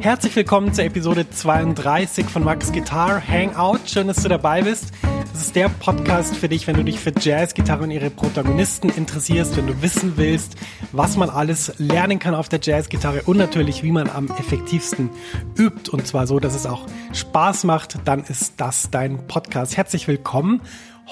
Herzlich 0.00 0.36
willkommen 0.36 0.72
zur 0.72 0.84
Episode 0.84 1.28
32 1.28 2.26
von 2.26 2.44
Max 2.44 2.72
Guitar 2.72 3.20
Hangout. 3.20 3.80
Schön, 3.86 4.06
dass 4.06 4.22
du 4.22 4.28
dabei 4.28 4.62
bist. 4.62 4.92
Das 5.32 5.42
ist 5.42 5.56
der 5.56 5.68
Podcast 5.68 6.36
für 6.36 6.48
dich, 6.48 6.68
wenn 6.68 6.76
du 6.76 6.84
dich 6.84 7.00
für 7.00 7.12
Jazzgitarre 7.18 7.82
und 7.82 7.90
ihre 7.90 8.08
Protagonisten 8.08 8.90
interessierst, 8.90 9.56
wenn 9.56 9.66
du 9.66 9.82
wissen 9.82 10.12
willst, 10.16 10.54
was 10.92 11.16
man 11.16 11.30
alles 11.30 11.74
lernen 11.78 12.20
kann 12.20 12.36
auf 12.36 12.48
der 12.48 12.60
Jazzgitarre 12.62 13.22
und 13.22 13.38
natürlich, 13.38 13.82
wie 13.82 13.90
man 13.90 14.08
am 14.08 14.28
effektivsten 14.28 15.10
übt. 15.58 15.90
Und 15.90 16.06
zwar 16.06 16.28
so, 16.28 16.38
dass 16.38 16.54
es 16.54 16.64
auch 16.64 16.86
Spaß 17.12 17.64
macht. 17.64 17.98
Dann 18.04 18.22
ist 18.22 18.54
das 18.58 18.90
dein 18.92 19.26
Podcast. 19.26 19.76
Herzlich 19.76 20.06
willkommen. 20.06 20.62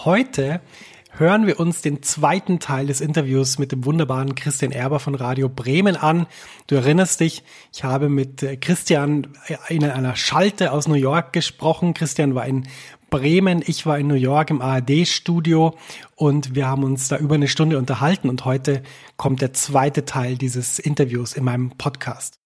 Heute 0.04 0.60
hören 1.18 1.46
wir 1.46 1.58
uns 1.58 1.80
den 1.80 2.02
zweiten 2.02 2.58
Teil 2.58 2.86
des 2.86 3.00
Interviews 3.00 3.58
mit 3.58 3.72
dem 3.72 3.84
wunderbaren 3.84 4.34
Christian 4.34 4.72
Erber 4.72 5.00
von 5.00 5.14
Radio 5.14 5.48
Bremen 5.48 5.96
an. 5.96 6.26
Du 6.66 6.74
erinnerst 6.74 7.20
dich, 7.20 7.42
ich 7.72 7.84
habe 7.84 8.08
mit 8.08 8.42
äh, 8.42 8.56
Christian 8.56 9.28
in 9.68 9.84
einer 9.84 10.16
Schalte 10.16 10.72
aus 10.72 10.88
New 10.88 10.94
York 10.94 11.32
gesprochen. 11.32 11.94
Christian 11.94 12.34
war 12.34 12.46
in 12.46 12.68
Bremen, 13.08 13.62
ich 13.66 13.86
war 13.86 13.98
in 13.98 14.08
New 14.08 14.14
York 14.14 14.50
im 14.50 14.60
ARD-Studio 14.60 15.74
und 16.16 16.54
wir 16.54 16.66
haben 16.66 16.84
uns 16.84 17.08
da 17.08 17.16
über 17.16 17.36
eine 17.36 17.48
Stunde 17.48 17.78
unterhalten 17.78 18.28
und 18.28 18.44
heute 18.44 18.82
kommt 19.16 19.40
der 19.40 19.52
zweite 19.52 20.04
Teil 20.04 20.36
dieses 20.36 20.78
Interviews 20.78 21.34
in 21.34 21.44
meinem 21.44 21.70
Podcast. 21.70 22.45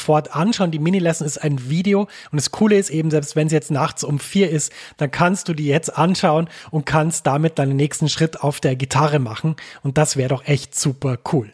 sofort 0.01 0.35
anschauen. 0.35 0.71
Die 0.71 0.79
Mini-Lesson 0.79 1.27
ist 1.27 1.37
ein 1.37 1.69
Video 1.69 2.01
und 2.31 2.35
das 2.35 2.51
Coole 2.51 2.77
ist 2.77 2.89
eben, 2.89 3.11
selbst 3.11 3.35
wenn 3.35 3.47
es 3.47 3.53
jetzt 3.53 3.71
nachts 3.71 4.03
um 4.03 4.19
vier 4.19 4.49
ist, 4.49 4.71
dann 4.97 5.11
kannst 5.11 5.47
du 5.47 5.53
die 5.53 5.67
jetzt 5.67 5.95
anschauen 5.95 6.49
und 6.71 6.85
kannst 6.85 7.27
damit 7.27 7.59
deinen 7.59 7.75
nächsten 7.75 8.09
Schritt 8.09 8.41
auf 8.41 8.59
der 8.59 8.75
Gitarre 8.75 9.19
machen 9.19 9.55
und 9.83 9.97
das 9.97 10.17
wäre 10.17 10.29
doch 10.29 10.45
echt 10.45 10.77
super 10.77 11.17
cool. 11.31 11.53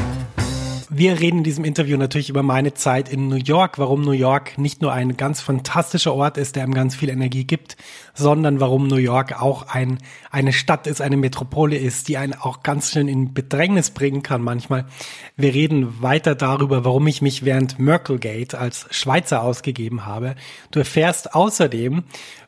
wir 0.93 1.21
reden 1.21 1.37
in 1.37 1.43
diesem 1.45 1.63
Interview 1.63 1.95
natürlich 1.95 2.29
über 2.29 2.43
meine 2.43 2.73
Zeit 2.73 3.07
in 3.07 3.29
New 3.29 3.37
York, 3.37 3.79
warum 3.79 4.01
New 4.01 4.11
York 4.11 4.57
nicht 4.57 4.81
nur 4.81 4.91
ein 4.91 5.15
ganz 5.15 5.39
fantastischer 5.39 6.13
Ort 6.13 6.37
ist, 6.37 6.57
der 6.57 6.65
ihm 6.65 6.73
ganz 6.73 6.95
viel 6.95 7.07
Energie 7.07 7.45
gibt, 7.45 7.77
sondern 8.13 8.59
warum 8.59 8.87
New 8.87 8.97
York 8.97 9.41
auch 9.41 9.69
ein, 9.69 9.99
eine 10.31 10.51
Stadt 10.51 10.87
ist, 10.87 10.99
eine 10.99 11.15
Metropole 11.15 11.77
ist, 11.77 12.09
die 12.09 12.17
einen 12.17 12.33
auch 12.33 12.61
ganz 12.61 12.91
schön 12.91 13.07
in 13.07 13.33
Bedrängnis 13.33 13.91
bringen 13.91 14.21
kann 14.21 14.41
manchmal. 14.41 14.85
Wir 15.37 15.53
reden 15.53 16.01
weiter 16.01 16.35
darüber, 16.35 16.83
warum 16.83 17.07
ich 17.07 17.21
mich 17.21 17.45
während 17.45 17.79
Merkelgate 17.79 18.59
als 18.59 18.85
Schweizer 18.91 19.43
ausgegeben 19.43 20.05
habe. 20.05 20.35
Du 20.71 20.79
erfährst 20.79 21.33
außerdem, 21.33 22.03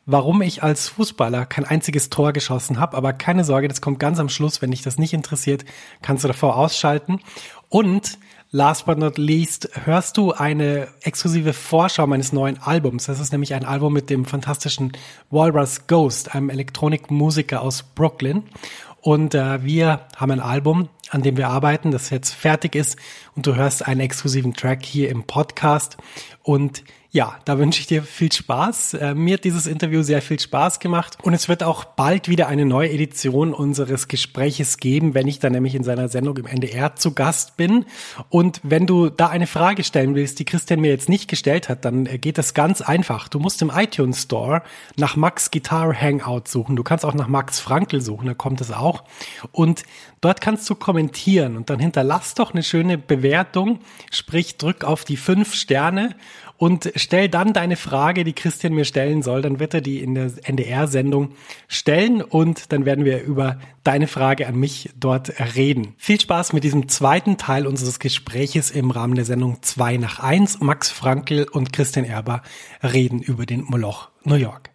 warum 0.06 0.42
ich 0.42 0.64
als 0.64 0.90
Fußballer 0.90 1.46
kein 1.46 1.64
einziges 1.64 2.10
Tor 2.10 2.34
geschossen 2.34 2.78
habe. 2.78 2.98
Aber 2.98 3.14
keine 3.14 3.46
Sorge, 3.46 3.70
das 3.70 3.80
kommt 3.80 4.00
ganz 4.00 4.20
am 4.20 4.28
Schluss. 4.28 4.62
Wenn 4.62 4.72
dich 4.72 4.82
das 4.82 4.98
nicht 4.98 5.14
interessiert, 5.14 5.64
kannst 6.02 6.26
du 6.26 6.28
davor 6.28 6.58
ausschalten. 6.58 7.22
Und 7.70 8.20
last 8.54 8.86
but 8.86 9.00
not 9.00 9.18
least 9.18 9.68
hörst 9.84 10.16
du 10.16 10.32
eine 10.32 10.88
exklusive 11.02 11.54
Vorschau 11.54 12.06
meines 12.06 12.32
neuen 12.32 12.62
Albums. 12.62 13.08
Das 13.08 13.20
ist 13.20 13.32
nämlich 13.32 13.56
ein 13.56 13.66
Album 13.66 13.94
mit 13.94 14.12
dem 14.12 14.26
fantastischen 14.26 14.94
Walrus 15.32 15.88
Ghost, 15.88 16.36
einem 16.36 16.52
Elektronikmusiker 16.52 17.62
aus 17.62 17.82
Brooklyn. 17.82 18.44
Und 19.02 19.34
äh, 19.34 19.64
wir 19.64 20.02
haben 20.16 20.32
ein 20.32 20.40
Album, 20.40 20.88
an 21.10 21.24
dem 21.24 21.36
wir 21.36 21.50
arbeiten, 21.50 21.90
das 21.90 22.12
jetzt 22.12 22.34
fertig 22.34 22.76
ist. 22.76 22.96
Und 23.36 23.48
du 23.48 23.56
hörst 23.56 23.88
einen 23.88 24.02
exklusiven 24.02 24.54
Track 24.54 24.86
hier 24.86 25.10
im 25.10 25.24
Podcast. 25.24 25.98
Und 26.44 26.84
ja, 27.14 27.36
da 27.46 27.60
wünsche 27.60 27.80
ich 27.80 27.86
dir 27.86 28.02
viel 28.02 28.32
Spaß. 28.32 28.96
Äh, 28.96 29.14
mir 29.14 29.36
hat 29.36 29.44
dieses 29.44 29.68
Interview 29.68 30.02
sehr 30.02 30.20
viel 30.20 30.40
Spaß 30.40 30.80
gemacht 30.80 31.20
und 31.22 31.36
es 31.36 31.48
wird 31.48 31.62
auch 31.62 31.86
bald 31.86 32.28
wieder 32.28 32.48
eine 32.48 32.66
neue 32.66 32.90
Edition 32.90 33.54
unseres 33.54 34.08
Gespräches 34.08 34.78
geben, 34.78 35.14
wenn 35.14 35.28
ich 35.28 35.38
dann 35.38 35.54
nämlich 35.54 35.76
in 35.76 35.84
seiner 35.84 36.10
Sendung 36.10 36.38
im 36.38 36.48
NDR 36.48 36.96
zu 36.96 37.14
Gast 37.14 37.56
bin. 37.56 37.86
Und 38.30 38.62
wenn 38.64 38.88
du 38.88 39.10
da 39.10 39.28
eine 39.28 39.46
Frage 39.46 39.84
stellen 39.84 40.16
willst, 40.16 40.40
die 40.40 40.46
Christian 40.46 40.80
mir 40.80 40.90
jetzt 40.90 41.08
nicht 41.08 41.30
gestellt 41.30 41.70
hat, 41.70 41.86
dann 41.86 42.08
äh, 42.08 42.18
geht 42.18 42.40
das 42.40 42.56
ganz 42.56 42.82
einfach. 42.82 43.28
Du 43.28 43.38
musst 43.38 43.62
im 43.62 43.70
iTunes 43.70 44.24
Store 44.24 44.64
nach 44.98 45.16
Max 45.16 45.52
Guitar 45.52 45.94
Hangout 45.94 46.48
suchen. 46.48 46.76
Du 46.76 46.82
kannst 46.82 47.06
auch 47.06 47.14
nach 47.14 47.28
Max 47.28 47.60
Frankel 47.60 48.02
suchen, 48.02 48.26
da 48.26 48.34
kommt 48.34 48.60
es 48.60 48.72
auch. 48.72 49.04
Und 49.52 49.84
dort 50.20 50.42
kannst 50.42 50.68
du 50.68 50.74
kommentieren 50.74 51.58
und 51.58 51.70
dann 51.70 51.78
hinterlass 51.78 52.34
doch 52.34 52.54
eine 52.54 52.64
schöne 52.64 52.98
Bewertung, 52.98 53.82
sprich 54.10 54.58
drück 54.58 54.84
auf 54.84 55.06
die 55.06 55.18
fünf 55.18 55.54
Sterne 55.54 56.16
und 56.58 56.92
stell 56.96 57.30
dann 57.30 57.54
deine 57.54 57.76
Frage, 57.76 58.24
die 58.24 58.34
Christian 58.34 58.74
mir 58.74 58.86
stellen 58.86 59.22
soll. 59.22 59.42
Dann 59.42 59.60
wird 59.60 59.74
er 59.74 59.82
die 59.82 60.00
in 60.00 60.16
der 60.16 60.32
NDR-Sendung 60.44 61.34
stellen 61.68 62.22
und 62.22 62.72
dann 62.72 62.86
werden 62.86 63.06
wir 63.06 63.24
über 63.24 63.60
deine 63.84 64.08
Frage 64.08 64.48
an 64.48 64.56
mich 64.56 64.90
dort 64.98 65.34
reden. 65.56 65.96
Viel 65.98 66.20
Spaß 66.20 66.54
mit 66.54 66.64
diesem 66.64 66.88
zweiten 66.90 67.38
Teil 67.38 67.68
unseres 67.68 68.00
Gespräches 68.00 68.72
im 68.72 68.92
Rahmen 68.92 69.16
der 69.16 69.26
Sendung 69.26 69.62
2 69.62 69.98
nach 69.98 70.20
1. 70.20 70.62
Max 70.62 70.92
Frankl 70.92 71.48
und 71.52 71.74
Christian 71.74 72.06
Erber 72.06 72.42
reden 72.82 73.22
über 73.22 73.46
den 73.46 73.64
Moloch 73.64 74.10
New 74.24 74.36
York. 74.36 74.73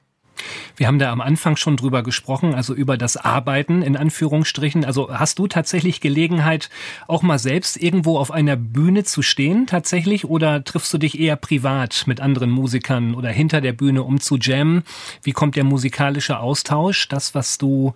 Wir 0.76 0.86
haben 0.86 0.98
da 0.98 1.10
am 1.10 1.20
Anfang 1.20 1.56
schon 1.56 1.76
drüber 1.76 2.02
gesprochen, 2.02 2.54
also 2.54 2.74
über 2.74 2.96
das 2.96 3.16
Arbeiten 3.16 3.82
in 3.82 3.96
Anführungsstrichen. 3.96 4.84
Also 4.84 5.10
hast 5.10 5.38
du 5.38 5.46
tatsächlich 5.46 6.00
Gelegenheit, 6.00 6.70
auch 7.06 7.22
mal 7.22 7.38
selbst 7.38 7.76
irgendwo 7.76 8.18
auf 8.18 8.30
einer 8.30 8.56
Bühne 8.56 9.04
zu 9.04 9.22
stehen 9.22 9.66
tatsächlich 9.66 10.24
oder 10.24 10.64
triffst 10.64 10.92
du 10.92 10.98
dich 10.98 11.18
eher 11.18 11.36
privat 11.36 12.04
mit 12.06 12.20
anderen 12.20 12.50
Musikern 12.50 13.14
oder 13.14 13.30
hinter 13.30 13.60
der 13.60 13.72
Bühne, 13.72 14.02
um 14.02 14.20
zu 14.20 14.36
jammen? 14.36 14.82
Wie 15.22 15.32
kommt 15.32 15.56
der 15.56 15.64
musikalische 15.64 16.38
Austausch, 16.38 17.08
das, 17.08 17.34
was 17.34 17.58
du 17.58 17.94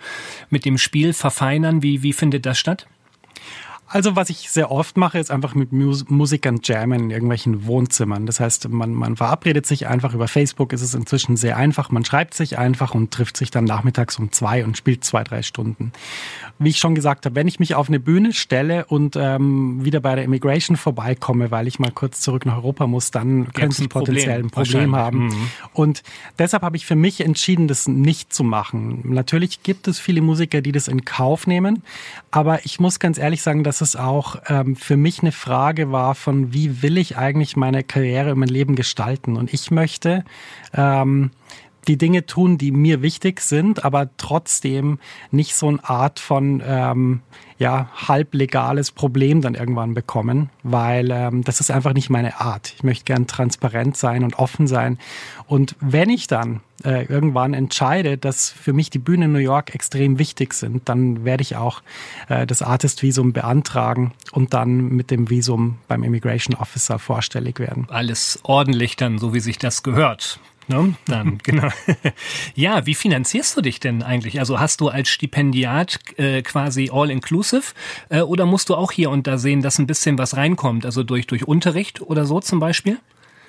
mit 0.50 0.64
dem 0.64 0.78
Spiel 0.78 1.12
verfeinern, 1.12 1.82
wie, 1.82 2.02
wie 2.02 2.12
findet 2.12 2.46
das 2.46 2.58
statt? 2.58 2.86
Also 3.92 4.16
was 4.16 4.30
ich 4.30 4.50
sehr 4.50 4.70
oft 4.70 4.96
mache, 4.96 5.18
ist 5.18 5.30
einfach 5.30 5.54
mit 5.54 5.70
Mus 5.70 6.08
Musikern 6.08 6.60
jammen 6.64 7.04
in 7.04 7.10
irgendwelchen 7.10 7.66
Wohnzimmern. 7.66 8.24
Das 8.24 8.40
heißt, 8.40 8.70
man, 8.70 8.94
man 8.94 9.16
verabredet 9.16 9.66
sich 9.66 9.86
einfach 9.86 10.14
über 10.14 10.28
Facebook, 10.28 10.72
ist 10.72 10.80
es 10.80 10.94
inzwischen 10.94 11.36
sehr 11.36 11.58
einfach. 11.58 11.90
Man 11.90 12.02
schreibt 12.02 12.32
sich 12.32 12.56
einfach 12.58 12.94
und 12.94 13.10
trifft 13.10 13.36
sich 13.36 13.50
dann 13.50 13.64
nachmittags 13.64 14.18
um 14.18 14.32
zwei 14.32 14.64
und 14.64 14.78
spielt 14.78 15.04
zwei, 15.04 15.24
drei 15.24 15.42
Stunden. 15.42 15.92
Wie 16.58 16.70
ich 16.70 16.78
schon 16.78 16.94
gesagt 16.94 17.26
habe, 17.26 17.34
wenn 17.34 17.46
ich 17.46 17.60
mich 17.60 17.74
auf 17.74 17.88
eine 17.88 18.00
Bühne 18.00 18.32
stelle 18.32 18.86
und 18.86 19.14
ähm, 19.16 19.84
wieder 19.84 20.00
bei 20.00 20.14
der 20.14 20.24
Immigration 20.24 20.78
vorbeikomme, 20.78 21.50
weil 21.50 21.66
ich 21.66 21.78
mal 21.78 21.90
kurz 21.90 22.20
zurück 22.20 22.46
nach 22.46 22.56
Europa 22.56 22.86
muss, 22.86 23.10
dann 23.10 23.52
könnte 23.52 23.82
ich 23.82 23.90
potenziell 23.90 24.40
ein 24.40 24.50
Problem 24.50 24.96
haben. 24.96 25.26
Mhm. 25.26 25.50
Und 25.74 26.02
deshalb 26.38 26.62
habe 26.62 26.78
ich 26.78 26.86
für 26.86 26.96
mich 26.96 27.20
entschieden, 27.20 27.68
das 27.68 27.88
nicht 27.88 28.32
zu 28.32 28.42
machen. 28.42 29.02
Natürlich 29.04 29.62
gibt 29.62 29.86
es 29.86 29.98
viele 29.98 30.22
Musiker, 30.22 30.62
die 30.62 30.72
das 30.72 30.88
in 30.88 31.04
Kauf 31.04 31.46
nehmen, 31.46 31.82
aber 32.30 32.64
ich 32.64 32.80
muss 32.80 32.98
ganz 32.98 33.18
ehrlich 33.18 33.42
sagen, 33.42 33.64
dass 33.64 33.81
es 33.82 33.96
auch 33.96 34.36
ähm, 34.48 34.76
für 34.76 34.96
mich 34.96 35.20
eine 35.20 35.32
Frage 35.32 35.92
war 35.92 36.14
von, 36.14 36.52
wie 36.54 36.82
will 36.82 36.96
ich 36.96 37.18
eigentlich 37.18 37.56
meine 37.56 37.82
Karriere 37.82 38.32
und 38.32 38.38
mein 38.38 38.48
Leben 38.48 38.76
gestalten? 38.76 39.36
Und 39.36 39.52
ich 39.52 39.70
möchte 39.70 40.24
ähm, 40.72 41.30
die 41.88 41.98
Dinge 41.98 42.26
tun, 42.26 42.58
die 42.58 42.70
mir 42.70 43.02
wichtig 43.02 43.40
sind, 43.40 43.84
aber 43.84 44.10
trotzdem 44.16 44.98
nicht 45.30 45.56
so 45.56 45.68
eine 45.68 45.82
Art 45.88 46.20
von 46.20 46.62
ähm, 46.64 47.22
ja, 47.58 47.88
halblegales 47.94 48.90
Problem 48.90 49.40
dann 49.40 49.54
irgendwann 49.54 49.94
bekommen, 49.94 50.50
weil 50.62 51.10
ähm, 51.10 51.44
das 51.44 51.60
ist 51.60 51.70
einfach 51.70 51.92
nicht 51.92 52.10
meine 52.10 52.40
Art. 52.40 52.72
Ich 52.76 52.82
möchte 52.82 53.04
gern 53.04 53.26
transparent 53.26 53.96
sein 53.96 54.24
und 54.24 54.38
offen 54.38 54.66
sein. 54.66 54.98
Und 55.46 55.76
wenn 55.80 56.10
ich 56.10 56.26
dann 56.26 56.60
äh, 56.84 57.04
irgendwann 57.06 57.54
entscheide, 57.54 58.18
dass 58.18 58.50
für 58.50 58.72
mich 58.72 58.90
die 58.90 58.98
Bühne 58.98 59.26
in 59.26 59.32
New 59.32 59.38
York 59.38 59.74
extrem 59.74 60.18
wichtig 60.18 60.54
sind, 60.54 60.88
dann 60.88 61.24
werde 61.24 61.42
ich 61.42 61.56
auch 61.56 61.82
äh, 62.28 62.46
das 62.46 62.62
Artist-Visum 62.62 63.32
beantragen 63.32 64.12
und 64.32 64.54
dann 64.54 64.88
mit 64.88 65.10
dem 65.10 65.30
Visum 65.30 65.78
beim 65.86 66.02
Immigration 66.02 66.56
Officer 66.56 66.98
vorstellig 66.98 67.60
werden. 67.60 67.86
Alles 67.90 68.40
ordentlich 68.42 68.96
dann, 68.96 69.18
so 69.18 69.34
wie 69.34 69.40
sich 69.40 69.58
das 69.58 69.82
gehört. 69.84 70.40
Ne? 70.72 70.94
Dann, 71.06 71.38
genau. 71.42 71.68
ja, 72.54 72.86
wie 72.86 72.94
finanzierst 72.94 73.56
du 73.56 73.60
dich 73.60 73.78
denn 73.78 74.02
eigentlich? 74.02 74.38
Also 74.38 74.58
hast 74.58 74.80
du 74.80 74.88
als 74.88 75.08
Stipendiat 75.08 75.98
äh, 76.16 76.42
quasi 76.42 76.90
all-inclusive 76.92 77.74
äh, 78.08 78.20
oder 78.22 78.46
musst 78.46 78.70
du 78.70 78.74
auch 78.74 78.90
hier 78.90 79.10
und 79.10 79.26
da 79.26 79.36
sehen, 79.38 79.60
dass 79.60 79.78
ein 79.78 79.86
bisschen 79.86 80.18
was 80.18 80.36
reinkommt? 80.36 80.86
Also 80.86 81.02
durch, 81.02 81.26
durch 81.26 81.46
Unterricht 81.46 82.00
oder 82.00 82.24
so 82.24 82.40
zum 82.40 82.58
Beispiel? 82.58 82.98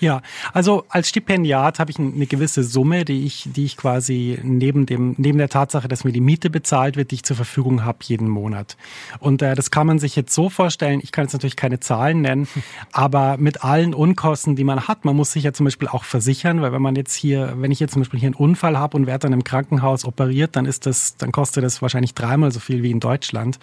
Ja, 0.04 0.22
also 0.52 0.84
als 0.90 1.08
Stipendiat 1.08 1.80
habe 1.80 1.90
ich 1.90 1.98
eine 1.98 2.28
gewisse 2.28 2.62
Summe, 2.62 3.06
die 3.06 3.26
ich, 3.26 3.48
die 3.56 3.64
ich 3.64 3.78
quasi 3.78 4.38
neben 4.44 4.86
dem, 4.86 5.16
neben 5.18 5.38
der 5.38 5.48
Tatsache, 5.48 5.88
dass 5.88 6.04
mir 6.04 6.12
die 6.12 6.20
Miete 6.20 6.50
bezahlt 6.50 6.98
wird, 6.98 7.12
die 7.12 7.16
ich 7.16 7.24
zur 7.24 7.38
Verfügung 7.38 7.86
habe 7.86 8.00
jeden 8.02 8.28
Monat. 8.28 8.76
Und 9.20 9.42
äh, 9.42 9.56
das 9.56 9.72
kann 9.72 9.88
man 9.88 10.00
sich 10.00 10.18
jetzt 10.18 10.34
so 10.34 10.50
vorstellen. 10.50 11.00
Ich 11.02 11.14
kann 11.14 11.24
jetzt 11.24 11.32
natürlich 11.32 11.56
keine 11.56 11.80
Zahlen 11.80 12.20
nennen, 12.20 12.50
aber 12.92 13.38
mit 13.38 13.64
allen 13.64 13.94
Unkosten, 13.94 14.58
die 14.58 14.66
man 14.66 14.90
hat, 14.90 15.06
man 15.06 15.16
muss 15.16 15.32
sich 15.32 15.46
ja 15.46 15.54
zum 15.54 15.64
Beispiel 15.64 15.88
auch 15.88 16.04
versichern, 16.04 16.62
weil 16.62 16.74
wenn 16.74 16.82
man 16.82 16.98
jetzt 16.98 17.14
hier, 17.14 17.54
wenn 17.56 17.72
ich 17.72 17.80
jetzt 17.80 17.94
zum 17.94 18.02
Beispiel 18.02 18.20
hier 18.20 18.28
einen 18.28 18.36
Unfall 18.36 18.78
habe 18.78 18.98
und 18.98 19.08
werde 19.08 19.20
dann 19.20 19.32
im 19.32 19.46
Krankenhaus 19.46 20.04
operiert, 20.04 20.58
dann 20.58 20.66
ist 20.66 20.86
das, 20.86 21.16
dann 21.16 21.32
kostet 21.32 21.64
das 21.64 21.82
wahrscheinlich 21.82 22.14
dreimal 22.14 22.52
so 22.52 22.60
viel 22.60 22.84
wie 22.84 22.92
in 22.92 23.00
Deutschland. 23.00 23.58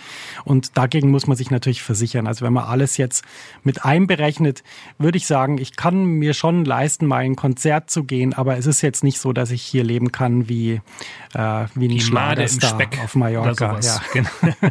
Und 0.46 0.78
dagegen 0.78 1.10
muss 1.10 1.26
man 1.26 1.36
sich 1.36 1.50
natürlich 1.50 1.82
versichern. 1.82 2.26
Also 2.26 2.46
wenn 2.46 2.54
man 2.54 2.64
alles 2.64 2.96
jetzt 2.96 3.26
mit 3.62 3.84
einberechnet, 3.84 4.62
würde 4.96 5.18
ich 5.18 5.26
sagen, 5.26 5.58
ich 5.58 5.76
kann 5.76 6.06
mir 6.06 6.29
mir 6.30 6.34
schon 6.34 6.64
leisten, 6.64 7.06
mal 7.06 7.18
ein 7.18 7.34
Konzert 7.34 7.90
zu 7.90 8.04
gehen, 8.04 8.34
aber 8.34 8.56
es 8.56 8.66
ist 8.66 8.82
jetzt 8.82 9.02
nicht 9.02 9.18
so, 9.18 9.32
dass 9.32 9.50
ich 9.50 9.62
hier 9.62 9.82
leben 9.82 10.12
kann 10.12 10.48
wie, 10.48 10.80
äh, 11.34 11.64
wie 11.74 11.88
ein 11.88 12.00
Schlagerstar 12.00 12.80
auf 13.02 13.16
Mallorca. 13.16 13.80
Ja. 13.80 14.00
Genau. 14.12 14.30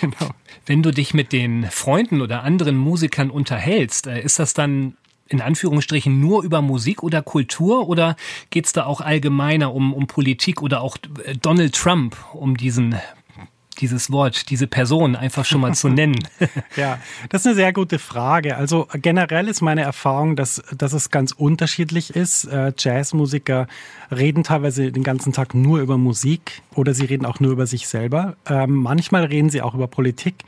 genau. 0.00 0.30
Wenn 0.66 0.82
du 0.82 0.90
dich 0.90 1.14
mit 1.14 1.32
den 1.32 1.64
Freunden 1.70 2.20
oder 2.20 2.42
anderen 2.42 2.76
Musikern 2.76 3.30
unterhältst, 3.30 4.08
äh, 4.08 4.20
ist 4.20 4.40
das 4.40 4.52
dann 4.52 4.96
in 5.28 5.40
Anführungsstrichen 5.40 6.18
nur 6.18 6.42
über 6.42 6.60
Musik 6.60 7.04
oder 7.04 7.22
Kultur 7.22 7.88
oder 7.88 8.16
geht 8.50 8.66
es 8.66 8.72
da 8.72 8.84
auch 8.84 9.00
allgemeiner 9.00 9.72
um, 9.72 9.94
um 9.94 10.08
Politik 10.08 10.60
oder 10.60 10.80
auch 10.80 10.96
äh, 11.24 11.36
Donald 11.36 11.76
Trump, 11.76 12.16
um 12.32 12.56
diesen 12.56 12.96
dieses 13.80 14.10
Wort, 14.12 14.50
diese 14.50 14.66
Person 14.66 15.16
einfach 15.16 15.44
schon 15.44 15.60
mal 15.60 15.74
zu 15.74 15.88
nennen? 16.00 16.18
ja, 16.76 16.98
das 17.28 17.42
ist 17.42 17.46
eine 17.46 17.56
sehr 17.56 17.72
gute 17.72 17.98
Frage. 17.98 18.56
Also 18.56 18.86
generell 18.94 19.48
ist 19.48 19.60
meine 19.60 19.82
Erfahrung, 19.82 20.36
dass, 20.36 20.62
dass 20.76 20.92
es 20.92 21.10
ganz 21.10 21.32
unterschiedlich 21.32 22.14
ist. 22.14 22.44
Äh, 22.44 22.72
Jazzmusiker 22.76 23.66
reden 24.10 24.44
teilweise 24.44 24.92
den 24.92 25.02
ganzen 25.02 25.32
Tag 25.32 25.54
nur 25.54 25.80
über 25.80 25.98
Musik 25.98 26.62
oder 26.74 26.94
sie 26.94 27.04
reden 27.04 27.26
auch 27.26 27.40
nur 27.40 27.52
über 27.52 27.66
sich 27.66 27.88
selber. 27.88 28.36
Ähm, 28.46 28.74
manchmal 28.74 29.24
reden 29.24 29.50
sie 29.50 29.62
auch 29.62 29.74
über 29.74 29.86
Politik. 29.86 30.44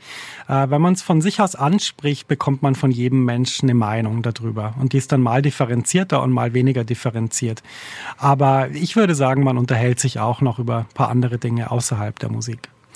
Äh, 0.47 0.69
wenn 0.69 0.81
man 0.81 0.93
es 0.93 1.01
von 1.01 1.21
sich 1.21 1.39
aus 1.41 1.55
anspricht, 1.55 2.27
bekommt 2.27 2.61
man 2.61 2.75
von 2.75 2.91
jedem 2.91 3.25
Menschen 3.25 3.69
eine 3.69 3.75
Meinung 3.75 4.21
darüber. 4.21 4.75
Und 4.79 4.93
die 4.93 4.97
ist 4.97 5.11
dann 5.11 5.21
mal 5.21 5.41
differenzierter 5.41 6.21
und 6.21 6.31
mal 6.31 6.53
weniger 6.53 6.83
differenziert. 6.83 7.63
Aber 8.17 8.69
ich 8.71 8.95
würde 8.95 9.15
sagen, 9.15 9.43
man 9.43 9.57
unterhält 9.57 9.99
sich 9.99 10.19
auch 10.19 10.41
noch 10.41 10.59
über 10.59 10.79
ein 10.79 10.93
paar 10.93 11.09
andere 11.09 11.37
Dinge 11.37 11.71
außerhalb 11.71 12.17
der 12.19 12.29
Musik. 12.29 12.72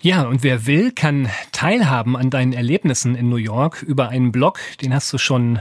Ja, 0.00 0.22
und 0.22 0.44
wer 0.44 0.64
will, 0.64 0.92
kann 0.92 1.28
teilhaben 1.50 2.16
an 2.16 2.30
deinen 2.30 2.52
Erlebnissen 2.52 3.16
in 3.16 3.28
New 3.28 3.34
York 3.34 3.82
über 3.82 4.10
einen 4.10 4.30
Blog, 4.30 4.60
den 4.80 4.94
hast 4.94 5.12
du 5.12 5.18
schon 5.18 5.58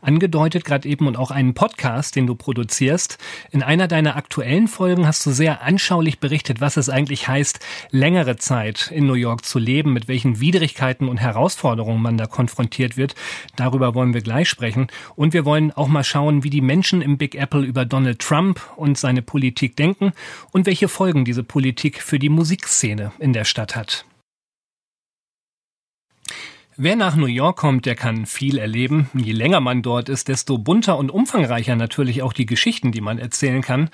angedeutet 0.00 0.64
gerade 0.64 0.88
eben 0.88 1.08
und 1.08 1.16
auch 1.16 1.32
einen 1.32 1.54
Podcast, 1.54 2.14
den 2.14 2.28
du 2.28 2.36
produzierst. 2.36 3.18
In 3.50 3.64
einer 3.64 3.88
deiner 3.88 4.14
aktuellen 4.14 4.68
Folgen 4.68 5.08
hast 5.08 5.26
du 5.26 5.32
sehr 5.32 5.62
anschaulich 5.62 6.20
berichtet, 6.20 6.60
was 6.60 6.76
es 6.76 6.88
eigentlich 6.88 7.26
heißt, 7.26 7.58
längere 7.90 8.36
Zeit 8.36 8.92
in 8.94 9.08
New 9.08 9.14
York 9.14 9.44
zu 9.44 9.58
leben, 9.58 9.92
mit 9.92 10.06
welchen 10.06 10.38
Widrigkeiten 10.38 11.08
und 11.08 11.16
Herausforderungen 11.16 12.00
man 12.00 12.16
da 12.16 12.26
konfrontiert 12.26 12.96
wird. 12.96 13.16
Darüber 13.56 13.96
wollen 13.96 14.14
wir 14.14 14.22
gleich 14.22 14.48
sprechen. 14.48 14.86
Und 15.16 15.32
wir 15.32 15.44
wollen 15.44 15.72
auch 15.72 15.88
mal 15.88 16.04
schauen, 16.04 16.44
wie 16.44 16.50
die 16.50 16.60
Menschen 16.60 17.02
im 17.02 17.18
Big 17.18 17.34
Apple 17.34 17.62
über 17.62 17.84
Donald 17.84 18.20
Trump 18.20 18.60
und 18.76 18.98
seine 18.98 19.22
Politik 19.22 19.74
denken 19.74 20.12
und 20.52 20.66
welche 20.66 20.86
Folgen 20.86 21.24
diese 21.24 21.42
Politik 21.42 22.00
für 22.00 22.20
die 22.20 22.28
Musikszene 22.28 23.10
in 23.18 23.32
der 23.32 23.44
Stadt 23.44 23.74
hat 23.74 23.79
hat. 23.80 24.04
Wer 26.82 26.96
nach 26.96 27.14
New 27.16 27.26
York 27.26 27.58
kommt, 27.58 27.84
der 27.84 27.94
kann 27.94 28.24
viel 28.24 28.56
erleben. 28.56 29.10
Je 29.12 29.32
länger 29.32 29.60
man 29.60 29.82
dort 29.82 30.08
ist, 30.08 30.28
desto 30.28 30.56
bunter 30.56 30.96
und 30.96 31.10
umfangreicher 31.10 31.76
natürlich 31.76 32.22
auch 32.22 32.32
die 32.32 32.46
Geschichten, 32.46 32.90
die 32.90 33.02
man 33.02 33.18
erzählen 33.18 33.60
kann. 33.60 33.90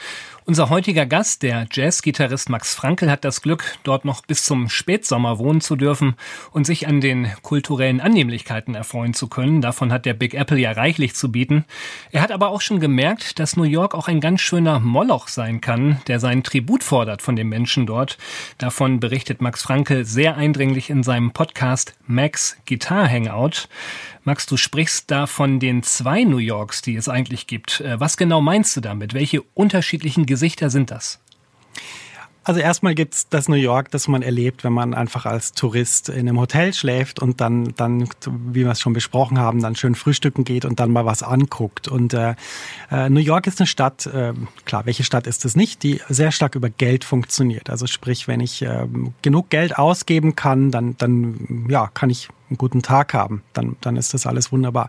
Unser 0.48 0.70
heutiger 0.70 1.06
Gast, 1.06 1.43
der 1.43 1.66
Jazzgitarrist 1.72 2.50
Max 2.50 2.72
Frankel, 2.72 3.10
hat 3.10 3.25
das 3.25 3.43
Glück, 3.43 3.78
dort 3.82 4.04
noch 4.04 4.25
bis 4.25 4.44
zum 4.44 4.69
Spätsommer 4.69 5.40
wohnen 5.40 5.60
zu 5.60 5.75
dürfen 5.75 6.14
und 6.52 6.66
sich 6.66 6.87
an 6.87 7.00
den 7.00 7.32
kulturellen 7.43 8.00
Annehmlichkeiten 8.00 8.76
erfreuen 8.76 9.12
zu 9.12 9.26
können. 9.26 9.60
Davon 9.60 9.93
hat 9.93 10.06
der 10.06 10.14
Big 10.14 10.34
Apple 10.34 10.58
ja 10.58 10.70
reichlich 10.70 11.16
zu 11.16 11.32
bieten. 11.32 11.64
Er 12.12 12.22
hat 12.22 12.31
aber 12.31 12.50
auch 12.50 12.60
schon 12.60 12.78
gemerkt, 12.78 13.40
dass 13.40 13.56
New 13.56 13.64
York 13.64 13.93
auch 13.93 14.06
ein 14.06 14.20
ganz 14.20 14.40
schöner 14.40 14.78
Moloch 14.78 15.26
sein 15.26 15.60
kann, 15.60 16.00
der 16.06 16.20
seinen 16.20 16.44
Tribut 16.44 16.84
fordert 16.84 17.22
von 17.22 17.34
den 17.34 17.49
Menschen 17.49 17.84
dort. 17.84 18.16
Davon 18.58 19.00
berichtet 19.00 19.40
Max 19.40 19.64
Frankel 19.64 20.04
sehr 20.04 20.37
eindringlich 20.37 20.90
in 20.90 21.02
seinem 21.02 21.32
Podcast 21.32 21.96
Max 22.06 22.56
Guitar 22.66 23.10
Hangout. 23.10 23.69
Max, 24.26 24.44
du 24.44 24.56
sprichst 24.56 25.08
da 25.12 25.28
von 25.28 25.61
den 25.61 25.84
zwei 25.84 26.25
New 26.25 26.38
Yorks, 26.38 26.82
die 26.82 26.96
es 26.96 27.08
eigentlich 27.08 27.46
gibt. 27.46 27.81
Äh, 27.81 28.00
was 28.00 28.17
genau 28.17 28.40
meinst 28.40 28.76
du 28.76 28.81
damit? 28.81 29.14
Welche 29.14 29.40
unterschiedlichen 29.55 30.26
Gesichter 30.26 30.69
sind 30.69 30.90
das? 30.90 31.20
Also 32.46 32.60
erstmal 32.60 32.94
gibt's 32.94 33.28
das 33.28 33.48
New 33.48 33.56
York, 33.56 33.90
das 33.90 34.06
man 34.06 34.22
erlebt, 34.22 34.62
wenn 34.62 34.72
man 34.72 34.94
einfach 34.94 35.26
als 35.26 35.50
Tourist 35.50 36.08
in 36.08 36.28
einem 36.28 36.38
Hotel 36.38 36.72
schläft 36.72 37.19
und 37.19 37.40
dann, 37.40 37.75
dann 37.76 38.08
wie 38.25 38.62
wir 38.64 38.70
es 38.70 38.81
schon 38.81 38.93
besprochen 38.93 39.40
haben, 39.40 39.60
dann 39.60 39.75
schön 39.75 39.96
frühstücken 39.96 40.44
geht 40.44 40.64
und 40.64 40.78
dann 40.78 40.93
mal 40.93 41.04
was 41.04 41.25
anguckt. 41.25 41.88
Und 41.88 42.14
äh, 42.14 42.37
äh, 42.93 43.10
New 43.10 43.19
York 43.19 43.48
ist 43.48 43.58
eine 43.58 43.66
Stadt, 43.66 44.06
äh, 44.06 44.32
klar, 44.64 44.87
welche 44.87 45.02
Stadt 45.02 45.26
ist 45.26 45.44
es 45.44 45.56
nicht, 45.56 45.82
die 45.82 46.00
sehr 46.08 46.31
stark 46.31 46.54
über 46.54 46.70
Geld 46.70 47.02
funktioniert. 47.02 47.69
Also 47.69 47.88
sprich, 47.88 48.28
wenn 48.28 48.38
ich 48.38 48.62
äh, 48.62 48.87
genug 49.22 49.50
Geld 49.50 49.76
ausgeben 49.76 50.37
kann, 50.37 50.70
dann, 50.70 50.96
dann 50.99 51.66
ja, 51.69 51.88
kann 51.88 52.10
ich 52.10 52.28
einen 52.49 52.58
guten 52.58 52.81
Tag 52.81 53.12
haben, 53.12 53.42
dann, 53.54 53.75
dann 53.81 53.96
ist 53.96 54.14
das 54.14 54.25
alles 54.25 54.52
wunderbar. 54.52 54.88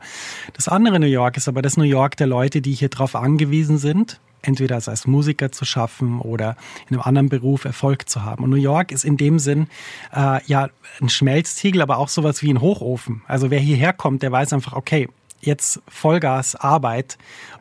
Das 0.53 0.67
andere 0.67 0.99
New 0.99 1.07
York 1.07 1.37
ist 1.37 1.47
aber 1.47 1.63
das 1.63 1.75
New 1.75 1.85
York 1.85 2.17
der 2.17 2.27
Leute, 2.27 2.61
die 2.61 2.73
hier 2.73 2.89
drauf 2.89 3.15
angewiesen 3.15 3.79
sind, 3.79 4.19
entweder 4.41 4.75
als 4.75 5.07
Musiker 5.07 5.51
zu 5.51 5.65
schaffen 5.65 6.19
oder 6.19 6.55
in 6.89 6.95
einem 6.95 7.01
anderen 7.01 7.29
Beruf 7.29 7.65
Erfolg 7.65 8.09
zu 8.09 8.23
haben. 8.23 8.43
Und 8.43 8.49
New 8.49 8.55
York 8.55 8.91
ist 8.91 9.03
in 9.03 9.17
dem 9.17 9.39
Sinn 9.39 9.67
äh, 10.15 10.43
ja 10.45 10.69
ein 11.01 11.09
Schmelztiegel, 11.09 11.81
aber 11.81 11.97
auch 11.97 12.09
sowas 12.09 12.41
wie 12.41 12.51
ein 12.51 12.61
Hochofen. 12.61 13.21
Also 13.27 13.51
wer 13.51 13.59
hierher 13.59 13.93
kommt, 13.93 14.23
der 14.23 14.31
weiß 14.31 14.53
einfach, 14.53 14.73
okay, 14.73 15.09
jetzt 15.41 15.81
Vollgas 15.87 16.55
Arbeit 16.55 17.17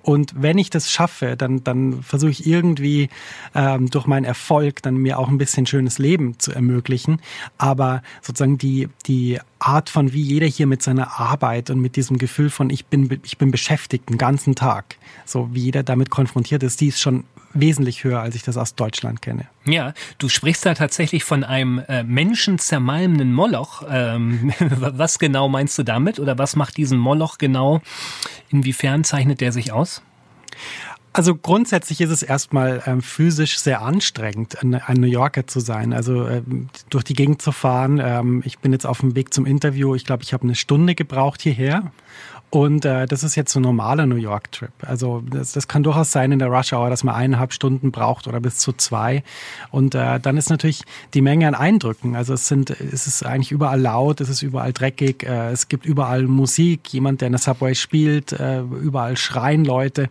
und 0.07 0.41
wenn 0.41 0.57
ich 0.57 0.71
das 0.71 0.89
schaffe, 0.89 1.37
dann, 1.37 1.65
dann 1.65 2.01
versuche 2.01 2.31
ich 2.31 2.47
irgendwie 2.47 3.09
ähm, 3.57 3.91
durch 3.91 4.07
meinen 4.07 4.25
Erfolg 4.25 4.81
dann 4.83 4.99
mir 4.99 5.19
auch 5.19 5.29
ein 5.29 5.37
bisschen 5.37 5.67
schönes 5.67 5.99
Leben 5.99 6.39
zu 6.39 6.53
ermöglichen. 6.53 7.21
Aber 7.59 8.03
sozusagen 8.23 8.57
die, 8.57 8.89
die 9.07 9.41
Art 9.59 9.91
von 9.91 10.13
wie 10.13 10.23
jeder 10.23 10.47
hier 10.47 10.69
mit 10.69 10.81
seiner 10.81 11.19
Arbeit 11.19 11.71
und 11.71 11.81
mit 11.81 11.97
diesem 11.97 12.19
Gefühl 12.19 12.51
von 12.51 12.71
ich 12.71 12.87
bin, 12.87 13.19
ich 13.25 13.37
bin 13.37 13.51
beschäftigt 13.51 14.09
den 14.09 14.17
ganzen 14.17 14.55
Tag, 14.55 14.97
so 15.25 15.49
wie 15.53 15.63
jeder 15.63 15.83
damit 15.83 16.09
konfrontiert 16.09 16.63
ist, 16.63 16.81
die 16.81 16.87
ist 16.87 17.01
schon 17.01 17.25
wesentlich 17.61 18.05
höher, 18.05 18.21
als 18.21 18.35
ich 18.35 18.43
das 18.43 18.57
aus 18.57 18.75
Deutschland 18.75 19.23
kenne. 19.23 19.47
Ja, 19.65 19.95
du 20.19 20.29
sprichst 20.29 20.65
da 20.67 20.75
tatsächlich 20.75 21.25
von 21.25 21.45
einem 21.45 21.79
äh, 21.89 22.03
menschenzermalmenden 22.03 23.33
Moloch. 23.33 23.83
Ähm, 23.89 24.53
was 24.61 25.19
genau 25.19 25.49
meinst 25.49 25.79
du 25.79 25.83
damit 25.83 26.19
oder 26.19 26.39
was 26.39 26.57
macht 26.57 26.77
diesen 26.77 26.99
Moloch 26.99 27.39
genau? 27.39 27.81
Inwiefern 28.51 29.05
zeichnet 29.05 29.41
der 29.41 29.53
sich 29.53 29.73
aus? 29.73 30.03
Also 31.17 31.35
grundsätzlich 31.35 32.03
ist 32.03 32.11
es 32.11 32.23
erstmal 32.23 32.83
ähm, 32.85 33.01
physisch 33.01 33.59
sehr 33.59 33.81
anstrengend, 33.81 34.63
ein, 34.63 34.75
ein, 34.75 34.99
New 34.99 35.07
Yorker 35.07 35.47
zu 35.47 35.61
sein. 35.61 35.95
Also 35.95 36.29
ähm, 36.29 36.69
durch 36.91 37.05
die 37.05 37.15
Gegend 37.15 37.41
zu 37.41 37.53
fahren. 37.53 37.99
Ähm, 38.05 38.43
ich 38.45 38.59
bin 38.59 38.71
jetzt 38.73 38.85
auf 38.85 39.01
dem 39.01 39.17
Weg 39.17 39.33
zum 39.33 39.47
Interview. 39.47 39.95
Ich 39.95 40.05
glaube, 40.05 40.25
ich 40.25 40.35
habe 40.35 40.43
eine 40.45 40.55
Stunde 40.55 40.95
gebraucht 40.95 41.41
hierher. 41.41 41.91
Und 42.51 42.85
äh, 42.85 43.07
das 43.07 43.25
ist 43.25 43.35
jetzt 43.35 43.53
so 43.53 43.59
ein 43.59 43.63
normaler 43.63 44.07
New 44.07 44.17
York-Trip. 44.17 44.71
Also 44.83 45.21
das, 45.29 45.53
das 45.53 45.67
kann 45.67 45.83
durchaus 45.83 46.13
sein 46.13 46.31
in 46.31 46.39
der 46.39 46.49
Rush 46.49 46.73
Hour, 46.73 46.91
dass 46.91 47.03
man 47.03 47.15
eineinhalb 47.15 47.53
Stunden 47.53 47.91
braucht 47.91 48.29
oder 48.29 48.41
bis 48.41 48.59
zu 48.59 48.73
zwei. 48.73 49.25
Und 49.73 49.97
äh, 49.97 50.21
dann 50.21 50.37
ist 50.37 50.49
natürlich 50.49 50.83
die 51.13 51.23
Menge 51.23 51.49
an 51.49 51.57
Eindrücken. 51.57 52.15
Also 52.15 52.35
es 52.35 52.47
sind, 52.47 52.71
es 52.71 53.09
ist 53.09 53.27
eigentlich 53.27 53.51
überall 53.51 53.81
laut, 53.81 54.21
es 54.21 54.29
ist 54.29 54.43
überall 54.43 54.73
dreckig, 54.73 55.25
äh, 55.25 55.51
es 55.51 55.67
gibt 55.69 55.87
überall 55.87 56.23
Musik, 56.23 56.93
jemand, 56.93 57.21
der 57.21 57.27
in 57.27 57.33
der 57.33 57.41
Subway 57.41 57.75
spielt, 57.75 58.33
äh, 58.33 58.61
überall 58.61 59.17
schreien 59.17 59.65
Leute. 59.65 60.09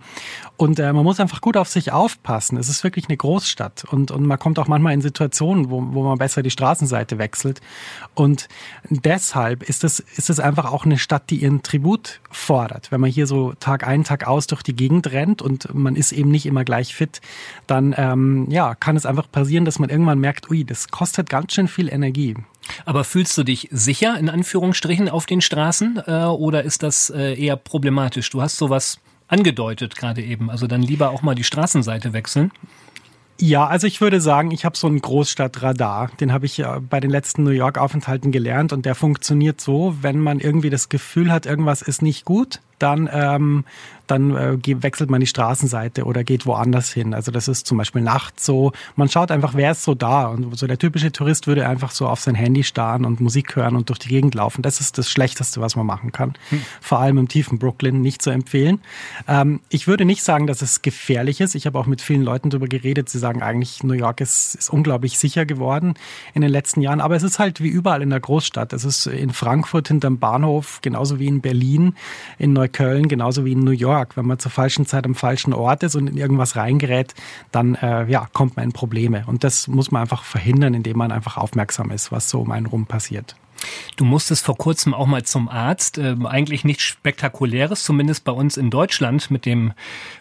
Und 0.57 0.77
äh, 0.79 0.91
man 0.91 1.05
muss 1.05 1.21
einfach 1.21 1.39
gut 1.39 1.55
auf 1.55 1.69
sich 1.69 1.93
aufpassen. 1.93 2.57
Es 2.57 2.67
ist 2.67 2.83
wirklich 2.83 3.07
eine 3.07 3.17
Großstadt 3.17 3.85
und, 3.85 4.11
und 4.11 4.25
man 4.25 4.39
kommt 4.39 4.59
auch 4.59 4.67
manchmal 4.67 4.93
in 4.93 5.01
Situationen, 5.01 5.69
wo, 5.69 5.81
wo 5.93 6.03
man 6.03 6.17
besser 6.17 6.43
die 6.43 6.51
Straßenseite 6.51 7.17
wechselt. 7.17 7.61
Und 8.13 8.49
deshalb 8.89 9.63
ist 9.63 9.85
es, 9.85 9.99
ist 9.99 10.29
es 10.29 10.41
einfach 10.41 10.71
auch 10.71 10.85
eine 10.85 10.97
Stadt, 10.97 11.29
die 11.29 11.37
ihren 11.37 11.63
Tribut 11.63 12.19
fordert. 12.31 12.91
Wenn 12.91 13.01
man 13.01 13.09
hier 13.09 13.27
so 13.27 13.53
Tag 13.59 13.87
ein, 13.87 14.03
Tag 14.03 14.27
aus 14.27 14.47
durch 14.47 14.63
die 14.63 14.75
Gegend 14.75 15.11
rennt 15.11 15.41
und 15.41 15.73
man 15.73 15.95
ist 15.95 16.11
eben 16.11 16.31
nicht 16.31 16.45
immer 16.45 16.63
gleich 16.63 16.95
fit, 16.95 17.21
dann 17.67 17.95
ähm, 17.97 18.47
ja, 18.49 18.75
kann 18.75 18.95
es 18.95 19.05
einfach 19.05 19.31
passieren, 19.31 19.65
dass 19.65 19.79
man 19.79 19.89
irgendwann 19.89 20.19
merkt, 20.19 20.49
ui, 20.49 20.63
das 20.63 20.89
kostet 20.89 21.29
ganz 21.29 21.53
schön 21.53 21.67
viel 21.67 21.91
Energie. 21.91 22.35
Aber 22.85 23.03
fühlst 23.03 23.37
du 23.37 23.43
dich 23.43 23.69
sicher 23.71 24.17
in 24.17 24.29
Anführungsstrichen 24.29 25.09
auf 25.09 25.25
den 25.25 25.41
Straßen 25.41 26.01
äh, 26.07 26.25
oder 26.25 26.63
ist 26.63 26.83
das 26.83 27.09
äh, 27.09 27.33
eher 27.33 27.55
problematisch? 27.55 28.29
Du 28.29 28.41
hast 28.41 28.57
sowas 28.57 28.99
angedeutet 29.27 29.95
gerade 29.95 30.21
eben. 30.21 30.49
Also 30.49 30.67
dann 30.67 30.81
lieber 30.81 31.09
auch 31.09 31.21
mal 31.21 31.35
die 31.35 31.43
Straßenseite 31.43 32.13
wechseln. 32.13 32.51
Ja, 33.37 33.67
also 33.67 33.85
ich 33.85 33.99
würde 33.99 34.21
sagen, 34.21 34.51
ich 34.51 34.63
habe 34.63 34.77
so 34.77 34.87
einen 34.87 35.01
Großstadtradar. 35.01 36.11
Den 36.19 36.31
habe 36.31 36.45
ich 36.45 36.63
bei 36.89 37.01
den 37.01 37.11
letzten 37.11 37.43
New 37.43 37.51
York-Aufenthalten 37.51 38.31
gelernt 38.31 38.71
und 38.71 38.85
der 38.85 38.95
funktioniert 38.95 39.59
so, 39.59 39.97
wenn 40.01 40.19
man 40.19 40.39
irgendwie 40.39 40.69
das 40.69 40.87
Gefühl 40.87 41.31
hat, 41.31 41.45
irgendwas 41.45 41.81
ist 41.81 42.01
nicht 42.01 42.23
gut, 42.23 42.61
dann 42.79 43.09
ähm, 43.11 43.65
dann 44.07 44.35
äh, 44.35 44.83
wechselt 44.83 45.09
man 45.09 45.19
die 45.19 45.27
Straßenseite 45.27 46.05
oder 46.05 46.23
geht 46.23 46.45
woanders 46.45 46.91
hin. 46.91 47.13
Also 47.13 47.31
das 47.31 47.47
ist 47.47 47.65
zum 47.65 47.77
Beispiel 47.77 48.01
nachts 48.01 48.45
so. 48.45 48.71
Man 48.95 49.09
schaut 49.09 49.31
einfach, 49.31 49.53
wer 49.55 49.71
ist 49.71 49.83
so 49.83 49.95
da. 49.95 50.27
Und 50.27 50.57
so 50.57 50.67
der 50.67 50.77
typische 50.77 51.11
Tourist 51.11 51.47
würde 51.47 51.67
einfach 51.67 51.91
so 51.91 52.07
auf 52.07 52.19
sein 52.19 52.35
Handy 52.35 52.63
starren 52.63 53.05
und 53.05 53.19
Musik 53.21 53.55
hören 53.55 53.75
und 53.75 53.89
durch 53.89 53.99
die 53.99 54.09
Gegend 54.09 54.35
laufen. 54.35 54.61
Das 54.61 54.79
ist 54.79 54.97
das 54.97 55.09
Schlechteste, 55.09 55.61
was 55.61 55.75
man 55.75 55.85
machen 55.85 56.11
kann. 56.11 56.33
Hm. 56.49 56.61
Vor 56.81 56.99
allem 56.99 57.17
im 57.17 57.27
tiefen 57.27 57.59
Brooklyn 57.59 58.01
nicht 58.01 58.21
zu 58.21 58.29
empfehlen. 58.29 58.81
Ähm, 59.27 59.59
ich 59.69 59.87
würde 59.87 60.05
nicht 60.05 60.23
sagen, 60.23 60.47
dass 60.47 60.61
es 60.61 60.81
gefährlich 60.81 61.41
ist. 61.41 61.55
Ich 61.55 61.65
habe 61.65 61.79
auch 61.79 61.87
mit 61.87 62.01
vielen 62.01 62.23
Leuten 62.23 62.49
darüber 62.49 62.67
geredet. 62.67 63.09
Sie 63.09 63.19
sagen 63.19 63.41
eigentlich, 63.41 63.83
New 63.83 63.93
York 63.93 64.21
ist, 64.21 64.55
ist 64.55 64.69
unglaublich 64.69 65.17
sicher 65.17 65.45
geworden 65.45 65.95
in 66.33 66.41
den 66.41 66.51
letzten 66.51 66.81
Jahren. 66.81 67.01
Aber 67.01 67.15
es 67.15 67.23
ist 67.23 67.39
halt 67.39 67.61
wie 67.61 67.69
überall 67.69 68.01
in 68.01 68.09
der 68.09 68.19
Großstadt. 68.19 68.73
Es 68.73 68.85
ist 68.85 69.07
in 69.07 69.31
Frankfurt 69.31 69.87
hinterm 69.87 70.19
Bahnhof, 70.19 70.79
genauso 70.81 71.19
wie 71.19 71.27
in 71.27 71.41
Berlin, 71.41 71.95
in 72.37 72.53
Neukölln, 72.65 73.07
genauso 73.07 73.45
wie 73.45 73.51
in 73.53 73.63
New 73.63 73.71
York. 73.71 74.17
Wenn 74.17 74.25
man 74.25 74.39
zur 74.39 74.51
falschen 74.51 74.85
Zeit 74.85 75.05
am 75.05 75.15
falschen 75.15 75.53
Ort 75.53 75.83
ist 75.83 75.95
und 75.95 76.07
in 76.07 76.17
irgendwas 76.17 76.55
reingerät, 76.55 77.13
dann 77.51 77.75
äh, 77.75 78.05
ja, 78.09 78.27
kommt 78.33 78.55
man 78.55 78.65
in 78.65 78.71
Probleme. 78.71 79.23
Und 79.27 79.43
das 79.43 79.67
muss 79.67 79.91
man 79.91 80.01
einfach 80.01 80.23
verhindern, 80.23 80.73
indem 80.73 80.97
man 80.97 81.11
einfach 81.11 81.37
aufmerksam 81.37 81.91
ist, 81.91 82.11
was 82.11 82.29
so 82.29 82.41
um 82.41 82.51
einen 82.51 82.65
rum 82.65 82.85
passiert. 82.85 83.35
Du 83.95 84.05
musstest 84.05 84.45
vor 84.45 84.57
kurzem 84.57 84.93
auch 84.93 85.07
mal 85.07 85.23
zum 85.23 85.49
Arzt. 85.49 85.97
Ähm, 85.97 86.25
eigentlich 86.25 86.63
nichts 86.63 86.83
Spektakuläres, 86.83 87.83
zumindest 87.83 88.23
bei 88.23 88.31
uns 88.31 88.57
in 88.57 88.69
Deutschland 88.69 89.31
mit 89.31 89.45
dem 89.45 89.73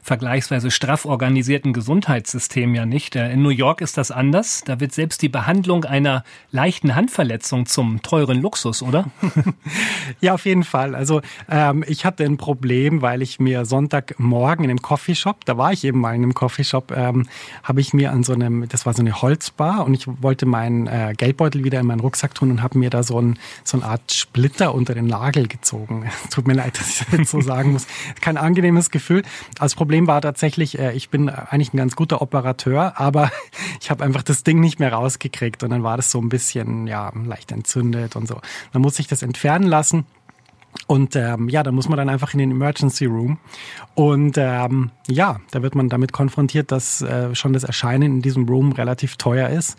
vergleichsweise 0.02 0.70
straff 0.70 1.04
organisierten 1.04 1.72
Gesundheitssystem 1.72 2.74
ja 2.74 2.86
nicht. 2.86 3.16
Äh, 3.16 3.32
in 3.32 3.42
New 3.42 3.50
York 3.50 3.80
ist 3.80 3.98
das 3.98 4.10
anders. 4.10 4.62
Da 4.64 4.80
wird 4.80 4.92
selbst 4.92 5.22
die 5.22 5.28
Behandlung 5.28 5.84
einer 5.84 6.24
leichten 6.50 6.94
Handverletzung 6.94 7.66
zum 7.66 8.02
teuren 8.02 8.40
Luxus, 8.40 8.82
oder? 8.82 9.06
ja, 10.20 10.34
auf 10.34 10.46
jeden 10.46 10.64
Fall. 10.64 10.94
Also 10.94 11.20
ähm, 11.50 11.84
ich 11.86 12.04
hatte 12.04 12.24
ein 12.24 12.36
Problem, 12.36 13.02
weil 13.02 13.22
ich 13.22 13.40
mir 13.40 13.64
Sonntagmorgen 13.64 14.64
in 14.64 14.70
einem 14.70 14.82
Coffeeshop, 14.82 15.44
da 15.44 15.56
war 15.56 15.72
ich 15.72 15.84
eben 15.84 16.00
mal 16.00 16.14
in 16.14 16.22
einem 16.22 16.34
Coffeeshop, 16.34 16.92
ähm, 16.96 17.26
habe 17.62 17.80
ich 17.80 17.92
mir 17.94 18.12
an 18.12 18.22
so 18.22 18.32
einem, 18.32 18.68
das 18.68 18.86
war 18.86 18.94
so 18.94 19.02
eine 19.02 19.22
Holzbar 19.22 19.84
und 19.84 19.94
ich 19.94 20.06
wollte 20.22 20.46
meinen 20.46 20.86
äh, 20.86 21.14
Geldbeutel 21.16 21.64
wieder 21.64 21.80
in 21.80 21.86
meinen 21.86 22.00
Rucksack 22.00 22.34
tun 22.34 22.50
und 22.50 22.62
habe 22.62 22.78
mir 22.78 22.90
da 22.90 23.02
so 23.02 23.20
ein 23.20 23.23
so 23.64 23.78
eine 23.78 23.86
Art 23.86 24.12
Splitter 24.12 24.74
unter 24.74 24.94
den 24.94 25.06
Nagel 25.06 25.48
gezogen. 25.48 26.10
Tut 26.30 26.46
mir 26.46 26.54
leid, 26.54 26.78
dass 26.78 26.88
ich 26.90 26.98
das 26.98 27.18
jetzt 27.18 27.30
so 27.30 27.40
sagen 27.40 27.72
muss. 27.72 27.86
Kein 28.20 28.36
angenehmes 28.36 28.90
Gefühl. 28.90 29.22
Das 29.58 29.74
Problem 29.74 30.06
war 30.06 30.20
tatsächlich, 30.20 30.78
äh, 30.78 30.92
ich 30.92 31.08
bin 31.08 31.28
eigentlich 31.28 31.72
ein 31.72 31.78
ganz 31.78 31.96
guter 31.96 32.22
Operateur, 32.22 33.00
aber 33.00 33.30
ich 33.80 33.90
habe 33.90 34.04
einfach 34.04 34.22
das 34.22 34.44
Ding 34.44 34.60
nicht 34.60 34.78
mehr 34.78 34.92
rausgekriegt 34.92 35.62
und 35.62 35.70
dann 35.70 35.82
war 35.82 35.96
das 35.96 36.10
so 36.10 36.20
ein 36.20 36.28
bisschen 36.28 36.86
ja 36.86 37.12
leicht 37.24 37.52
entzündet 37.52 38.16
und 38.16 38.28
so. 38.28 38.40
Dann 38.72 38.82
muss 38.82 38.98
ich 38.98 39.06
das 39.06 39.22
entfernen 39.22 39.66
lassen. 39.66 40.06
Und 40.86 41.16
ähm, 41.16 41.48
ja, 41.48 41.62
da 41.62 41.72
muss 41.72 41.88
man 41.88 41.96
dann 41.96 42.08
einfach 42.08 42.32
in 42.34 42.38
den 42.40 42.50
Emergency 42.50 43.06
Room. 43.06 43.38
Und 43.94 44.36
ähm, 44.36 44.90
ja, 45.08 45.40
da 45.50 45.62
wird 45.62 45.74
man 45.74 45.88
damit 45.88 46.12
konfrontiert, 46.12 46.72
dass 46.72 47.00
äh, 47.00 47.34
schon 47.34 47.52
das 47.52 47.64
Erscheinen 47.64 48.16
in 48.16 48.22
diesem 48.22 48.46
Room 48.48 48.72
relativ 48.72 49.16
teuer 49.16 49.48
ist. 49.48 49.78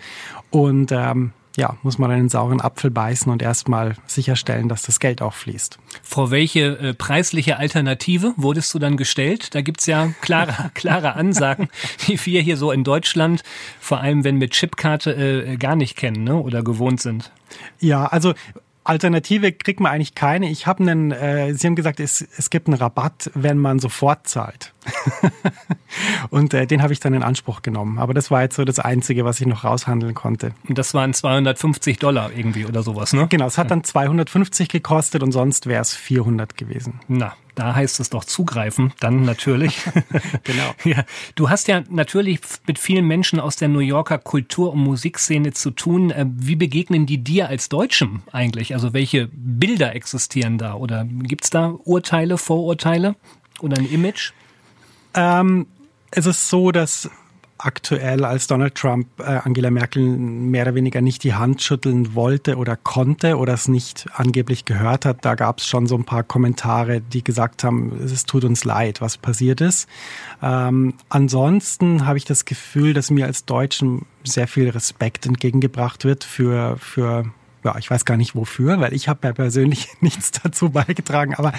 Und 0.50 0.92
ähm, 0.92 1.34
ja, 1.56 1.78
muss 1.84 1.98
man 1.98 2.12
einen 2.12 2.30
sauren 2.30 2.62
Apfel 2.62 2.92
beißen 2.92 3.32
und 3.32 3.42
erstmal 3.42 3.96
sicherstellen, 4.08 4.70
dass 4.70 4.84
das 4.84 5.00
Geld 5.00 5.22
auch 5.22 5.34
fließt. 5.34 5.78
Vor 6.04 6.32
welche 6.32 6.78
äh, 6.78 6.94
preisliche 6.94 7.58
Alternative 7.58 8.34
wurdest 8.38 8.74
du 8.74 8.80
dann 8.80 8.98
gestellt? 8.98 9.56
Da 9.56 9.62
gibt's 9.62 9.86
ja 9.86 10.10
klare, 10.22 10.72
klare 10.74 11.14
Ansagen, 11.14 11.70
die 12.08 12.24
wir 12.26 12.42
hier 12.42 12.58
so 12.58 12.72
in 12.72 12.84
Deutschland, 12.84 13.44
vor 13.80 14.00
allem 14.00 14.24
wenn 14.24 14.38
mit 14.38 14.52
Chipkarte, 14.52 15.12
äh, 15.12 15.58
gar 15.58 15.76
nicht 15.76 15.96
kennen 15.96 16.24
ne? 16.24 16.36
oder 16.36 16.64
gewohnt 16.64 17.02
sind. 17.02 17.32
Ja, 17.80 18.06
also 18.06 18.34
Alternative 18.86 19.52
kriegt 19.52 19.80
man 19.80 19.92
eigentlich 19.92 20.14
keine. 20.14 20.50
Ich 20.50 20.68
habe 20.68 20.84
einen, 20.84 21.12
äh, 21.12 21.54
Sie 21.56 21.66
haben 21.66 21.76
gesagt, 21.76 22.00
es, 22.00 22.22
es 22.38 22.52
gibt 22.52 22.68
einen 22.68 22.78
Rabatt, 22.78 23.32
wenn 23.34 23.58
man 23.58 23.80
sofort 23.80 24.28
zahlt. 24.28 24.75
und 26.30 26.54
äh, 26.54 26.68
den 26.68 26.82
habe 26.82 26.94
ich 26.94 27.00
dann 27.00 27.14
in 27.14 27.24
Anspruch 27.24 27.62
genommen. 27.62 28.00
Aber 28.00 28.14
das 28.14 28.32
war 28.32 28.42
jetzt 28.42 28.56
so 28.56 28.66
das 28.66 28.80
Einzige, 28.80 29.26
was 29.26 29.42
ich 29.42 29.48
noch 29.48 29.64
raushandeln 29.64 30.14
konnte. 30.14 30.54
Und 30.68 30.78
das 30.78 30.94
waren 30.94 31.14
250 31.14 32.00
Dollar 32.00 32.32
irgendwie 32.36 32.66
oder 32.66 32.84
sowas, 32.84 33.14
ne? 33.14 33.28
Genau, 33.30 33.46
es 33.46 33.58
hat 33.58 33.72
dann 33.72 33.84
250 33.84 34.70
gekostet 34.70 35.24
und 35.24 35.32
sonst 35.32 35.68
wäre 35.68 35.82
es 35.82 35.94
400 35.94 36.58
gewesen. 36.58 37.00
Na, 37.08 37.34
da 37.56 37.74
heißt 37.74 38.02
es 38.02 38.10
doch 38.10 38.26
zugreifen, 38.26 38.94
dann 39.00 39.24
natürlich. 39.24 39.80
genau. 40.44 40.64
Ja, 40.84 41.04
du 41.34 41.50
hast 41.50 41.68
ja 41.68 41.84
natürlich 41.90 42.40
mit 42.68 42.78
vielen 42.78 43.08
Menschen 43.08 43.40
aus 43.40 43.56
der 43.56 43.70
New 43.70 43.80
Yorker 43.80 44.20
Kultur- 44.20 44.74
und 44.74 44.80
Musikszene 44.80 45.54
zu 45.54 45.72
tun. 45.72 46.12
Äh, 46.12 46.26
wie 46.36 46.56
begegnen 46.56 47.06
die 47.06 47.24
dir 47.24 47.48
als 47.48 47.70
Deutschem 47.70 48.22
eigentlich? 48.32 48.74
Also 48.74 48.94
welche 48.94 49.30
Bilder 49.32 49.96
existieren 49.96 50.58
da? 50.58 50.76
Oder 50.76 51.06
gibt's 51.06 51.50
da 51.50 51.74
Urteile, 51.86 52.38
Vorurteile 52.38 53.16
oder 53.62 53.78
ein 53.78 53.90
Image? 53.90 54.34
Ähm, 55.16 55.68
es 56.12 56.26
ist 56.26 56.50
so, 56.50 56.72
dass 56.72 57.10
aktuell, 57.58 58.26
als 58.26 58.48
Donald 58.48 58.76
Trump 58.76 59.08
äh, 59.20 59.40
Angela 59.44 59.72
Merkel 59.72 60.04
mehr 60.04 60.64
oder 60.64 60.76
weniger 60.76 61.02
nicht 61.02 61.24
die 61.24 61.34
Hand 61.34 61.62
schütteln 61.62 62.14
wollte 62.14 62.58
oder 62.58 62.76
konnte 62.76 63.38
oder 63.38 63.54
es 63.54 63.68
nicht 63.68 64.08
angeblich 64.14 64.66
gehört 64.66 65.06
hat, 65.06 65.24
da 65.24 65.36
gab 65.36 65.60
es 65.60 65.68
schon 65.68 65.88
so 65.88 65.96
ein 65.96 66.04
paar 66.04 66.24
Kommentare, 66.24 67.02
die 67.02 67.24
gesagt 67.24 67.64
haben, 67.64 67.98
es 68.04 68.26
tut 68.26 68.44
uns 68.44 68.66
leid, 68.66 69.02
was 69.02 69.18
passiert 69.18 69.62
ist. 69.62 69.88
Ähm, 70.42 70.96
ansonsten 71.10 72.06
habe 72.06 72.18
ich 72.18 72.26
das 72.26 72.46
Gefühl, 72.46 72.94
dass 72.94 73.10
mir 73.10 73.26
als 73.26 73.46
Deutschen 73.46 74.06
sehr 74.24 74.48
viel 74.48 74.70
Respekt 74.70 75.26
entgegengebracht 75.26 76.04
wird 76.04 76.24
für, 76.24 76.78
für 76.78 77.26
ja, 77.66 77.76
ich 77.80 77.90
weiß 77.90 78.06
gar 78.06 78.16
nicht 78.16 78.36
wofür, 78.36 78.80
weil 78.80 78.94
ich 78.94 79.08
habe 79.08 79.28
ja 79.28 79.34
persönlich 79.34 79.90
nichts 80.00 80.32
dazu 80.32 80.70
beigetragen, 80.70 81.34
aber 81.34 81.52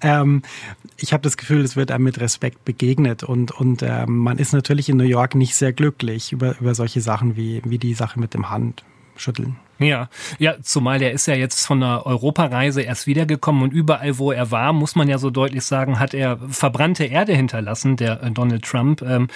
ähm, 0.00 0.42
ich 0.96 1.12
habe 1.12 1.22
das 1.22 1.36
Gefühl, 1.36 1.60
es 1.60 1.76
wird 1.76 1.90
einem 1.90 2.04
mit 2.04 2.18
Respekt 2.18 2.64
begegnet 2.64 3.22
und, 3.22 3.52
und 3.52 3.82
ähm, 3.82 4.16
man 4.16 4.38
ist 4.38 4.52
natürlich 4.52 4.88
in 4.88 4.96
New 4.96 5.04
York 5.04 5.34
nicht 5.34 5.54
sehr 5.54 5.72
glücklich 5.72 6.32
über, 6.32 6.58
über 6.58 6.74
solche 6.74 7.00
Sachen 7.00 7.36
wie, 7.36 7.60
wie 7.64 7.78
die 7.78 7.94
Sache 7.94 8.18
mit 8.18 8.32
dem 8.34 8.50
Handschütteln. 8.50 9.56
Ja, 9.78 10.10
ja, 10.38 10.56
zumal 10.62 10.98
der 10.98 11.12
ist 11.12 11.26
ja 11.26 11.34
jetzt 11.34 11.66
von 11.66 11.82
einer 11.82 12.04
Europareise 12.04 12.82
erst 12.82 13.06
wiedergekommen 13.06 13.62
und 13.62 13.72
überall, 13.72 14.18
wo 14.18 14.30
er 14.30 14.50
war, 14.50 14.74
muss 14.74 14.94
man 14.94 15.08
ja 15.08 15.16
so 15.16 15.30
deutlich 15.30 15.64
sagen, 15.64 15.98
hat 15.98 16.12
er 16.12 16.38
verbrannte 16.50 17.04
Erde 17.04 17.34
hinterlassen, 17.34 17.96
der 17.96 18.22
äh, 18.22 18.30
Donald 18.30 18.62
Trump. 18.64 19.00
Ähm, 19.00 19.28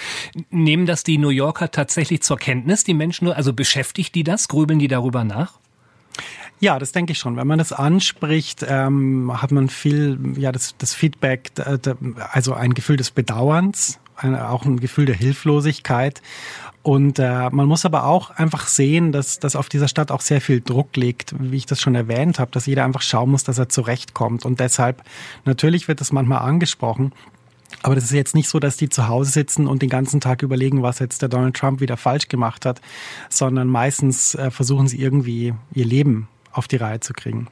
nehmen 0.51 0.85
das 0.85 1.03
die 1.03 1.17
New 1.17 1.29
Yorker 1.29 1.71
tatsächlich 1.71 2.21
zur 2.21 2.37
Kenntnis, 2.37 2.83
die 2.83 2.93
Menschen, 2.93 3.27
also 3.27 3.53
beschäftigt 3.53 4.13
die 4.13 4.23
das, 4.23 4.47
grübeln 4.47 4.77
die 4.77 4.87
darüber 4.87 5.23
nach? 5.23 5.59
Ja, 6.59 6.79
das 6.79 6.91
denke 6.91 7.11
ich 7.11 7.19
schon. 7.19 7.35
Wenn 7.35 7.47
man 7.47 7.59
das 7.59 7.73
anspricht, 7.73 8.65
ähm, 8.67 9.31
hat 9.41 9.51
man 9.51 9.69
viel, 9.69 10.17
ja, 10.37 10.51
das, 10.51 10.75
das 10.77 10.93
Feedback, 10.93 11.51
also 12.31 12.53
ein 12.53 12.73
Gefühl 12.73 12.97
des 12.97 13.11
Bedauerns, 13.11 13.99
ein, 14.15 14.35
auch 14.35 14.65
ein 14.65 14.79
Gefühl 14.79 15.05
der 15.05 15.15
Hilflosigkeit. 15.15 16.21
Und 16.81 17.19
äh, 17.19 17.49
man 17.49 17.67
muss 17.67 17.83
aber 17.83 18.05
auch 18.05 18.29
einfach 18.29 18.67
sehen, 18.67 19.11
dass, 19.11 19.39
dass 19.39 19.55
auf 19.55 19.69
dieser 19.69 19.87
Stadt 19.87 20.11
auch 20.11 20.21
sehr 20.21 20.39
viel 20.39 20.61
Druck 20.61 20.95
liegt, 20.95 21.35
wie 21.39 21.57
ich 21.57 21.65
das 21.65 21.81
schon 21.81 21.95
erwähnt 21.95 22.39
habe, 22.39 22.51
dass 22.51 22.67
jeder 22.67 22.85
einfach 22.85 23.01
schauen 23.01 23.31
muss, 23.31 23.43
dass 23.43 23.57
er 23.57 23.69
zurechtkommt. 23.69 24.45
Und 24.45 24.59
deshalb, 24.59 25.03
natürlich 25.45 25.87
wird 25.87 25.99
das 25.99 26.11
manchmal 26.11 26.39
angesprochen, 26.39 27.11
aber 27.81 27.95
das 27.95 28.05
ist 28.05 28.11
jetzt 28.11 28.35
nicht 28.35 28.47
so, 28.47 28.59
dass 28.59 28.77
die 28.77 28.89
zu 28.89 29.07
Hause 29.07 29.31
sitzen 29.31 29.67
und 29.67 29.81
den 29.81 29.89
ganzen 29.89 30.21
Tag 30.21 30.43
überlegen, 30.43 30.83
was 30.83 30.99
jetzt 30.99 31.21
der 31.21 31.29
Donald 31.29 31.55
Trump 31.55 31.81
wieder 31.81 31.97
falsch 31.97 32.27
gemacht 32.27 32.65
hat, 32.65 32.81
sondern 33.29 33.67
meistens 33.67 34.35
äh, 34.35 34.51
versuchen 34.51 34.87
sie 34.87 35.01
irgendwie 35.01 35.53
ihr 35.73 35.85
Leben 35.85 36.27
auf 36.55 36.67
die 36.67 36.77
Reihe 36.77 36.99
zu 36.99 37.13
kriegen. 37.13 37.47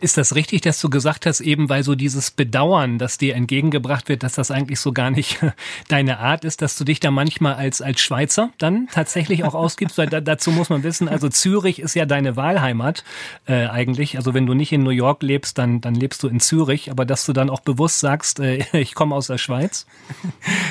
Ist 0.00 0.16
das 0.16 0.34
richtig, 0.34 0.62
dass 0.62 0.80
du 0.80 0.90
gesagt 0.90 1.26
hast, 1.26 1.40
eben 1.40 1.68
weil 1.68 1.82
so 1.82 1.94
dieses 1.94 2.30
Bedauern, 2.30 2.98
das 2.98 3.18
dir 3.18 3.34
entgegengebracht 3.34 4.08
wird, 4.08 4.22
dass 4.22 4.34
das 4.34 4.50
eigentlich 4.50 4.80
so 4.80 4.92
gar 4.92 5.10
nicht 5.10 5.38
deine 5.88 6.18
Art 6.18 6.44
ist, 6.44 6.62
dass 6.62 6.76
du 6.76 6.84
dich 6.84 7.00
da 7.00 7.10
manchmal 7.10 7.54
als, 7.54 7.80
als 7.80 8.00
Schweizer 8.00 8.50
dann 8.58 8.88
tatsächlich 8.92 9.44
auch 9.44 9.54
ausgibst? 9.54 9.98
Weil 9.98 10.08
da, 10.08 10.20
dazu 10.20 10.50
muss 10.50 10.68
man 10.68 10.82
wissen, 10.82 11.08
also 11.08 11.28
Zürich 11.28 11.78
ist 11.78 11.94
ja 11.94 12.06
deine 12.06 12.36
Wahlheimat 12.36 13.04
äh, 13.46 13.66
eigentlich. 13.66 14.16
Also 14.16 14.34
wenn 14.34 14.46
du 14.46 14.54
nicht 14.54 14.72
in 14.72 14.82
New 14.82 14.90
York 14.90 15.22
lebst, 15.22 15.58
dann, 15.58 15.80
dann 15.80 15.94
lebst 15.94 16.22
du 16.22 16.28
in 16.28 16.40
Zürich. 16.40 16.90
Aber 16.90 17.04
dass 17.04 17.26
du 17.26 17.32
dann 17.32 17.50
auch 17.50 17.60
bewusst 17.60 18.00
sagst, 18.00 18.40
äh, 18.40 18.64
ich 18.72 18.94
komme 18.94 19.14
aus 19.14 19.28
der 19.28 19.38
Schweiz? 19.38 19.86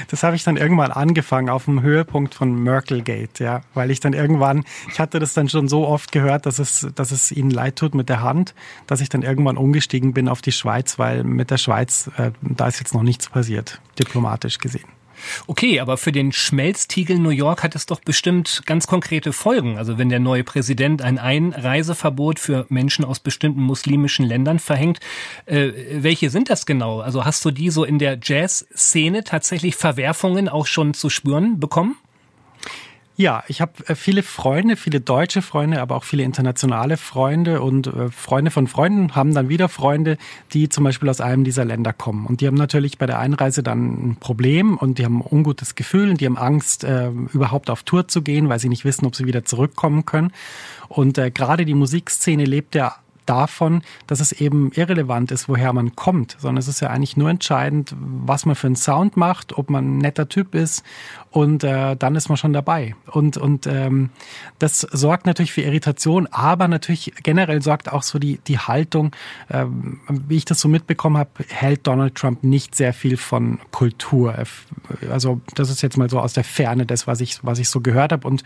Das 0.10 0.24
habe 0.24 0.36
ich 0.36 0.44
dann 0.44 0.58
irgendwann 0.58 0.92
angefangen 0.92 1.50
auf 1.50 1.66
dem 1.66 1.82
Höhepunkt 1.82 2.36
von 2.36 2.54
Merkelgate, 2.54 3.44
ja, 3.44 3.62
weil 3.74 3.92
ich 3.92 4.00
dann 4.00 4.14
irgendwann, 4.14 4.64
ich 4.92 5.00
hatte 5.00 5.20
das 5.20 5.34
dann 5.34 5.50
schon 5.50 5.68
so 5.68 5.88
oft 5.88 6.12
gehört, 6.12 6.46
dass 6.46 6.60
es, 6.60 6.88
dass 6.96 7.12
es 7.12 7.32
ihnen 7.32 7.50
leid 7.50 7.76
tut 7.76 7.96
mit 7.96 8.10
der 8.10 8.22
Hand, 8.22 8.54
dass 8.88 8.95
ich 9.02 9.10
dann 9.10 9.22
irgendwann 9.22 9.58
umgestiegen 9.58 10.14
bin 10.14 10.28
auf 10.28 10.42
die 10.42 10.52
Schweiz, 10.52 11.00
weil 11.00 11.24
mit 11.24 11.52
der 11.52 11.58
Schweiz, 11.58 12.10
äh, 12.18 12.32
da 12.42 12.68
ist 12.68 12.80
jetzt 12.80 12.94
noch 12.94 13.04
nichts 13.04 13.30
passiert, 13.30 13.82
diplomatisch 14.00 14.58
gesehen. 14.58 14.86
Okay, 15.48 15.80
aber 15.80 15.98
für 15.98 16.12
den 16.12 16.32
Schmelztiegel 16.32 17.18
New 17.18 17.30
York 17.30 17.64
hat 17.64 17.76
es 17.76 17.86
doch 17.86 18.00
bestimmt 18.00 18.64
ganz 18.66 18.88
konkrete 18.88 19.34
Folgen. 19.34 19.78
Also 19.78 19.98
wenn 19.98 20.10
der 20.10 20.20
neue 20.20 20.44
Präsident 20.44 21.02
ein 21.02 21.18
Einreiseverbot 21.18 22.40
für 22.40 22.66
Menschen 22.70 23.06
aus 23.06 23.20
bestimmten 23.20 23.62
muslimischen 23.62 24.26
Ländern 24.26 24.60
verhängt, 24.60 25.00
äh, 25.46 25.72
welche 25.92 26.30
sind 26.30 26.50
das 26.50 26.66
genau? 26.66 27.00
Also 27.00 27.26
hast 27.26 27.44
du 27.46 27.52
die 27.52 27.70
so 27.70 27.84
in 27.84 28.00
der 28.00 28.20
Jazz-Szene 28.22 29.24
tatsächlich 29.24 29.76
Verwerfungen 29.76 30.50
auch 30.50 30.68
schon 30.68 30.94
zu 30.94 31.10
spüren 31.10 31.60
bekommen? 31.60 31.96
Ja, 33.18 33.44
ich 33.48 33.62
habe 33.62 33.72
äh, 33.88 33.96
viele 33.96 34.24
Freunde, 34.24 34.76
viele 34.76 35.00
deutsche 35.00 35.42
Freunde, 35.42 35.82
aber 35.82 35.96
auch 35.96 36.04
viele 36.04 36.24
internationale 36.24 36.98
Freunde 36.98 37.62
und 37.62 37.88
äh, 37.88 38.10
Freunde 38.10 38.52
von 38.52 38.68
Freunden 38.68 39.16
haben 39.16 39.34
dann 39.34 39.48
wieder 39.48 39.70
Freunde, 39.70 40.18
die 40.52 40.68
zum 40.68 40.84
Beispiel 40.84 41.08
aus 41.08 41.22
einem 41.22 41.46
dieser 41.46 41.64
Länder 41.64 41.94
kommen. 41.94 42.26
Und 42.26 42.42
die 42.42 42.48
haben 42.48 42.58
natürlich 42.58 42.98
bei 42.98 43.06
der 43.06 43.20
Einreise 43.20 43.64
dann 43.64 44.10
ein 44.10 44.18
Problem 44.20 44.78
und 44.78 44.98
die 44.98 45.06
haben 45.06 45.22
ein 45.22 45.28
ungutes 45.32 45.76
Gefühl 45.76 46.10
und 46.10 46.20
die 46.20 46.26
haben 46.26 46.38
Angst, 46.38 46.84
äh, 46.84 47.10
überhaupt 47.32 47.70
auf 47.70 47.84
Tour 47.84 48.10
zu 48.10 48.22
gehen, 48.22 48.50
weil 48.50 48.60
sie 48.60 48.68
nicht 48.70 48.84
wissen, 48.84 49.06
ob 49.06 49.16
sie 49.16 49.26
wieder 49.26 49.46
zurückkommen 49.46 50.06
können. 50.06 50.34
Und 50.90 51.16
gerade 51.34 51.66
die 51.66 51.74
Musikszene 51.74 52.46
lebt 52.46 52.76
ja 52.76 52.96
davon, 53.26 53.82
dass 54.08 54.20
es 54.20 54.32
eben 54.32 54.72
irrelevant 54.74 55.32
ist, 55.32 55.50
woher 55.50 55.74
man 55.74 55.96
kommt, 55.96 56.38
sondern 56.40 56.58
es 56.58 56.68
ist 56.68 56.82
ja 56.82 56.90
eigentlich 56.90 57.18
nur 57.18 57.30
entscheidend, 57.30 57.96
was 57.98 58.46
man 58.46 58.56
für 58.56 58.68
einen 58.68 58.76
Sound 58.76 59.18
macht, 59.18 59.58
ob 59.58 59.70
man 59.70 59.86
ein 59.86 59.98
netter 60.00 60.30
Typ 60.30 60.56
ist 60.56 60.84
und 61.36 61.66
äh, 61.66 61.98
dann 61.98 62.16
ist 62.16 62.30
man 62.30 62.38
schon 62.38 62.54
dabei. 62.54 62.96
Und, 63.12 63.36
und 63.36 63.68
ähm, 63.68 64.10
das 64.58 64.80
sorgt 64.80 65.26
natürlich 65.26 65.52
für 65.52 65.62
Irritation, 65.62 66.28
aber 66.32 66.70
natürlich 66.70 67.12
generell 67.24 67.62
sorgt 67.62 67.92
auch 67.92 68.04
so 68.04 68.20
die, 68.20 68.40
die 68.48 68.58
Haltung, 68.58 69.12
ähm, 69.52 70.00
wie 70.08 70.38
ich 70.38 70.46
das 70.46 70.62
so 70.62 70.70
mitbekommen 70.70 71.18
habe, 71.18 71.32
hält 71.50 71.86
Donald 71.88 72.16
Trump 72.16 72.44
nicht 72.44 72.74
sehr 72.74 72.94
viel 72.94 73.18
von 73.18 73.60
Kultur. 73.72 74.34
Also 75.12 75.42
das 75.56 75.70
ist 75.70 75.82
jetzt 75.82 75.98
mal 75.98 76.10
so 76.10 76.22
aus 76.22 76.32
der 76.32 76.46
Ferne 76.46 76.86
das, 76.86 77.06
was 77.06 77.20
ich, 77.20 77.44
was 77.44 77.60
ich 77.60 77.68
so 77.68 77.82
gehört 77.82 78.14
habe. 78.14 78.26
Und 78.26 78.44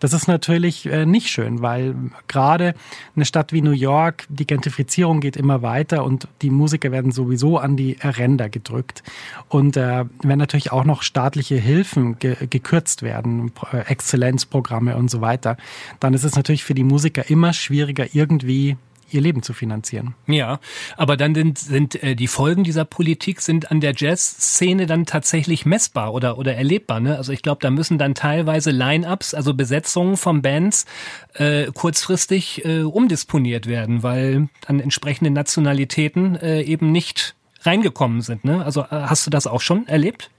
das 0.00 0.12
ist 0.12 0.28
natürlich 0.28 0.84
äh, 0.84 1.06
nicht 1.06 1.28
schön, 1.28 1.62
weil 1.62 1.94
gerade 2.28 2.74
eine 3.14 3.24
Stadt 3.24 3.54
wie 3.54 3.62
New 3.62 3.70
York, 3.70 4.15
Tag. 4.16 4.26
Die 4.28 4.46
Gentrifizierung 4.46 5.20
geht 5.20 5.36
immer 5.36 5.62
weiter 5.62 6.04
und 6.04 6.28
die 6.42 6.50
Musiker 6.50 6.92
werden 6.92 7.12
sowieso 7.12 7.58
an 7.58 7.76
die 7.76 7.96
Ränder 8.02 8.48
gedrückt. 8.48 9.02
Und 9.48 9.76
äh, 9.76 10.04
wenn 10.22 10.38
natürlich 10.38 10.72
auch 10.72 10.84
noch 10.84 11.02
staatliche 11.02 11.56
Hilfen 11.56 12.18
ge 12.18 12.36
gekürzt 12.48 13.02
werden, 13.02 13.52
Exzellenzprogramme 13.86 14.96
und 14.96 15.10
so 15.10 15.20
weiter, 15.20 15.56
dann 16.00 16.14
ist 16.14 16.24
es 16.24 16.36
natürlich 16.36 16.64
für 16.64 16.74
die 16.74 16.84
Musiker 16.84 17.28
immer 17.30 17.52
schwieriger, 17.52 18.06
irgendwie 18.12 18.76
ihr 19.10 19.20
Leben 19.20 19.42
zu 19.42 19.52
finanzieren. 19.52 20.14
Ja, 20.26 20.60
aber 20.96 21.16
dann 21.16 21.34
sind, 21.34 21.58
sind 21.58 22.02
äh, 22.02 22.14
die 22.14 22.26
Folgen 22.26 22.64
dieser 22.64 22.84
Politik 22.84 23.40
sind 23.40 23.70
an 23.70 23.80
der 23.80 23.94
Jazzszene 23.96 24.86
dann 24.86 25.06
tatsächlich 25.06 25.66
messbar 25.66 26.12
oder 26.12 26.38
oder 26.38 26.54
erlebbar. 26.54 27.00
Ne? 27.00 27.16
Also 27.16 27.32
ich 27.32 27.42
glaube, 27.42 27.58
da 27.60 27.70
müssen 27.70 27.98
dann 27.98 28.14
teilweise 28.14 28.70
Line-ups, 28.70 29.34
also 29.34 29.54
Besetzungen 29.54 30.16
von 30.16 30.42
Bands 30.42 30.86
äh, 31.34 31.66
kurzfristig 31.72 32.64
äh, 32.64 32.82
umdisponiert 32.82 33.66
werden, 33.66 34.02
weil 34.02 34.48
dann 34.66 34.80
entsprechende 34.80 35.30
Nationalitäten 35.30 36.36
äh, 36.36 36.62
eben 36.62 36.92
nicht 36.92 37.34
reingekommen 37.62 38.20
sind. 38.20 38.44
Ne? 38.44 38.64
Also 38.64 38.82
äh, 38.82 38.86
hast 38.90 39.26
du 39.26 39.30
das 39.30 39.46
auch 39.46 39.60
schon 39.60 39.86
erlebt? 39.88 40.30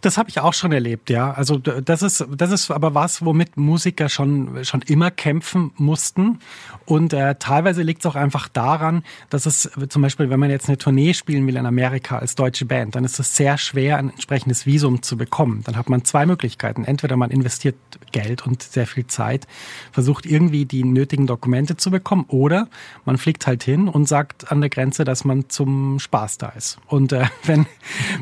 Das 0.00 0.16
habe 0.16 0.30
ich 0.30 0.40
auch 0.40 0.54
schon 0.54 0.72
erlebt, 0.72 1.10
ja. 1.10 1.32
Also 1.32 1.58
das 1.58 2.02
ist, 2.02 2.24
das 2.30 2.50
ist 2.52 2.70
aber 2.70 2.94
was, 2.94 3.24
womit 3.24 3.56
Musiker 3.56 4.08
schon, 4.08 4.64
schon 4.64 4.82
immer 4.82 5.10
kämpfen 5.10 5.72
mussten. 5.76 6.38
Und 6.86 7.12
äh, 7.12 7.34
teilweise 7.36 7.82
liegt 7.82 8.02
es 8.02 8.06
auch 8.06 8.14
einfach 8.14 8.48
daran, 8.48 9.02
dass 9.28 9.46
es 9.46 9.70
zum 9.88 10.02
Beispiel, 10.02 10.30
wenn 10.30 10.40
man 10.40 10.50
jetzt 10.50 10.68
eine 10.68 10.78
Tournee 10.78 11.14
spielen 11.14 11.46
will 11.46 11.56
in 11.56 11.66
Amerika 11.66 12.18
als 12.18 12.34
deutsche 12.34 12.64
Band, 12.64 12.94
dann 12.94 13.04
ist 13.04 13.18
es 13.18 13.34
sehr 13.36 13.58
schwer, 13.58 13.98
ein 13.98 14.10
entsprechendes 14.10 14.66
Visum 14.66 15.02
zu 15.02 15.16
bekommen. 15.16 15.62
Dann 15.64 15.76
hat 15.76 15.88
man 15.88 16.04
zwei 16.04 16.26
Möglichkeiten. 16.26 16.84
Entweder 16.84 17.16
man 17.16 17.30
investiert 17.30 17.76
Geld 18.12 18.46
und 18.46 18.62
sehr 18.62 18.86
viel 18.86 19.06
Zeit, 19.06 19.46
versucht 19.92 20.26
irgendwie 20.26 20.64
die 20.64 20.84
nötigen 20.84 21.26
Dokumente 21.26 21.76
zu 21.76 21.90
bekommen, 21.90 22.24
oder 22.28 22.68
man 23.04 23.18
fliegt 23.18 23.46
halt 23.46 23.62
hin 23.62 23.88
und 23.88 24.06
sagt 24.06 24.50
an 24.52 24.60
der 24.60 24.70
Grenze, 24.70 25.04
dass 25.04 25.24
man 25.24 25.48
zum 25.48 25.98
Spaß 25.98 26.38
da 26.38 26.48
ist. 26.50 26.78
Und 26.86 27.12
äh, 27.12 27.26
wenn, 27.44 27.66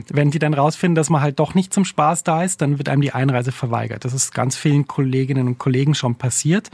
wenn 0.08 0.30
die 0.30 0.38
dann 0.38 0.54
rausfinden, 0.54 0.94
dass 0.94 1.10
man 1.10 1.20
halt 1.20 1.38
doch 1.38 1.54
nicht 1.54 1.65
nicht 1.66 1.74
zum 1.74 1.84
Spaß 1.84 2.22
da 2.22 2.44
ist, 2.44 2.62
dann 2.62 2.78
wird 2.78 2.88
einem 2.88 3.00
die 3.00 3.12
Einreise 3.12 3.50
verweigert. 3.50 4.04
Das 4.04 4.14
ist 4.14 4.32
ganz 4.32 4.56
vielen 4.56 4.86
Kolleginnen 4.86 5.48
und 5.48 5.58
Kollegen 5.58 5.94
schon 5.96 6.14
passiert. 6.14 6.70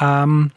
Ähm, 0.00 0.52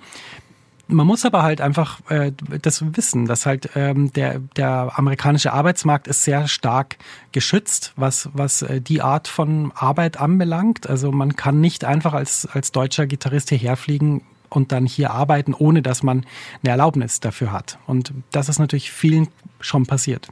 man 0.87 1.07
muss 1.07 1.25
aber 1.25 1.41
halt 1.41 1.61
einfach 1.61 1.99
äh, 2.09 2.31
das 2.61 2.95
wissen, 2.95 3.25
dass 3.25 3.45
halt 3.45 3.71
ähm, 3.75 4.11
der, 4.13 4.39
der 4.39 4.91
amerikanische 4.95 5.53
Arbeitsmarkt 5.53 6.07
ist 6.07 6.23
sehr 6.23 6.47
stark 6.47 6.97
geschützt, 7.31 7.93
was, 7.95 8.29
was 8.33 8.61
äh, 8.61 8.81
die 8.81 9.01
Art 9.01 9.27
von 9.27 9.71
Arbeit 9.73 10.19
anbelangt. 10.19 10.87
Also 10.87 11.11
man 11.11 11.35
kann 11.35 11.59
nicht 11.59 11.85
einfach 11.85 12.13
als, 12.13 12.45
als 12.45 12.71
deutscher 12.71 13.07
Gitarrist 13.07 13.49
hierher 13.49 13.77
fliegen 13.77 14.23
und 14.49 14.73
dann 14.73 14.85
hier 14.85 15.11
arbeiten, 15.11 15.53
ohne 15.53 15.81
dass 15.81 16.03
man 16.03 16.25
eine 16.61 16.71
Erlaubnis 16.71 17.19
dafür 17.19 17.51
hat. 17.51 17.79
Und 17.87 18.13
das 18.31 18.49
ist 18.49 18.59
natürlich 18.59 18.91
vielen 18.91 19.29
schon 19.61 19.85
passiert. 19.85 20.27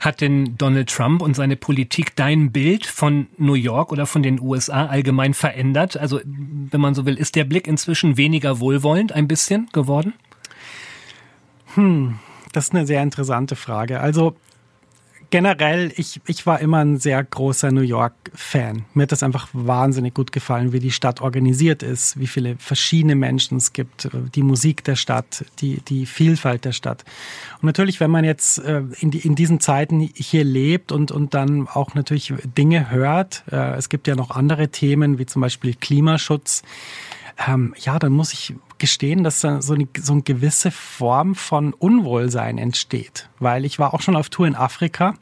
Hat 0.00 0.20
denn 0.20 0.56
Donald 0.58 0.90
Trump 0.90 1.22
und 1.22 1.34
seine 1.34 1.56
Politik 1.56 2.16
dein 2.16 2.50
Bild 2.50 2.86
von 2.86 3.28
New 3.38 3.54
York 3.54 3.92
oder 3.92 4.06
von 4.06 4.22
den 4.22 4.40
USA 4.40 4.86
allgemein 4.86 5.32
verändert? 5.32 5.96
Also, 5.96 6.20
wenn 6.24 6.80
man 6.80 6.94
so 6.94 7.06
will, 7.06 7.16
ist 7.16 7.36
der 7.36 7.44
Blick 7.44 7.66
inzwischen 7.66 8.16
weniger 8.16 8.58
wohlwollend 8.58 9.12
ein 9.12 9.28
bisschen 9.28 9.68
geworden? 9.72 10.14
Hm, 11.74 12.18
das 12.52 12.64
ist 12.64 12.74
eine 12.74 12.86
sehr 12.86 13.02
interessante 13.02 13.56
Frage. 13.56 14.00
Also 14.00 14.36
generell, 15.32 15.92
ich, 15.96 16.20
ich 16.26 16.46
war 16.46 16.60
immer 16.60 16.84
ein 16.84 16.98
sehr 16.98 17.24
großer 17.24 17.72
New 17.72 17.80
York-Fan. 17.80 18.84
Mir 18.92 19.04
hat 19.04 19.12
das 19.12 19.22
einfach 19.22 19.48
wahnsinnig 19.54 20.12
gut 20.12 20.30
gefallen, 20.30 20.72
wie 20.72 20.78
die 20.78 20.90
Stadt 20.90 21.22
organisiert 21.22 21.82
ist, 21.82 22.20
wie 22.20 22.26
viele 22.26 22.56
verschiedene 22.58 23.16
Menschen 23.16 23.56
es 23.56 23.72
gibt, 23.72 24.10
die 24.34 24.42
Musik 24.42 24.84
der 24.84 24.94
Stadt, 24.94 25.46
die, 25.60 25.80
die 25.88 26.04
Vielfalt 26.04 26.66
der 26.66 26.72
Stadt. 26.72 27.04
Und 27.62 27.66
natürlich, 27.66 27.98
wenn 27.98 28.10
man 28.10 28.24
jetzt 28.24 28.58
äh, 28.58 28.82
in, 29.00 29.10
die, 29.10 29.20
in 29.20 29.34
diesen 29.34 29.58
Zeiten 29.58 30.00
hier 30.00 30.44
lebt 30.44 30.92
und, 30.92 31.10
und 31.10 31.32
dann 31.32 31.66
auch 31.66 31.94
natürlich 31.94 32.34
Dinge 32.56 32.90
hört, 32.90 33.42
äh, 33.50 33.74
es 33.76 33.88
gibt 33.88 34.06
ja 34.06 34.14
noch 34.14 34.30
andere 34.30 34.68
Themen, 34.68 35.18
wie 35.18 35.24
zum 35.24 35.40
Beispiel 35.40 35.74
Klimaschutz, 35.74 36.62
ähm, 37.46 37.74
ja, 37.78 37.98
dann 37.98 38.12
muss 38.12 38.32
ich 38.32 38.54
gestehen, 38.78 39.22
dass 39.22 39.40
da 39.40 39.62
so 39.62 39.74
eine, 39.74 39.86
so 40.00 40.12
eine 40.12 40.22
gewisse 40.22 40.70
Form 40.70 41.34
von 41.34 41.72
Unwohlsein 41.72 42.58
entsteht. 42.58 43.28
Weil 43.38 43.64
ich 43.64 43.78
war 43.78 43.94
auch 43.94 44.00
schon 44.00 44.16
auf 44.16 44.28
Tour 44.28 44.46
in 44.46 44.56
Afrika 44.56 45.14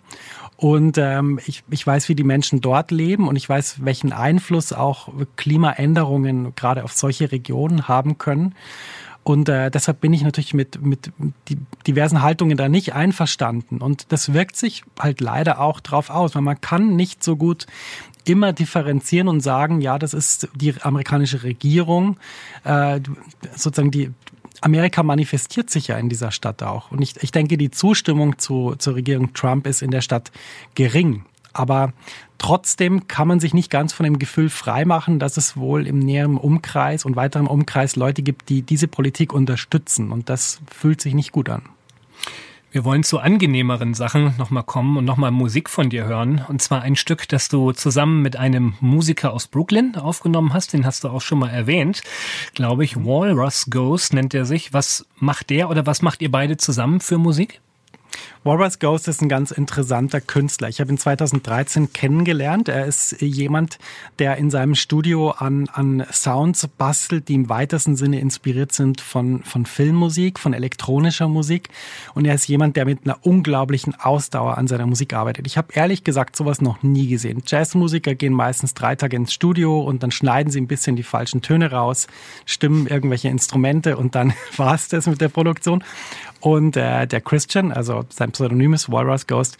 und 0.61 0.99
ähm, 0.99 1.41
ich, 1.47 1.65
ich 1.71 1.87
weiß, 1.87 2.11
wie 2.11 2.15
die 2.15 2.23
Menschen 2.23 2.61
dort 2.61 2.91
leben 2.91 3.29
und 3.29 3.37
ich 3.37 3.49
weiß, 3.49 3.83
welchen 3.83 4.13
Einfluss 4.13 4.75
auch 4.75 5.09
Klimaänderungen 5.37 6.55
gerade 6.55 6.85
auf 6.85 6.93
solche 6.93 7.33
Regionen 7.33 7.89
haben 7.89 8.19
können. 8.19 8.55
Und 9.23 9.49
äh, 9.49 9.71
deshalb 9.71 10.01
bin 10.01 10.13
ich 10.13 10.23
natürlich 10.23 10.53
mit, 10.53 10.85
mit 10.85 11.13
diversen 11.87 12.21
Haltungen 12.21 12.59
da 12.59 12.69
nicht 12.69 12.95
einverstanden. 12.95 13.79
Und 13.79 14.13
das 14.13 14.35
wirkt 14.35 14.57
sich 14.57 14.85
halt 14.99 15.23
leider 15.23 15.61
auch 15.61 15.81
drauf 15.81 16.11
aus, 16.11 16.35
weil 16.35 16.43
man 16.43 16.61
kann 16.61 16.95
nicht 16.95 17.25
so 17.25 17.37
gut 17.37 17.67
immer 18.25 18.53
differenzieren 18.53 19.29
und 19.29 19.41
sagen, 19.41 19.81
ja, 19.81 19.99
das 19.99 20.15
ist 20.15 20.49
die 20.55 20.75
amerikanische 20.83 21.43
Regierung, 21.43 22.19
äh, 22.65 23.01
sozusagen 23.57 23.91
die 23.91 24.11
Amerika 24.61 25.03
manifestiert 25.03 25.71
sich 25.71 25.89
ja 25.89 25.97
in 25.97 26.09
dieser 26.09 26.31
Stadt 26.31 26.63
auch. 26.63 26.91
Und 26.91 27.01
ich, 27.01 27.15
ich 27.23 27.33
denke, 27.33 27.57
die 27.57 27.71
Zustimmung 27.71 28.39
zu, 28.39 28.75
zur 28.79 28.95
Regierung 28.95 29.33
Trump 29.33 29.67
ist 29.67 29.83
in 29.83 29.91
der 29.91 30.03
Stadt 30.03 30.31
gering. 30.75 31.25
Aber 31.53 31.93
trotzdem 32.39 33.09
kann 33.09 33.27
man 33.27 33.41
sich 33.41 33.55
nicht 33.55 33.71
ganz 33.71 33.93
von 33.93 34.05
dem 34.05 34.19
Gefühl 34.19 34.51
freimachen, 34.51 35.19
dass 35.19 35.37
es 35.37 35.57
wohl 35.57 35.87
im 35.87 35.99
näheren 35.99 36.37
Umkreis 36.37 37.05
und 37.05 37.17
weiteren 37.17 37.47
Umkreis 37.47 37.97
Leute 37.97 38.23
gibt, 38.23 38.49
die 38.49 38.63
diese 38.63 38.87
Politik 38.87 39.33
unterstützen. 39.33 40.13
Und 40.13 40.29
das 40.29 40.61
fühlt 40.71 41.01
sich 41.01 41.15
nicht 41.15 41.33
gut 41.33 41.49
an. 41.49 41.63
Wir 42.73 42.85
wollen 42.85 43.03
zu 43.03 43.19
angenehmeren 43.19 43.95
Sachen 43.95 44.35
nochmal 44.39 44.63
kommen 44.63 44.97
und 44.97 45.05
nochmal 45.05 45.33
Musik 45.33 45.69
von 45.69 45.91
dir 45.91 46.05
hören. 46.05 46.45
Und 46.47 46.63
zwar 46.63 46.83
ein 46.83 46.95
Stück, 46.95 47.29
das 47.29 47.49
du 47.49 47.73
zusammen 47.73 48.23
mit 48.23 48.37
einem 48.37 48.75
Musiker 48.81 49.33
aus 49.33 49.49
Brooklyn 49.49 49.97
aufgenommen 49.97 50.53
hast. 50.53 50.73
Den 50.73 50.87
hast 50.87 51.03
du 51.03 51.09
auch 51.09 51.21
schon 51.21 51.41
mal 51.41 51.51
erwähnt, 51.51 52.03
glaube 52.55 52.85
ich. 52.85 52.97
Walrus 52.97 53.67
Ghost 53.71 54.13
nennt 54.13 54.35
er 54.35 54.45
sich. 54.45 54.73
Was 54.73 55.05
macht 55.17 55.51
der 55.51 55.69
oder 55.69 55.85
was 55.85 56.01
macht 56.01 56.23
ihr 56.23 56.31
beide 56.31 56.59
zusammen 56.59 57.01
für 57.01 57.19
Musik? 57.19 57.61
Walrus 58.43 58.79
Ghost 58.79 59.07
ist 59.07 59.21
ein 59.21 59.29
ganz 59.29 59.51
interessanter 59.51 60.23
Künstler. 60.23 60.71
Ich 60.71 60.81
habe 60.81 60.91
ihn 60.91 60.97
2013 60.97 61.93
kennengelernt. 61.93 62.71
Er 62.71 62.87
ist 62.87 63.21
jemand, 63.21 63.79
der 64.19 64.37
in 64.39 64.51
seinem 64.51 64.75
Studio 64.75 65.33
an, 65.33 65.69
an 65.69 66.07
Sounds 66.11 66.67
bastelt, 66.67 67.29
die 67.29 67.35
im 67.35 67.51
weitesten 67.51 67.97
Sinne 67.97 68.19
inspiriert 68.19 68.73
sind 68.73 69.03
von, 69.03 69.43
von 69.43 69.67
Filmmusik, 69.67 70.39
von 70.39 70.55
elektronischer 70.55 71.29
Musik. 71.29 71.69
Und 72.15 72.25
er 72.25 72.35
ist 72.35 72.49
jemand, 72.49 72.77
der 72.77 72.87
mit 72.87 73.01
einer 73.05 73.19
unglaublichen 73.21 73.95
Ausdauer 73.95 74.57
an 74.57 74.69
seiner 74.69 74.87
Musik 74.87 75.13
arbeitet. 75.13 75.47
Ich 75.47 75.59
habe 75.59 75.75
ehrlich 75.75 76.03
gesagt 76.03 76.35
sowas 76.35 76.63
noch 76.63 76.83
nie 76.83 77.09
gesehen. 77.09 77.43
Jazzmusiker 77.47 78.15
gehen 78.15 78.33
meistens 78.33 78.73
drei 78.73 78.97
Tage 78.97 79.17
ins 79.17 79.35
Studio 79.35 79.81
und 79.81 80.03
dann 80.03 80.13
schneiden 80.13 80.51
sie 80.51 80.63
ein 80.63 80.67
bisschen 80.67 80.97
die 80.97 81.03
falschen 81.03 81.43
Töne 81.43 81.73
raus, 81.73 82.07
stimmen 82.47 82.87
irgendwelche 82.87 83.29
Instrumente 83.29 83.99
und 83.99 84.15
dann 84.15 84.33
war 84.57 84.75
es 84.75 84.89
das 84.89 85.07
mit 85.07 85.21
der 85.21 85.29
Produktion. 85.29 85.85
Und 86.41 86.77
äh, 86.77 87.07
der 87.07 87.21
Christian, 87.21 87.71
also 87.71 88.05
sein 88.09 88.33
Pseudonym 88.33 88.73
ist 88.73 88.91
Walrus 88.91 89.27
Ghost, 89.27 89.59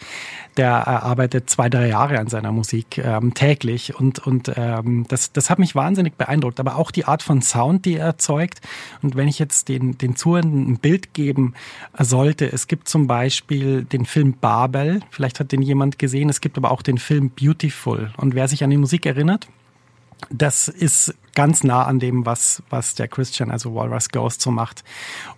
der 0.57 0.69
äh, 0.69 0.89
arbeitet 0.89 1.49
zwei, 1.49 1.69
drei 1.69 1.87
Jahre 1.87 2.19
an 2.19 2.27
seiner 2.27 2.51
Musik 2.51 2.97
ähm, 2.97 3.33
täglich. 3.33 3.95
Und, 3.95 4.19
und 4.19 4.51
ähm, 4.55 5.05
das, 5.07 5.31
das 5.31 5.49
hat 5.49 5.59
mich 5.59 5.75
wahnsinnig 5.75 6.15
beeindruckt. 6.15 6.59
Aber 6.59 6.77
auch 6.77 6.91
die 6.91 7.05
Art 7.05 7.21
von 7.21 7.41
Sound, 7.41 7.85
die 7.85 7.97
er 7.97 8.07
erzeugt. 8.07 8.61
Und 9.01 9.15
wenn 9.15 9.27
ich 9.27 9.37
jetzt 9.37 9.69
den, 9.69 9.97
den 9.97 10.15
Zuhörenden 10.15 10.71
ein 10.71 10.77
Bild 10.77 11.13
geben 11.13 11.53
sollte, 11.97 12.51
es 12.51 12.67
gibt 12.67 12.89
zum 12.89 13.05
Beispiel 13.07 13.83
den 13.83 14.05
Film 14.05 14.33
Babel, 14.33 15.01
vielleicht 15.11 15.39
hat 15.39 15.51
den 15.51 15.61
jemand 15.61 15.99
gesehen, 15.99 16.29
es 16.29 16.41
gibt 16.41 16.57
aber 16.57 16.71
auch 16.71 16.81
den 16.81 16.97
Film 16.97 17.29
Beautiful. 17.29 18.11
Und 18.17 18.33
wer 18.33 18.47
sich 18.47 18.63
an 18.63 18.71
die 18.71 18.77
Musik 18.77 19.05
erinnert, 19.05 19.47
das 20.29 20.67
ist 20.67 21.15
ganz 21.35 21.63
nah 21.63 21.83
an 21.83 21.99
dem, 21.99 22.25
was, 22.25 22.63
was 22.69 22.95
der 22.95 23.07
Christian, 23.07 23.51
also 23.51 23.73
Walrus 23.73 24.09
Ghost, 24.09 24.41
so 24.41 24.51
macht. 24.51 24.83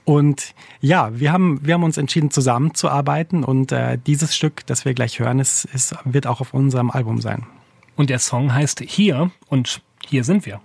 Und 0.05 0.53
ja, 0.81 1.17
wir 1.17 1.31
haben, 1.31 1.59
wir 1.65 1.75
haben 1.75 1.83
uns 1.83 1.97
entschieden, 1.97 2.31
zusammenzuarbeiten 2.31 3.43
und 3.43 3.71
äh, 3.71 3.97
dieses 4.05 4.35
Stück, 4.35 4.65
das 4.65 4.85
wir 4.85 4.93
gleich 4.93 5.19
hören, 5.19 5.39
ist, 5.39 5.65
ist, 5.65 5.95
wird 6.05 6.27
auch 6.27 6.41
auf 6.41 6.53
unserem 6.53 6.91
Album 6.91 7.21
sein. 7.21 7.45
Und 7.95 8.09
der 8.09 8.19
Song 8.19 8.53
heißt 8.53 8.81
Hier 8.81 9.31
und 9.47 9.81
hier 10.05 10.23
sind 10.23 10.45
wir. 10.45 10.61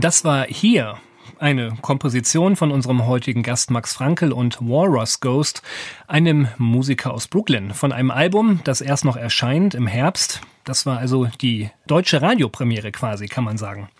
Das 0.00 0.24
war 0.24 0.46
hier 0.46 0.96
eine 1.38 1.76
Komposition 1.82 2.56
von 2.56 2.70
unserem 2.70 3.06
heutigen 3.06 3.42
Gast 3.42 3.70
Max 3.70 3.92
Frankel 3.92 4.32
und 4.32 4.58
Walrus 4.62 5.20
Ghost, 5.20 5.60
einem 6.06 6.48
Musiker 6.56 7.12
aus 7.12 7.28
Brooklyn, 7.28 7.74
von 7.74 7.92
einem 7.92 8.10
Album, 8.10 8.60
das 8.64 8.80
erst 8.80 9.04
noch 9.04 9.18
erscheint 9.18 9.74
im 9.74 9.86
Herbst. 9.86 10.40
Das 10.64 10.86
war 10.86 10.96
also 10.96 11.26
die 11.42 11.68
deutsche 11.86 12.22
Radiopremiere 12.22 12.92
quasi, 12.92 13.26
kann 13.26 13.44
man 13.44 13.58
sagen. 13.58 13.90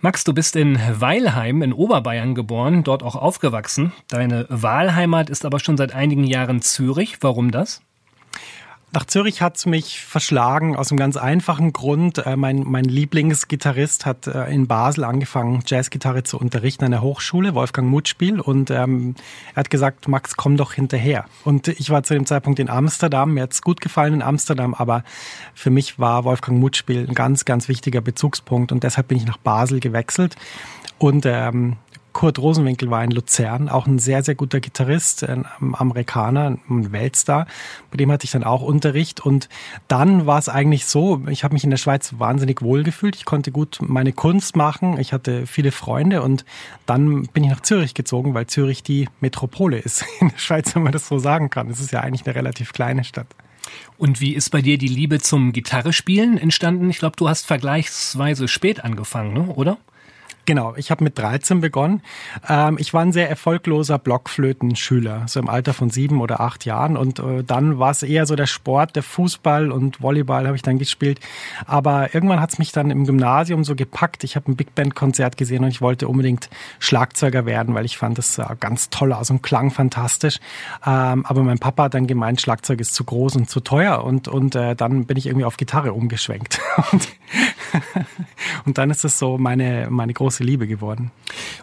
Max, 0.00 0.22
du 0.22 0.32
bist 0.32 0.54
in 0.54 0.78
Weilheim 1.00 1.62
in 1.62 1.72
Oberbayern 1.72 2.36
geboren, 2.36 2.84
dort 2.84 3.02
auch 3.02 3.16
aufgewachsen. 3.16 3.92
Deine 4.06 4.46
Wahlheimat 4.48 5.28
ist 5.28 5.44
aber 5.44 5.58
schon 5.58 5.76
seit 5.76 5.92
einigen 5.92 6.22
Jahren 6.24 6.62
Zürich. 6.62 7.18
Warum 7.20 7.50
das? 7.50 7.82
Nach 8.92 9.04
Zürich 9.04 9.40
hat's 9.40 9.66
mich 9.66 10.00
verschlagen 10.00 10.74
aus 10.74 10.90
einem 10.90 10.98
ganz 10.98 11.16
einfachen 11.16 11.72
Grund. 11.72 12.18
Äh, 12.26 12.36
mein, 12.36 12.64
mein 12.66 12.84
Lieblingsgitarrist 12.84 14.04
hat 14.04 14.26
äh, 14.26 14.46
in 14.46 14.66
Basel 14.66 15.04
angefangen, 15.04 15.62
Jazzgitarre 15.64 16.24
zu 16.24 16.38
unterrichten 16.38 16.84
an 16.84 16.90
der 16.90 17.00
Hochschule, 17.00 17.54
Wolfgang 17.54 17.88
Mutspiel. 17.88 18.40
Und 18.40 18.72
ähm, 18.72 19.14
er 19.54 19.60
hat 19.60 19.70
gesagt, 19.70 20.08
Max, 20.08 20.36
komm 20.36 20.56
doch 20.56 20.72
hinterher. 20.72 21.26
Und 21.44 21.68
ich 21.68 21.90
war 21.90 22.02
zu 22.02 22.14
dem 22.14 22.26
Zeitpunkt 22.26 22.58
in 22.58 22.68
Amsterdam. 22.68 23.34
Mir 23.34 23.44
hat's 23.44 23.62
gut 23.62 23.80
gefallen 23.80 24.14
in 24.14 24.22
Amsterdam, 24.22 24.74
aber 24.74 25.04
für 25.54 25.70
mich 25.70 26.00
war 26.00 26.24
Wolfgang 26.24 26.58
Mutspiel 26.58 27.06
ein 27.08 27.14
ganz, 27.14 27.44
ganz 27.44 27.68
wichtiger 27.68 28.00
Bezugspunkt. 28.00 28.72
Und 28.72 28.82
deshalb 28.82 29.06
bin 29.06 29.18
ich 29.18 29.24
nach 29.24 29.38
Basel 29.38 29.78
gewechselt. 29.78 30.34
Und 30.98 31.26
ähm, 31.26 31.76
Kurt 32.12 32.38
Rosenwinkel 32.38 32.90
war 32.90 33.04
in 33.04 33.10
Luzern, 33.10 33.68
auch 33.68 33.86
ein 33.86 33.98
sehr, 33.98 34.22
sehr 34.22 34.34
guter 34.34 34.60
Gitarrist, 34.60 35.24
ein 35.24 35.46
Amerikaner, 35.72 36.58
ein 36.68 36.92
Weltstar. 36.92 37.46
Bei 37.90 37.96
dem 37.96 38.10
hatte 38.10 38.24
ich 38.24 38.30
dann 38.30 38.44
auch 38.44 38.62
Unterricht. 38.62 39.20
Und 39.20 39.48
dann 39.88 40.26
war 40.26 40.38
es 40.38 40.48
eigentlich 40.48 40.86
so, 40.86 41.22
ich 41.28 41.44
habe 41.44 41.54
mich 41.54 41.64
in 41.64 41.70
der 41.70 41.76
Schweiz 41.76 42.14
wahnsinnig 42.18 42.62
wohl 42.62 42.82
gefühlt. 42.82 43.16
Ich 43.16 43.24
konnte 43.24 43.52
gut 43.52 43.78
meine 43.80 44.12
Kunst 44.12 44.56
machen. 44.56 44.98
Ich 44.98 45.12
hatte 45.12 45.46
viele 45.46 45.72
Freunde 45.72 46.22
und 46.22 46.44
dann 46.86 47.22
bin 47.28 47.44
ich 47.44 47.50
nach 47.50 47.60
Zürich 47.60 47.94
gezogen, 47.94 48.34
weil 48.34 48.46
Zürich 48.46 48.82
die 48.82 49.08
Metropole 49.20 49.78
ist 49.78 50.04
in 50.20 50.30
der 50.30 50.38
Schweiz, 50.38 50.74
wenn 50.74 50.82
man 50.82 50.92
das 50.92 51.08
so 51.08 51.18
sagen 51.18 51.50
kann. 51.50 51.70
Es 51.70 51.80
ist 51.80 51.92
ja 51.92 52.00
eigentlich 52.00 52.26
eine 52.26 52.34
relativ 52.34 52.72
kleine 52.72 53.04
Stadt. 53.04 53.28
Und 53.98 54.20
wie 54.20 54.34
ist 54.34 54.50
bei 54.50 54.62
dir 54.62 54.78
die 54.78 54.88
Liebe 54.88 55.20
zum 55.20 55.52
Gitarrespielen 55.52 56.38
entstanden? 56.38 56.90
Ich 56.90 56.98
glaube, 56.98 57.16
du 57.16 57.28
hast 57.28 57.46
vergleichsweise 57.46 58.48
spät 58.48 58.84
angefangen, 58.84 59.34
ne? 59.34 59.46
oder? 59.54 59.78
Genau, 60.46 60.74
ich 60.76 60.90
habe 60.90 61.04
mit 61.04 61.18
13 61.18 61.60
begonnen. 61.60 62.02
Ähm, 62.48 62.76
ich 62.78 62.92
war 62.94 63.02
ein 63.02 63.12
sehr 63.12 63.28
erfolgloser 63.28 63.98
Blockflötenschüler, 63.98 65.24
so 65.26 65.38
im 65.38 65.48
Alter 65.48 65.74
von 65.74 65.90
sieben 65.90 66.20
oder 66.20 66.40
acht 66.40 66.64
Jahren. 66.64 66.96
Und 66.96 67.18
äh, 67.18 67.44
dann 67.44 67.78
war 67.78 67.90
es 67.90 68.02
eher 68.02 68.26
so 68.26 68.34
der 68.36 68.46
Sport, 68.46 68.96
der 68.96 69.02
Fußball 69.02 69.70
und 69.70 70.02
Volleyball 70.02 70.46
habe 70.46 70.56
ich 70.56 70.62
dann 70.62 70.78
gespielt. 70.78 71.20
Aber 71.66 72.14
irgendwann 72.14 72.40
hat 72.40 72.52
es 72.52 72.58
mich 72.58 72.72
dann 72.72 72.90
im 72.90 73.04
Gymnasium 73.04 73.64
so 73.64 73.74
gepackt. 73.76 74.24
Ich 74.24 74.34
habe 74.34 74.50
ein 74.50 74.56
Big 74.56 74.74
Band 74.74 74.94
Konzert 74.94 75.36
gesehen 75.36 75.62
und 75.62 75.70
ich 75.70 75.80
wollte 75.80 76.08
unbedingt 76.08 76.48
Schlagzeuger 76.78 77.46
werden, 77.46 77.74
weil 77.74 77.84
ich 77.84 77.98
fand 77.98 78.18
das 78.18 78.38
äh, 78.38 78.44
ganz 78.58 78.90
toll 78.90 79.12
aus 79.12 79.30
und 79.30 79.42
klang 79.42 79.70
fantastisch. 79.70 80.38
Ähm, 80.84 81.26
aber 81.26 81.42
mein 81.42 81.58
Papa 81.58 81.84
hat 81.84 81.94
dann 81.94 82.06
gemeint, 82.06 82.40
Schlagzeug 82.40 82.80
ist 82.80 82.94
zu 82.94 83.04
groß 83.04 83.36
und 83.36 83.50
zu 83.50 83.60
teuer 83.60 84.02
und 84.04 84.26
und 84.26 84.54
äh, 84.54 84.74
dann 84.74 85.04
bin 85.04 85.16
ich 85.16 85.26
irgendwie 85.26 85.44
auf 85.44 85.56
Gitarre 85.56 85.92
umgeschwenkt. 85.92 86.60
und, 86.92 87.08
und 88.64 88.78
dann 88.78 88.90
ist 88.90 89.04
es 89.04 89.18
so 89.18 89.38
meine 89.38 89.88
meine 89.90 90.12
große 90.12 90.44
Liebe 90.44 90.66
geworden. 90.66 91.10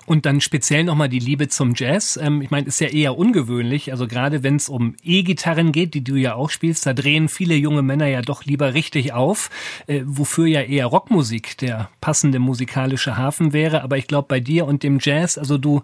Und 0.05 0.25
dann 0.25 0.41
speziell 0.41 0.83
nochmal 0.83 1.09
die 1.09 1.19
Liebe 1.19 1.47
zum 1.49 1.73
Jazz. 1.75 2.17
Ähm, 2.21 2.41
ich 2.41 2.49
meine, 2.49 2.67
ist 2.67 2.79
ja 2.79 2.87
eher 2.87 3.17
ungewöhnlich. 3.17 3.91
Also 3.91 4.07
gerade 4.07 4.43
wenn 4.43 4.55
es 4.55 4.69
um 4.69 4.95
E-Gitarren 5.03 5.71
geht, 5.71 5.93
die 5.93 6.03
du 6.03 6.15
ja 6.15 6.35
auch 6.35 6.49
spielst, 6.49 6.85
da 6.85 6.93
drehen 6.93 7.27
viele 7.27 7.55
junge 7.55 7.81
Männer 7.81 8.07
ja 8.07 8.21
doch 8.21 8.45
lieber 8.45 8.73
richtig 8.73 9.13
auf, 9.13 9.49
äh, 9.87 10.01
wofür 10.05 10.47
ja 10.47 10.61
eher 10.61 10.85
Rockmusik 10.85 11.57
der 11.57 11.89
passende 11.99 12.39
musikalische 12.39 13.17
Hafen 13.17 13.53
wäre. 13.53 13.81
Aber 13.81 13.97
ich 13.97 14.07
glaube, 14.07 14.27
bei 14.29 14.39
dir 14.39 14.65
und 14.65 14.83
dem 14.83 14.99
Jazz, 15.01 15.37
also 15.37 15.57
du 15.57 15.81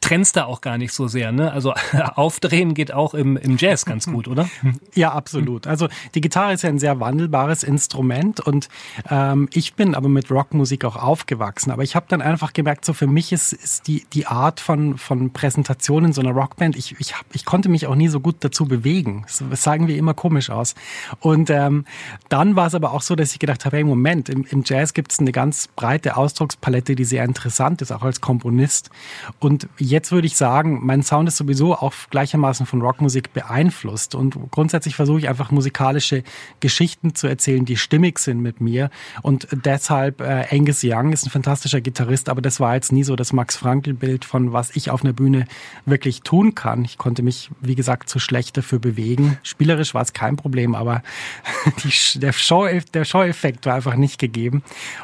trennst 0.00 0.36
da 0.36 0.44
auch 0.44 0.60
gar 0.60 0.78
nicht 0.78 0.92
so 0.92 1.08
sehr. 1.08 1.32
Ne? 1.32 1.52
Also 1.52 1.72
aufdrehen 2.14 2.74
geht 2.74 2.92
auch 2.92 3.14
im, 3.14 3.36
im 3.36 3.56
Jazz 3.56 3.84
ganz 3.84 4.06
gut, 4.06 4.28
oder? 4.28 4.48
Ja, 4.94 5.12
absolut. 5.12 5.66
Also 5.66 5.88
die 6.14 6.20
Gitarre 6.20 6.52
ist 6.52 6.62
ja 6.62 6.68
ein 6.68 6.78
sehr 6.78 7.00
wandelbares 7.00 7.62
Instrument 7.62 8.40
und 8.40 8.68
ähm, 9.10 9.48
ich 9.52 9.61
bin 9.74 9.94
aber 9.94 10.08
mit 10.08 10.30
Rockmusik 10.30 10.84
auch 10.84 10.96
aufgewachsen. 10.96 11.70
Aber 11.70 11.82
ich 11.82 11.96
habe 11.96 12.06
dann 12.08 12.22
einfach 12.22 12.52
gemerkt, 12.52 12.84
so 12.84 12.92
für 12.92 13.06
mich 13.06 13.32
ist, 13.32 13.52
ist 13.52 13.86
die, 13.88 14.04
die 14.12 14.26
Art 14.26 14.60
von, 14.60 14.98
von 14.98 15.32
Präsentation 15.32 16.04
in 16.06 16.12
so 16.12 16.20
einer 16.20 16.32
Rockband, 16.32 16.76
ich, 16.76 16.96
ich, 16.98 17.14
hab, 17.14 17.26
ich 17.32 17.44
konnte 17.44 17.68
mich 17.68 17.86
auch 17.86 17.94
nie 17.94 18.08
so 18.08 18.20
gut 18.20 18.36
dazu 18.40 18.66
bewegen. 18.66 19.24
Das 19.50 19.62
sagen 19.62 19.88
wir 19.88 19.96
immer 19.96 20.14
komisch 20.14 20.50
aus. 20.50 20.74
Und 21.20 21.50
ähm, 21.50 21.84
dann 22.28 22.56
war 22.56 22.66
es 22.66 22.74
aber 22.74 22.92
auch 22.92 23.02
so, 23.02 23.14
dass 23.14 23.32
ich 23.32 23.38
gedacht 23.38 23.64
habe, 23.64 23.76
hey, 23.76 23.84
Moment, 23.84 24.28
im, 24.28 24.44
im 24.50 24.62
Jazz 24.64 24.94
gibt 24.94 25.12
es 25.12 25.18
eine 25.18 25.32
ganz 25.32 25.68
breite 25.68 26.16
Ausdruckspalette, 26.16 26.94
die 26.94 27.04
sehr 27.04 27.24
interessant 27.24 27.82
ist, 27.82 27.92
auch 27.92 28.02
als 28.02 28.20
Komponist. 28.20 28.90
Und 29.38 29.68
jetzt 29.78 30.12
würde 30.12 30.26
ich 30.26 30.36
sagen, 30.36 30.80
mein 30.82 31.02
Sound 31.02 31.28
ist 31.28 31.36
sowieso 31.36 31.74
auch 31.74 31.92
gleichermaßen 32.10 32.66
von 32.66 32.82
Rockmusik 32.82 33.32
beeinflusst. 33.32 34.14
Und 34.14 34.38
grundsätzlich 34.50 34.96
versuche 34.96 35.20
ich 35.20 35.28
einfach 35.28 35.50
musikalische 35.50 36.22
Geschichten 36.60 37.14
zu 37.14 37.26
erzählen, 37.26 37.64
die 37.64 37.76
stimmig 37.76 38.18
sind 38.18 38.40
mit 38.40 38.60
mir. 38.60 38.90
Und 39.22 39.48
deshalb 39.52 40.20
äh, 40.20 40.46
Angus 40.50 40.80
Young 40.82 41.12
ist 41.12 41.26
ein 41.26 41.30
fantastischer 41.30 41.80
Gitarrist 41.80 42.28
aber 42.28 42.40
das 42.40 42.60
war 42.60 42.74
jetzt 42.74 42.92
nie 42.92 43.04
so 43.04 43.16
das 43.16 43.32
Max-Frankl-Bild 43.32 44.24
von 44.24 44.52
was 44.52 44.74
ich 44.76 44.90
auf 44.90 45.02
einer 45.02 45.12
Bühne 45.12 45.46
wirklich 45.86 46.22
tun 46.22 46.54
kann. 46.54 46.84
Ich 46.84 46.98
konnte 46.98 47.22
mich, 47.22 47.50
wie 47.60 47.74
gesagt, 47.74 48.08
zu 48.08 48.18
schlecht 48.18 48.56
dafür 48.56 48.78
bewegen. 48.78 49.38
Spielerisch 49.42 49.94
war 49.94 50.02
es 50.02 50.12
kein 50.12 50.36
Problem, 50.36 50.74
aber 50.74 51.02
die, 51.84 52.18
der, 52.18 52.32
Show, 52.32 52.66
der 52.94 53.04
Show-Effekt 53.04 53.66
war 53.66 53.74
einfach 53.74 53.96
nicht 53.96 54.18
gegeben. 54.18 54.62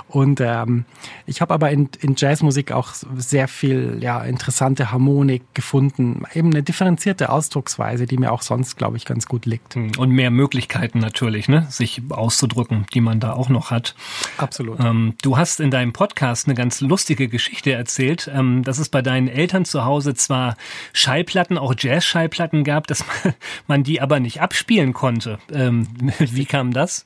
Und 0.09 0.41
ähm, 0.41 0.85
ich 1.27 1.41
habe 1.41 1.55
aber 1.55 1.71
in, 1.71 1.89
in 2.01 2.15
Jazzmusik 2.17 2.73
auch 2.73 2.95
sehr 3.17 3.49
viel 3.49 3.99
ja, 4.01 4.23
interessante 4.23 4.91
Harmonik 4.91 5.43
gefunden. 5.55 6.23
Eben 6.35 6.51
eine 6.51 6.63
differenzierte 6.63 7.31
Ausdrucksweise, 7.31 8.07
die 8.07 8.19
mir 8.19 8.33
auch 8.33 8.43
sonst, 8.43 8.77
glaube 8.77 8.97
ich, 8.97 9.05
ganz 9.05 9.27
gut 9.27 9.47
liegt. 9.47 9.77
Und 9.77 10.11
mehr 10.11 10.31
Möglichkeiten 10.31 10.99
natürlich, 10.99 11.49
ne? 11.49 11.67
sich 11.71 12.03
auszudrücken, 12.11 12.87
die 12.95 13.01
man 13.01 13.21
da 13.21 13.33
auch 13.33 13.49
noch 13.49 13.71
hat. 13.71 13.95
Absolut. 14.39 14.81
Ähm, 14.81 15.15
du 15.23 15.37
hast 15.37 15.61
in 15.61 15.71
deinem 15.71 15.93
Podcast 15.93 16.47
eine 16.47 16.55
ganz 16.55 16.81
lustige 16.81 17.29
Geschichte 17.29 17.73
erzählt, 17.73 18.31
ähm, 18.33 18.63
dass 18.63 18.79
es 18.79 18.89
bei 18.89 19.03
deinen 19.03 19.29
Eltern 19.29 19.65
zu 19.65 19.85
Hause 19.85 20.15
zwar 20.15 20.57
Schallplatten, 20.93 21.59
auch 21.59 21.75
Jazz-Schallplatten 21.77 22.65
gab, 22.65 22.87
dass 22.87 23.05
man 23.67 23.83
die 23.83 24.01
aber 24.01 24.21
nicht 24.21 24.41
abspielen 24.41 24.93
konnte. 24.93 25.39
Ähm, 25.53 25.89
wie 26.19 26.47
kam 26.47 26.73
das? 26.73 27.05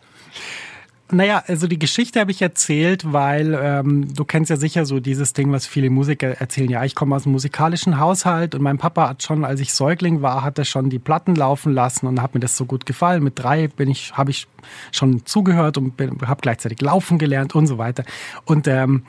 Naja, 1.12 1.42
also 1.46 1.66
die 1.66 1.78
Geschichte 1.78 2.20
habe 2.20 2.30
ich 2.30 2.40
erzählt, 2.40 3.12
weil 3.12 3.58
ähm, 3.62 4.14
du 4.14 4.24
kennst 4.24 4.48
ja 4.48 4.56
sicher 4.56 4.86
so 4.86 4.98
dieses 4.98 5.34
Ding, 5.34 5.52
was 5.52 5.66
viele 5.66 5.90
Musiker 5.90 6.28
erzählen. 6.40 6.70
Ja, 6.70 6.84
ich 6.84 6.94
komme 6.94 7.14
aus 7.14 7.26
einem 7.26 7.32
musikalischen 7.32 7.98
Haushalt 8.00 8.54
und 8.54 8.62
mein 8.62 8.78
Papa 8.78 9.10
hat 9.10 9.22
schon, 9.22 9.44
als 9.44 9.60
ich 9.60 9.74
Säugling 9.74 10.22
war, 10.22 10.42
hat 10.42 10.58
er 10.58 10.64
schon 10.64 10.88
die 10.88 10.98
Platten 10.98 11.34
laufen 11.34 11.74
lassen 11.74 12.06
und 12.06 12.22
hat 12.22 12.32
mir 12.32 12.40
das 12.40 12.56
so 12.56 12.64
gut 12.64 12.86
gefallen. 12.86 13.22
Mit 13.22 13.38
drei 13.38 13.68
bin 13.68 13.90
ich, 13.90 14.16
habe 14.16 14.30
ich 14.30 14.48
schon 14.90 15.26
zugehört 15.26 15.76
und 15.76 16.00
habe 16.00 16.40
gleichzeitig 16.40 16.80
laufen 16.80 17.18
gelernt 17.18 17.54
und 17.54 17.66
so 17.66 17.76
weiter. 17.76 18.04
Und 18.46 18.66
ähm, 18.66 19.02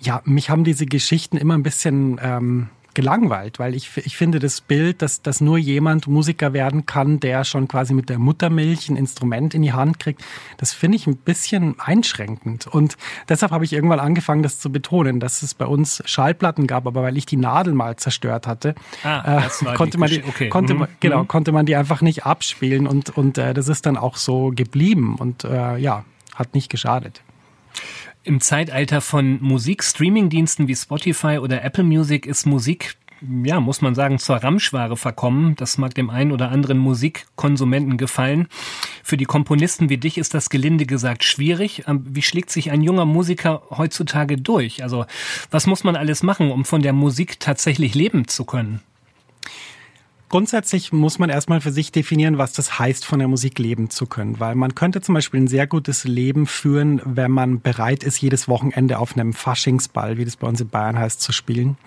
ja, 0.00 0.20
mich 0.26 0.50
haben 0.50 0.64
diese 0.64 0.84
Geschichten 0.84 1.38
immer 1.38 1.54
ein 1.54 1.62
bisschen 1.62 2.20
ähm, 2.22 2.68
gelangweilt, 2.98 3.60
weil 3.60 3.76
ich, 3.76 3.96
ich 3.96 4.16
finde 4.16 4.40
das 4.40 4.60
Bild, 4.60 5.02
dass, 5.02 5.22
dass 5.22 5.40
nur 5.40 5.56
jemand 5.56 6.08
Musiker 6.08 6.52
werden 6.52 6.84
kann, 6.84 7.20
der 7.20 7.44
schon 7.44 7.68
quasi 7.68 7.94
mit 7.94 8.08
der 8.08 8.18
Muttermilch 8.18 8.88
ein 8.88 8.96
Instrument 8.96 9.54
in 9.54 9.62
die 9.62 9.72
Hand 9.72 10.00
kriegt, 10.00 10.20
das 10.56 10.72
finde 10.72 10.96
ich 10.96 11.06
ein 11.06 11.16
bisschen 11.16 11.78
einschränkend. 11.78 12.66
Und 12.66 12.96
deshalb 13.28 13.52
habe 13.52 13.64
ich 13.64 13.72
irgendwann 13.72 14.00
angefangen, 14.00 14.42
das 14.42 14.58
zu 14.58 14.72
betonen, 14.72 15.20
dass 15.20 15.42
es 15.42 15.54
bei 15.54 15.64
uns 15.64 16.02
Schallplatten 16.06 16.66
gab, 16.66 16.88
aber 16.88 17.04
weil 17.04 17.16
ich 17.16 17.24
die 17.24 17.36
Nadel 17.36 17.72
mal 17.72 17.94
zerstört 17.94 18.48
hatte, 18.48 18.74
ah, 19.04 19.44
äh, 19.44 19.74
konnte 19.76 19.96
man 19.96 20.10
die, 20.10 20.24
okay. 20.24 20.48
konnte 20.48 20.74
mhm. 20.74 20.80
man, 20.80 20.88
genau, 20.98 21.22
mhm. 21.22 21.28
konnte 21.28 21.52
man 21.52 21.66
die 21.66 21.76
einfach 21.76 22.02
nicht 22.02 22.26
abspielen 22.26 22.88
und, 22.88 23.16
und 23.16 23.38
äh, 23.38 23.54
das 23.54 23.68
ist 23.68 23.86
dann 23.86 23.96
auch 23.96 24.16
so 24.16 24.50
geblieben 24.52 25.14
und 25.20 25.44
äh, 25.44 25.76
ja, 25.76 26.04
hat 26.34 26.52
nicht 26.52 26.68
geschadet. 26.68 27.22
Im 28.28 28.42
Zeitalter 28.42 29.00
von 29.00 29.40
Musikstreamingdiensten 29.40 30.68
wie 30.68 30.76
Spotify 30.76 31.38
oder 31.38 31.64
Apple 31.64 31.82
Music 31.82 32.26
ist 32.26 32.44
Musik 32.44 32.96
ja, 33.42 33.58
muss 33.58 33.80
man 33.80 33.94
sagen, 33.94 34.18
zur 34.18 34.36
Ramschware 34.36 34.98
verkommen. 34.98 35.56
Das 35.56 35.78
mag 35.78 35.94
dem 35.94 36.10
einen 36.10 36.30
oder 36.30 36.50
anderen 36.50 36.76
Musikkonsumenten 36.76 37.96
gefallen. 37.96 38.48
Für 39.02 39.16
die 39.16 39.24
Komponisten 39.24 39.88
wie 39.88 39.96
dich 39.96 40.18
ist 40.18 40.34
das 40.34 40.50
gelinde 40.50 40.84
gesagt 40.84 41.24
schwierig. 41.24 41.84
Ähm, 41.88 42.04
wie 42.06 42.20
schlägt 42.20 42.50
sich 42.50 42.70
ein 42.70 42.82
junger 42.82 43.06
Musiker 43.06 43.62
heutzutage 43.70 44.36
durch? 44.36 44.82
Also, 44.82 45.06
was 45.50 45.66
muss 45.66 45.82
man 45.82 45.96
alles 45.96 46.22
machen, 46.22 46.50
um 46.50 46.66
von 46.66 46.82
der 46.82 46.92
Musik 46.92 47.40
tatsächlich 47.40 47.94
leben 47.94 48.28
zu 48.28 48.44
können? 48.44 48.82
Grundsätzlich 50.28 50.92
muss 50.92 51.18
man 51.18 51.30
erstmal 51.30 51.62
für 51.62 51.72
sich 51.72 51.90
definieren, 51.90 52.36
was 52.36 52.52
das 52.52 52.78
heißt, 52.78 53.06
von 53.06 53.18
der 53.18 53.28
Musik 53.28 53.58
leben 53.58 53.88
zu 53.88 54.06
können. 54.06 54.38
Weil 54.38 54.56
man 54.56 54.74
könnte 54.74 55.00
zum 55.00 55.14
Beispiel 55.14 55.40
ein 55.40 55.48
sehr 55.48 55.66
gutes 55.66 56.04
Leben 56.04 56.46
führen, 56.46 57.00
wenn 57.04 57.30
man 57.30 57.62
bereit 57.62 58.04
ist, 58.04 58.20
jedes 58.20 58.46
Wochenende 58.46 58.98
auf 58.98 59.16
einem 59.16 59.32
Faschingsball, 59.32 60.18
wie 60.18 60.26
das 60.26 60.36
bei 60.36 60.46
uns 60.46 60.60
in 60.60 60.68
Bayern 60.68 60.98
heißt, 60.98 61.22
zu 61.22 61.32
spielen. 61.32 61.78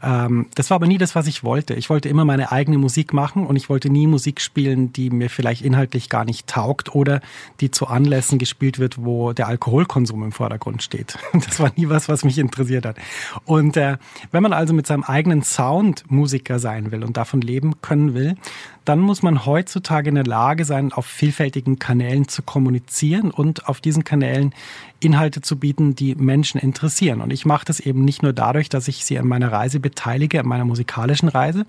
Ähm, 0.00 0.46
das 0.54 0.70
war 0.70 0.76
aber 0.76 0.86
nie 0.86 0.98
das, 0.98 1.16
was 1.16 1.26
ich 1.26 1.42
wollte. 1.42 1.74
Ich 1.74 1.90
wollte 1.90 2.08
immer 2.08 2.24
meine 2.24 2.52
eigene 2.52 2.78
Musik 2.78 3.12
machen 3.12 3.44
und 3.44 3.56
ich 3.56 3.68
wollte 3.68 3.90
nie 3.90 4.06
Musik 4.06 4.40
spielen, 4.40 4.92
die 4.92 5.10
mir 5.10 5.28
vielleicht 5.28 5.62
inhaltlich 5.62 6.08
gar 6.08 6.24
nicht 6.24 6.46
taugt 6.46 6.94
oder 6.94 7.20
die 7.60 7.72
zu 7.72 7.88
Anlässen 7.88 8.38
gespielt 8.38 8.78
wird, 8.78 9.04
wo 9.04 9.32
der 9.32 9.48
Alkoholkonsum 9.48 10.22
im 10.22 10.32
Vordergrund 10.32 10.82
steht. 10.82 11.18
Das 11.48 11.60
war 11.60 11.72
nie 11.76 11.88
was, 11.88 12.08
was 12.08 12.24
mich 12.24 12.36
interessiert 12.36 12.84
hat. 12.84 12.96
Und 13.44 13.76
äh, 13.76 13.96
wenn 14.32 14.42
man 14.42 14.52
also 14.52 14.74
mit 14.74 14.86
seinem 14.86 15.02
eigenen 15.02 15.42
Sound 15.42 16.04
Musiker 16.10 16.58
sein 16.58 16.92
will 16.92 17.04
und 17.04 17.16
davon 17.16 17.40
leben 17.40 17.80
können 17.88 18.14
will, 18.14 18.36
dann 18.84 19.00
muss 19.00 19.22
man 19.22 19.44
heutzutage 19.44 20.08
in 20.08 20.14
der 20.14 20.24
Lage 20.24 20.64
sein, 20.64 20.92
auf 20.92 21.04
vielfältigen 21.04 21.78
Kanälen 21.78 22.26
zu 22.26 22.42
kommunizieren 22.42 23.30
und 23.30 23.68
auf 23.68 23.80
diesen 23.80 24.04
Kanälen 24.04 24.54
Inhalte 25.00 25.42
zu 25.42 25.58
bieten, 25.58 25.94
die 25.94 26.14
Menschen 26.14 26.58
interessieren. 26.58 27.20
Und 27.20 27.32
ich 27.32 27.46
mache 27.46 27.64
das 27.64 27.80
eben 27.80 28.04
nicht 28.04 28.22
nur 28.22 28.32
dadurch, 28.32 28.68
dass 28.68 28.88
ich 28.88 29.04
sie 29.04 29.18
an 29.18 29.28
meiner 29.28 29.52
Reise 29.52 29.78
beteilige, 29.78 30.40
an 30.40 30.46
meiner 30.46 30.64
musikalischen 30.64 31.28
Reise, 31.28 31.66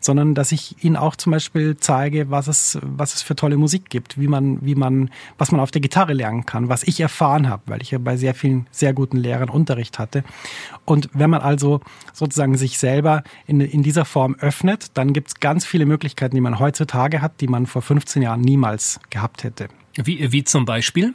sondern 0.00 0.34
dass 0.34 0.52
ich 0.52 0.84
ihnen 0.84 0.96
auch 0.96 1.16
zum 1.16 1.32
Beispiel 1.32 1.76
zeige, 1.78 2.30
was 2.30 2.48
es, 2.48 2.78
was 2.82 3.14
es 3.14 3.22
für 3.22 3.36
tolle 3.36 3.56
Musik 3.56 3.88
gibt, 3.88 4.20
wie 4.20 4.28
man, 4.28 4.58
wie 4.64 4.74
man, 4.74 5.10
was 5.38 5.52
man 5.52 5.60
auf 5.60 5.70
der 5.70 5.80
Gitarre 5.80 6.12
lernen 6.12 6.46
kann, 6.46 6.68
was 6.68 6.82
ich 6.82 7.00
erfahren 7.00 7.48
habe, 7.48 7.62
weil 7.66 7.80
ich 7.80 7.92
ja 7.92 7.98
bei 7.98 8.16
sehr 8.16 8.34
vielen 8.34 8.66
sehr 8.70 8.92
guten 8.92 9.16
Lehrern 9.16 9.48
Unterricht 9.48 9.98
hatte. 9.98 10.22
Und 10.86 11.10
wenn 11.12 11.28
man 11.28 11.42
also 11.42 11.80
sozusagen 12.14 12.56
sich 12.56 12.78
selber 12.78 13.22
in, 13.46 13.60
in 13.60 13.82
dieser 13.82 14.04
Form 14.04 14.36
öffnet, 14.40 14.92
dann 14.94 15.12
gibt 15.12 15.28
es 15.28 15.34
ganz 15.34 15.66
viele 15.66 15.84
Möglichkeiten, 15.84 16.34
die 16.34 16.40
man 16.40 16.58
heutzutage 16.58 17.20
hat, 17.20 17.40
die 17.40 17.48
man 17.48 17.66
vor 17.66 17.82
15 17.82 18.22
Jahren 18.22 18.40
niemals 18.40 19.00
gehabt 19.10 19.44
hätte. 19.44 19.68
Wie, 19.96 20.32
wie 20.32 20.44
zum 20.44 20.64
Beispiel? 20.64 21.14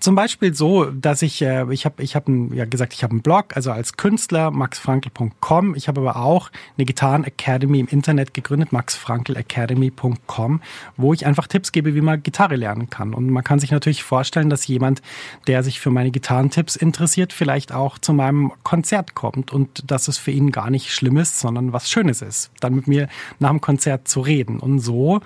Zum 0.00 0.14
Beispiel 0.14 0.54
so, 0.54 0.86
dass 0.86 1.20
ich, 1.20 1.42
äh, 1.42 1.70
ich 1.72 1.84
habe 1.84 2.02
ich 2.02 2.16
hab 2.16 2.26
ja 2.28 2.64
gesagt, 2.64 2.94
ich 2.94 3.02
habe 3.02 3.12
einen 3.12 3.20
Blog, 3.20 3.54
also 3.54 3.70
als 3.70 3.98
Künstler, 3.98 4.50
maxfrankel.com. 4.50 5.74
Ich 5.74 5.88
habe 5.88 6.00
aber 6.00 6.16
auch 6.16 6.50
eine 6.78 6.86
Gitarren 6.86 7.24
Academy 7.24 7.80
im 7.80 7.86
Internet 7.86 8.32
gegründet, 8.32 8.72
maxfrankelacademy.com, 8.72 10.62
wo 10.96 11.12
ich 11.12 11.26
einfach 11.26 11.46
Tipps 11.46 11.70
gebe, 11.70 11.94
wie 11.94 12.00
man 12.00 12.22
Gitarre 12.22 12.56
lernen 12.56 12.88
kann. 12.88 13.12
Und 13.12 13.28
man 13.28 13.44
kann 13.44 13.58
sich 13.58 13.72
natürlich 13.72 14.02
vorstellen, 14.02 14.48
dass 14.48 14.66
jemand, 14.66 15.02
der 15.46 15.62
sich 15.62 15.80
für 15.80 15.90
meine 15.90 16.10
Gitarrentipps 16.10 16.76
interessiert, 16.76 17.34
vielleicht 17.34 17.72
auch 17.72 17.98
zu 17.98 18.14
meinem 18.14 18.52
Konzert 18.62 19.14
kommt 19.14 19.52
und 19.52 19.90
dass 19.90 20.08
es 20.08 20.16
für 20.16 20.30
ihn 20.30 20.50
gar 20.50 20.70
nicht 20.70 20.94
schlimm 20.94 21.18
ist, 21.18 21.40
sondern 21.40 21.74
was 21.74 21.90
Schönes 21.90 22.22
ist, 22.22 22.50
dann 22.60 22.74
mit 22.74 22.88
mir 22.88 23.08
nach 23.38 23.50
dem 23.50 23.60
Konzert 23.60 24.08
zu 24.08 24.20
reden. 24.20 24.60
Und 24.60 24.78
so 24.78 25.20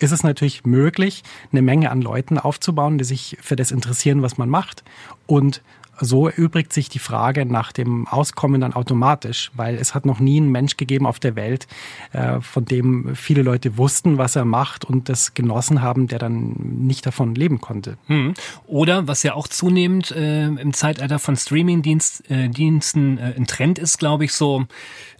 ist 0.00 0.12
es 0.12 0.22
natürlich 0.22 0.64
möglich, 0.64 1.22
eine 1.52 1.62
Menge 1.62 1.90
an 1.90 2.02
Leuten 2.02 2.38
aufzubauen, 2.38 2.98
die 2.98 3.04
sich 3.04 3.36
für 3.40 3.56
das 3.56 3.70
interessieren, 3.70 4.22
was 4.22 4.38
man 4.38 4.48
macht. 4.48 4.82
Und 5.26 5.62
so 6.00 6.28
erübrigt 6.28 6.72
sich 6.72 6.88
die 6.88 6.98
Frage 6.98 7.44
nach 7.44 7.72
dem 7.72 8.08
Auskommen 8.08 8.60
dann 8.60 8.72
automatisch, 8.72 9.50
weil 9.54 9.76
es 9.76 9.94
hat 9.94 10.06
noch 10.06 10.18
nie 10.18 10.38
einen 10.38 10.50
Mensch 10.50 10.76
gegeben 10.76 11.06
auf 11.06 11.18
der 11.18 11.36
Welt, 11.36 11.66
äh, 12.12 12.40
von 12.40 12.64
dem 12.64 13.14
viele 13.14 13.42
Leute 13.42 13.76
wussten, 13.76 14.18
was 14.18 14.36
er 14.36 14.44
macht 14.44 14.84
und 14.84 15.08
das 15.08 15.34
genossen 15.34 15.82
haben, 15.82 16.08
der 16.08 16.18
dann 16.18 16.54
nicht 16.86 17.06
davon 17.06 17.34
leben 17.34 17.60
konnte. 17.60 17.98
Hm. 18.06 18.34
Oder 18.66 19.08
was 19.08 19.22
ja 19.22 19.34
auch 19.34 19.48
zunehmend 19.48 20.10
äh, 20.12 20.46
im 20.46 20.72
Zeitalter 20.72 21.18
von 21.18 21.36
Streaming-Diensten 21.36 23.18
äh, 23.18 23.30
äh, 23.30 23.36
ein 23.36 23.46
Trend 23.46 23.78
ist, 23.78 23.98
glaube 23.98 24.24
ich, 24.24 24.32
so 24.32 24.66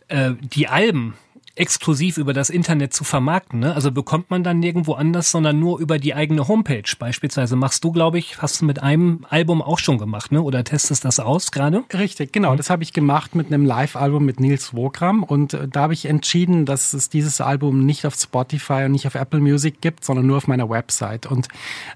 äh, 0.08 0.32
die 0.40 0.68
Alben 0.68 1.14
exklusiv 1.56 2.16
über 2.16 2.32
das 2.32 2.48
Internet 2.48 2.94
zu 2.94 3.04
vermarkten. 3.04 3.60
Ne? 3.60 3.74
Also 3.74 3.90
bekommt 3.90 4.30
man 4.30 4.44
dann 4.44 4.60
nirgendwo 4.60 4.94
anders, 4.94 5.30
sondern 5.30 5.58
nur 5.58 5.80
über 5.80 5.98
die 5.98 6.14
eigene 6.14 6.46
Homepage. 6.48 6.84
Beispielsweise 6.98 7.56
machst 7.56 7.82
du, 7.82 7.92
glaube 7.92 8.18
ich, 8.18 8.40
hast 8.40 8.60
du 8.60 8.64
mit 8.64 8.82
einem 8.82 9.26
Album 9.28 9.60
auch 9.60 9.78
schon 9.78 9.98
gemacht, 9.98 10.32
ne? 10.32 10.42
Oder 10.42 10.64
testest 10.64 11.04
das 11.04 11.18
aus 11.18 11.50
gerade? 11.50 11.84
Richtig, 11.92 12.32
genau. 12.32 12.54
Das 12.54 12.70
habe 12.70 12.82
ich 12.82 12.92
gemacht 12.92 13.34
mit 13.34 13.48
einem 13.48 13.66
Live-Album 13.66 14.24
mit 14.24 14.38
Nils 14.38 14.74
Wogram 14.74 15.22
und 15.22 15.54
äh, 15.54 15.68
da 15.68 15.82
habe 15.82 15.92
ich 15.92 16.06
entschieden, 16.06 16.66
dass 16.66 16.92
es 16.92 17.08
dieses 17.08 17.40
Album 17.40 17.84
nicht 17.84 18.06
auf 18.06 18.14
Spotify 18.14 18.84
und 18.84 18.92
nicht 18.92 19.06
auf 19.06 19.16
Apple 19.16 19.40
Music 19.40 19.80
gibt, 19.80 20.04
sondern 20.04 20.26
nur 20.26 20.36
auf 20.36 20.46
meiner 20.46 20.70
Website. 20.70 21.26
Und 21.26 21.48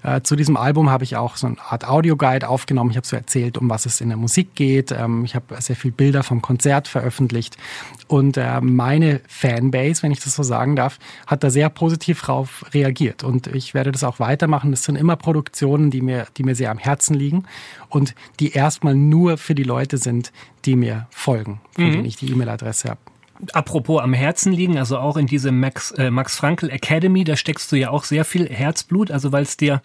äh, 0.03 0.21
zu 0.21 0.35
diesem 0.35 0.57
Album 0.57 0.89
habe 0.89 1.05
ich 1.05 1.15
auch 1.15 1.37
so 1.37 1.47
eine 1.47 1.57
Art 1.61 1.87
Audioguide 1.87 2.49
aufgenommen. 2.49 2.91
Ich 2.91 2.97
habe 2.97 3.07
so 3.07 3.15
erzählt, 3.15 3.57
um 3.57 3.69
was 3.69 3.85
es 3.85 4.01
in 4.01 4.09
der 4.09 4.17
Musik 4.17 4.53
geht. 4.55 4.91
Ähm, 4.91 5.23
ich 5.23 5.33
habe 5.33 5.59
sehr 5.61 5.75
viel 5.75 5.91
Bilder 5.91 6.23
vom 6.23 6.41
Konzert 6.41 6.87
veröffentlicht 6.87 7.57
und 8.07 8.37
äh, 8.37 8.61
meine 8.61 9.21
Fanbase, 9.27 10.03
wenn 10.03 10.11
ich 10.11 10.19
das 10.19 10.35
so 10.35 10.43
sagen 10.43 10.75
darf, 10.75 10.99
hat 11.25 11.43
da 11.43 11.49
sehr 11.49 11.69
positiv 11.69 12.21
drauf 12.21 12.65
reagiert. 12.73 13.23
Und 13.23 13.47
ich 13.47 13.73
werde 13.73 13.91
das 13.91 14.03
auch 14.03 14.19
weitermachen. 14.19 14.71
Das 14.71 14.83
sind 14.83 14.95
immer 14.95 15.15
Produktionen, 15.15 15.89
die 15.89 16.01
mir, 16.01 16.27
die 16.37 16.43
mir 16.43 16.55
sehr 16.55 16.69
am 16.69 16.77
Herzen 16.77 17.15
liegen 17.15 17.45
und 17.89 18.13
die 18.39 18.51
erstmal 18.51 18.95
nur 18.95 19.37
für 19.37 19.55
die 19.55 19.63
Leute 19.63 19.97
sind, 19.97 20.31
die 20.65 20.75
mir 20.75 21.07
folgen, 21.09 21.61
von 21.71 21.85
mhm. 21.85 21.91
denen 21.91 22.05
ich 22.05 22.15
die 22.15 22.31
E-Mail-Adresse 22.31 22.89
habe. 22.89 22.99
Apropos 23.51 24.01
am 24.01 24.13
Herzen 24.13 24.53
liegen, 24.53 24.77
also 24.77 24.97
auch 24.97 25.17
in 25.17 25.25
diese 25.25 25.51
Max, 25.51 25.91
äh, 25.91 26.09
Max 26.09 26.37
Frankel 26.37 26.69
Academy, 26.69 27.23
da 27.23 27.35
steckst 27.35 27.71
du 27.71 27.75
ja 27.75 27.89
auch 27.89 28.05
sehr 28.05 28.23
viel 28.23 28.47
Herzblut, 28.47 29.11
also 29.11 29.31
weil 29.31 29.43
es 29.43 29.57
dir 29.57 29.81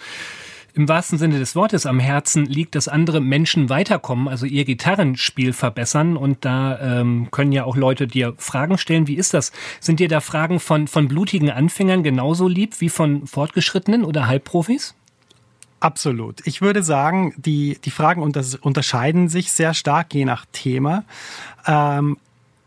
im 0.80 0.88
wahrsten 0.88 1.18
Sinne 1.18 1.38
des 1.38 1.54
Wortes 1.54 1.84
am 1.84 2.00
Herzen 2.00 2.46
liegt, 2.46 2.74
dass 2.74 2.88
andere 2.88 3.20
Menschen 3.20 3.68
weiterkommen, 3.68 4.28
also 4.28 4.46
ihr 4.46 4.64
Gitarrenspiel 4.64 5.52
verbessern. 5.52 6.16
Und 6.16 6.46
da 6.46 6.78
ähm, 6.80 7.28
können 7.30 7.52
ja 7.52 7.64
auch 7.64 7.76
Leute 7.76 8.06
dir 8.06 8.32
Fragen 8.38 8.78
stellen. 8.78 9.06
Wie 9.06 9.16
ist 9.16 9.34
das? 9.34 9.52
Sind 9.78 10.00
dir 10.00 10.08
da 10.08 10.20
Fragen 10.20 10.58
von, 10.58 10.88
von 10.88 11.06
blutigen 11.06 11.50
Anfängern 11.50 12.02
genauso 12.02 12.48
lieb 12.48 12.80
wie 12.80 12.88
von 12.88 13.26
Fortgeschrittenen 13.26 14.04
oder 14.04 14.26
Halbprofis? 14.26 14.94
Absolut. 15.80 16.46
Ich 16.46 16.62
würde 16.62 16.82
sagen, 16.82 17.34
die, 17.36 17.78
die 17.84 17.90
Fragen 17.90 18.22
unterscheiden 18.22 19.28
sich 19.28 19.52
sehr 19.52 19.74
stark 19.74 20.14
je 20.14 20.24
nach 20.24 20.46
Thema. 20.50 21.04
Ähm, 21.66 22.16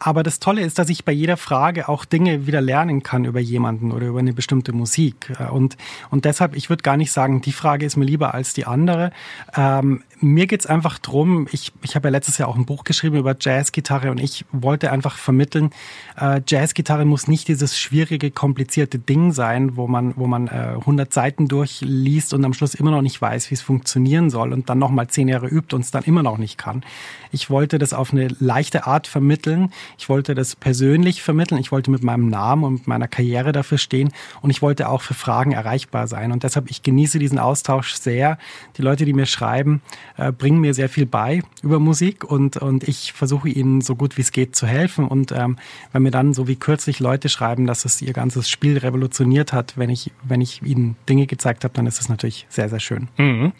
aber 0.06 0.22
das 0.24 0.40
Tolle 0.40 0.62
ist, 0.62 0.80
dass 0.80 0.90
ich 0.90 1.06
bei 1.06 1.12
jeder 1.12 1.38
Frage 1.38 1.88
auch 1.88 2.04
Dinge 2.04 2.46
wieder 2.46 2.60
lernen 2.60 3.04
kann 3.04 3.24
über 3.24 3.40
jemanden 3.40 3.92
oder 3.92 4.08
über 4.08 4.20
eine 4.20 4.34
bestimmte 4.34 4.74
Musik. 4.74 5.32
Und, 5.52 5.78
und 6.12 6.26
deshalb, 6.26 6.56
ich 6.56 6.70
würde 6.70 6.84
gar 6.84 6.98
nicht 6.98 7.12
sagen, 7.12 7.42
die 7.42 7.54
Frage 7.54 7.86
ist 7.86 7.96
mir 7.96 8.06
lieber 8.06 8.34
als 8.34 8.54
die 8.54 8.66
andere. 8.66 9.12
Ähm, 9.56 10.04
mir 10.20 10.48
geht's 10.48 10.66
einfach 10.66 11.00
drum. 11.00 11.48
ich, 11.52 11.72
ich 11.82 11.96
habe 11.96 12.08
ja 12.08 12.12
letztes 12.12 12.38
Jahr 12.38 12.50
auch 12.50 12.56
ein 12.56 12.66
Buch 12.66 12.84
geschrieben 12.84 13.18
über 13.18 13.36
Jazzgitarre 13.40 14.12
und 14.12 14.20
ich 14.20 14.46
wollte 14.52 14.92
einfach 14.92 15.18
vermitteln, 15.18 15.72
äh, 16.20 16.42
Jazzgitarre 16.48 17.06
muss 17.06 17.28
nicht 17.28 17.48
dieses 17.48 17.80
schwierige, 17.80 18.32
komplizierte 18.32 19.00
Ding 19.00 19.32
sein, 19.32 19.76
wo 19.76 19.88
man, 19.88 20.14
wo 20.16 20.28
man 20.28 20.48
äh, 20.48 20.76
100 20.80 21.14
Seiten 21.14 21.48
durchliest 21.48 22.34
und 22.34 22.46
am 22.46 22.54
Schluss 22.54 22.74
immer 22.74 22.92
noch 22.92 23.02
nicht 23.02 23.22
weiß, 23.22 23.50
wie 23.52 23.56
es 23.56 23.62
funktionieren 23.62 24.30
soll 24.30 24.54
und 24.54 24.70
dann 24.70 24.80
nochmal 24.80 25.08
zehn 25.08 25.28
Jahre 25.28 25.48
übt 25.48 25.76
und 25.76 25.82
es 25.82 25.92
dann 25.92 26.04
immer 26.04 26.24
noch 26.24 26.38
nicht 26.38 26.58
kann. 26.58 26.84
Ich 27.32 27.50
wollte 27.50 27.80
das 27.80 27.94
auf 27.94 28.14
eine 28.14 28.28
leichte 28.40 28.86
Art 28.86 29.08
vermitteln. 29.08 29.72
Ich 29.98 30.08
wollte 30.08 30.36
das 30.36 30.56
persönlich 30.56 31.24
vermitteln. 31.24 31.58
Ich 31.60 31.72
wollte 31.72 31.90
mit 31.90 32.04
meinem 32.04 32.30
Namen 32.30 32.64
und 32.64 32.88
meiner 32.88 33.08
Karriere 33.08 33.52
dafür 33.52 33.80
stehen 33.80 34.12
und 34.42 34.52
ich 34.52 34.62
wollte 34.62 34.88
auch 34.88 35.02
für 35.02 35.16
Fragen 35.16 35.52
erreichbar 35.52 36.08
sein. 36.08 36.32
Und 36.32 36.44
deshalb, 36.44 36.70
ich 36.70 36.84
genieße 36.84 37.18
diesen 37.18 37.40
Austausch 37.40 37.96
sehr. 37.96 38.38
Die 38.78 38.84
Leute, 38.84 39.06
die 39.06 39.14
mir 39.14 39.26
schreiben, 39.26 39.82
äh, 40.18 40.32
bringen 40.32 40.60
mir 40.60 40.74
sehr 40.74 40.90
viel 40.90 41.06
bei 41.06 41.42
über 41.62 41.80
Musik 41.80 42.24
und, 42.24 42.58
und 42.58 42.88
ich 42.88 43.14
versuche 43.14 43.50
ihnen 43.50 43.82
so 43.82 43.96
gut 43.96 44.18
wie 44.18 44.22
es 44.22 44.32
geht 44.32 44.56
zu 44.56 44.68
helfen. 44.68 45.08
Und 45.08 45.32
ähm, 45.32 45.58
wenn 45.92 46.04
mir 46.04 46.12
dann 46.12 46.34
so 46.34 46.48
wie 46.48 46.56
kürzlich 46.56 47.00
Leute 47.00 47.30
schreiben, 47.30 47.66
dass 47.66 47.86
es 47.86 48.02
ihr 48.02 48.14
ganzes 48.14 48.50
Spiel 48.50 48.78
revolutioniert 48.78 49.54
hat, 49.54 49.78
wenn 49.78 49.90
ich, 49.90 50.12
wenn 50.24 50.42
ich 50.42 50.62
ihnen 50.62 50.96
Dinge 51.10 51.28
gezeigt 51.28 51.64
habe, 51.64 51.74
dann 51.74 51.88
ist 51.88 52.00
es 52.00 52.10
natürlich 52.10 52.46
sehr, 52.50 52.70
sehr 52.70 52.80
schön. 52.80 53.08
Mhm. 53.18 53.54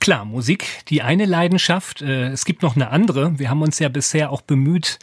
Klar, 0.00 0.24
Musik, 0.24 0.84
die 0.88 1.02
eine 1.02 1.26
Leidenschaft. 1.26 2.02
Äh, 2.02 2.28
es 2.28 2.44
gibt 2.44 2.62
noch 2.62 2.76
eine 2.76 2.90
andere. 2.90 3.38
Wir 3.38 3.50
haben 3.50 3.62
uns 3.62 3.78
ja 3.78 3.88
bisher 3.88 4.30
auch 4.30 4.42
bemüht, 4.42 4.98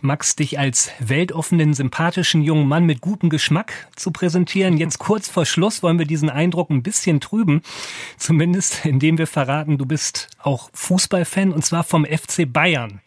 Max, 0.00 0.36
dich 0.36 0.58
als 0.58 0.90
weltoffenen, 1.00 1.74
sympathischen 1.74 2.42
jungen 2.42 2.66
Mann 2.66 2.84
mit 2.84 3.00
gutem 3.00 3.28
Geschmack 3.28 3.88
zu 3.94 4.10
präsentieren. 4.10 4.78
Jetzt 4.78 4.98
kurz 4.98 5.28
vor 5.28 5.44
Schluss 5.44 5.82
wollen 5.82 5.98
wir 5.98 6.06
diesen 6.06 6.30
Eindruck 6.30 6.70
ein 6.70 6.82
bisschen 6.82 7.20
trüben. 7.20 7.62
Zumindest 8.16 8.86
indem 8.86 9.18
wir 9.18 9.26
verraten, 9.26 9.76
du 9.76 9.84
bist 9.84 10.28
auch 10.38 10.70
Fußballfan 10.72 11.52
und 11.52 11.64
zwar 11.64 11.84
vom 11.84 12.06
FC 12.06 12.50
Bayern. 12.50 13.00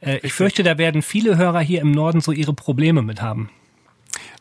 Äh, 0.00 0.20
ich 0.22 0.32
fürchte, 0.32 0.62
da 0.62 0.78
werden 0.78 1.02
viele 1.02 1.36
Hörer 1.36 1.60
hier 1.60 1.82
im 1.82 1.92
Norden 1.92 2.22
so 2.22 2.32
ihre 2.32 2.54
Probleme 2.54 3.02
mit 3.02 3.20
haben. 3.20 3.50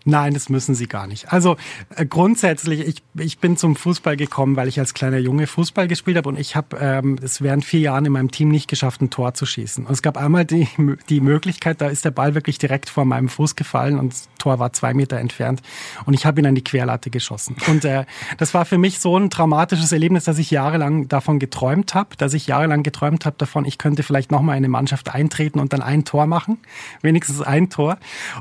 Nein, 0.09 0.33
das 0.33 0.49
müssen 0.49 0.73
sie 0.73 0.87
gar 0.87 1.05
nicht. 1.05 1.31
Also 1.31 1.55
äh, 1.95 2.05
grundsätzlich, 2.05 2.81
ich, 2.81 3.03
ich 3.15 3.37
bin 3.37 3.57
zum 3.57 3.75
Fußball 3.75 4.17
gekommen, 4.17 4.55
weil 4.55 4.67
ich 4.67 4.79
als 4.79 4.95
kleiner 4.95 5.19
Junge 5.19 5.45
Fußball 5.45 5.87
gespielt 5.87 6.17
habe 6.17 6.29
und 6.29 6.39
ich 6.39 6.55
habe 6.55 6.77
ähm, 6.81 7.17
es 7.21 7.41
während 7.41 7.63
vier 7.63 7.81
Jahren 7.81 8.05
in 8.05 8.11
meinem 8.11 8.31
Team 8.31 8.49
nicht 8.49 8.67
geschafft, 8.67 9.01
ein 9.01 9.11
Tor 9.11 9.35
zu 9.35 9.45
schießen. 9.45 9.85
Und 9.85 9.91
es 9.91 10.01
gab 10.01 10.17
einmal 10.17 10.45
die, 10.45 10.67
die 11.09 11.21
Möglichkeit, 11.21 11.79
da 11.81 11.87
ist 11.87 12.05
der 12.05 12.11
Ball 12.11 12.33
wirklich 12.33 12.57
direkt 12.57 12.89
vor 12.89 13.05
meinem 13.05 13.29
Fuß 13.29 13.55
gefallen 13.55 13.99
und 13.99 14.13
das 14.13 14.29
Tor 14.39 14.57
war 14.57 14.73
zwei 14.73 14.95
Meter 14.95 15.17
entfernt 15.17 15.61
und 16.05 16.15
ich 16.15 16.25
habe 16.25 16.41
ihn 16.41 16.47
an 16.47 16.55
die 16.55 16.63
Querlatte 16.63 17.11
geschossen. 17.11 17.55
Und 17.67 17.85
äh, 17.85 18.05
das 18.37 18.55
war 18.55 18.65
für 18.65 18.79
mich 18.79 18.99
so 18.99 19.15
ein 19.15 19.29
traumatisches 19.29 19.91
Erlebnis, 19.91 20.23
dass 20.23 20.39
ich 20.39 20.49
jahrelang 20.49 21.07
davon 21.07 21.37
geträumt 21.37 21.93
habe, 21.93 22.15
dass 22.17 22.33
ich 22.33 22.47
jahrelang 22.47 22.81
geträumt 22.81 23.27
habe 23.27 23.35
davon, 23.37 23.65
ich 23.65 23.77
könnte 23.77 24.01
vielleicht 24.01 24.31
nochmal 24.31 24.57
in 24.57 24.61
eine 24.61 24.69
Mannschaft 24.69 25.13
eintreten 25.13 25.59
und 25.59 25.71
dann 25.71 25.83
ein 25.83 26.03
Tor 26.03 26.25
machen, 26.25 26.57
wenigstens 27.03 27.41
ein 27.41 27.69
Tor. 27.69 27.99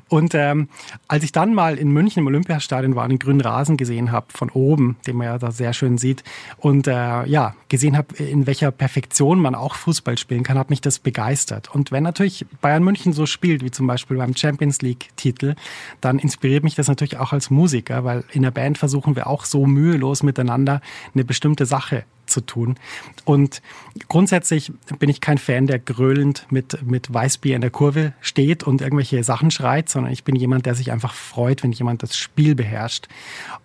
Und 0.08 0.34
ähm, 0.34 0.68
als 1.08 1.24
ich 1.24 1.32
dann 1.32 1.57
mal 1.58 1.76
in 1.76 1.90
München 1.90 2.20
im 2.20 2.28
Olympiastadion 2.28 2.94
war 2.94 3.08
den 3.08 3.18
grünen 3.18 3.40
Rasen 3.40 3.76
gesehen 3.76 4.12
habe, 4.12 4.28
von 4.30 4.48
oben, 4.48 4.96
den 5.08 5.16
man 5.16 5.26
ja 5.26 5.38
da 5.38 5.50
sehr 5.50 5.72
schön 5.72 5.98
sieht, 5.98 6.22
und 6.56 6.86
äh, 6.86 7.26
ja, 7.26 7.54
gesehen 7.68 7.96
habe, 7.96 8.14
in 8.14 8.46
welcher 8.46 8.70
Perfektion 8.70 9.40
man 9.40 9.56
auch 9.56 9.74
Fußball 9.74 10.16
spielen 10.16 10.44
kann, 10.44 10.56
hat 10.56 10.70
mich 10.70 10.80
das 10.80 11.00
begeistert. 11.00 11.74
Und 11.74 11.90
wenn 11.90 12.04
natürlich 12.04 12.46
Bayern 12.60 12.84
München 12.84 13.12
so 13.12 13.26
spielt, 13.26 13.64
wie 13.64 13.72
zum 13.72 13.88
Beispiel 13.88 14.18
beim 14.18 14.36
Champions 14.36 14.80
League-Titel, 14.82 15.56
dann 16.00 16.20
inspiriert 16.20 16.62
mich 16.62 16.76
das 16.76 16.86
natürlich 16.86 17.18
auch 17.18 17.32
als 17.32 17.50
Musiker, 17.50 18.04
weil 18.04 18.22
in 18.30 18.42
der 18.42 18.52
Band 18.52 18.78
versuchen 18.78 19.16
wir 19.16 19.26
auch 19.26 19.44
so 19.44 19.66
mühelos 19.66 20.22
miteinander 20.22 20.80
eine 21.12 21.24
bestimmte 21.24 21.66
Sache 21.66 22.04
zu 22.28 22.40
tun. 22.40 22.76
Und 23.24 23.62
grundsätzlich 24.08 24.72
bin 24.98 25.08
ich 25.08 25.20
kein 25.20 25.38
Fan, 25.38 25.66
der 25.66 25.78
gröhlend 25.78 26.46
mit, 26.50 26.82
mit 26.86 27.12
Weißbier 27.12 27.54
in 27.56 27.60
der 27.60 27.70
Kurve 27.70 28.12
steht 28.20 28.62
und 28.62 28.80
irgendwelche 28.80 29.22
Sachen 29.24 29.50
schreit, 29.50 29.88
sondern 29.88 30.12
ich 30.12 30.24
bin 30.24 30.36
jemand, 30.36 30.66
der 30.66 30.74
sich 30.74 30.92
einfach 30.92 31.14
freut, 31.14 31.62
wenn 31.62 31.72
jemand 31.72 32.02
das 32.02 32.16
Spiel 32.16 32.54
beherrscht. 32.54 33.08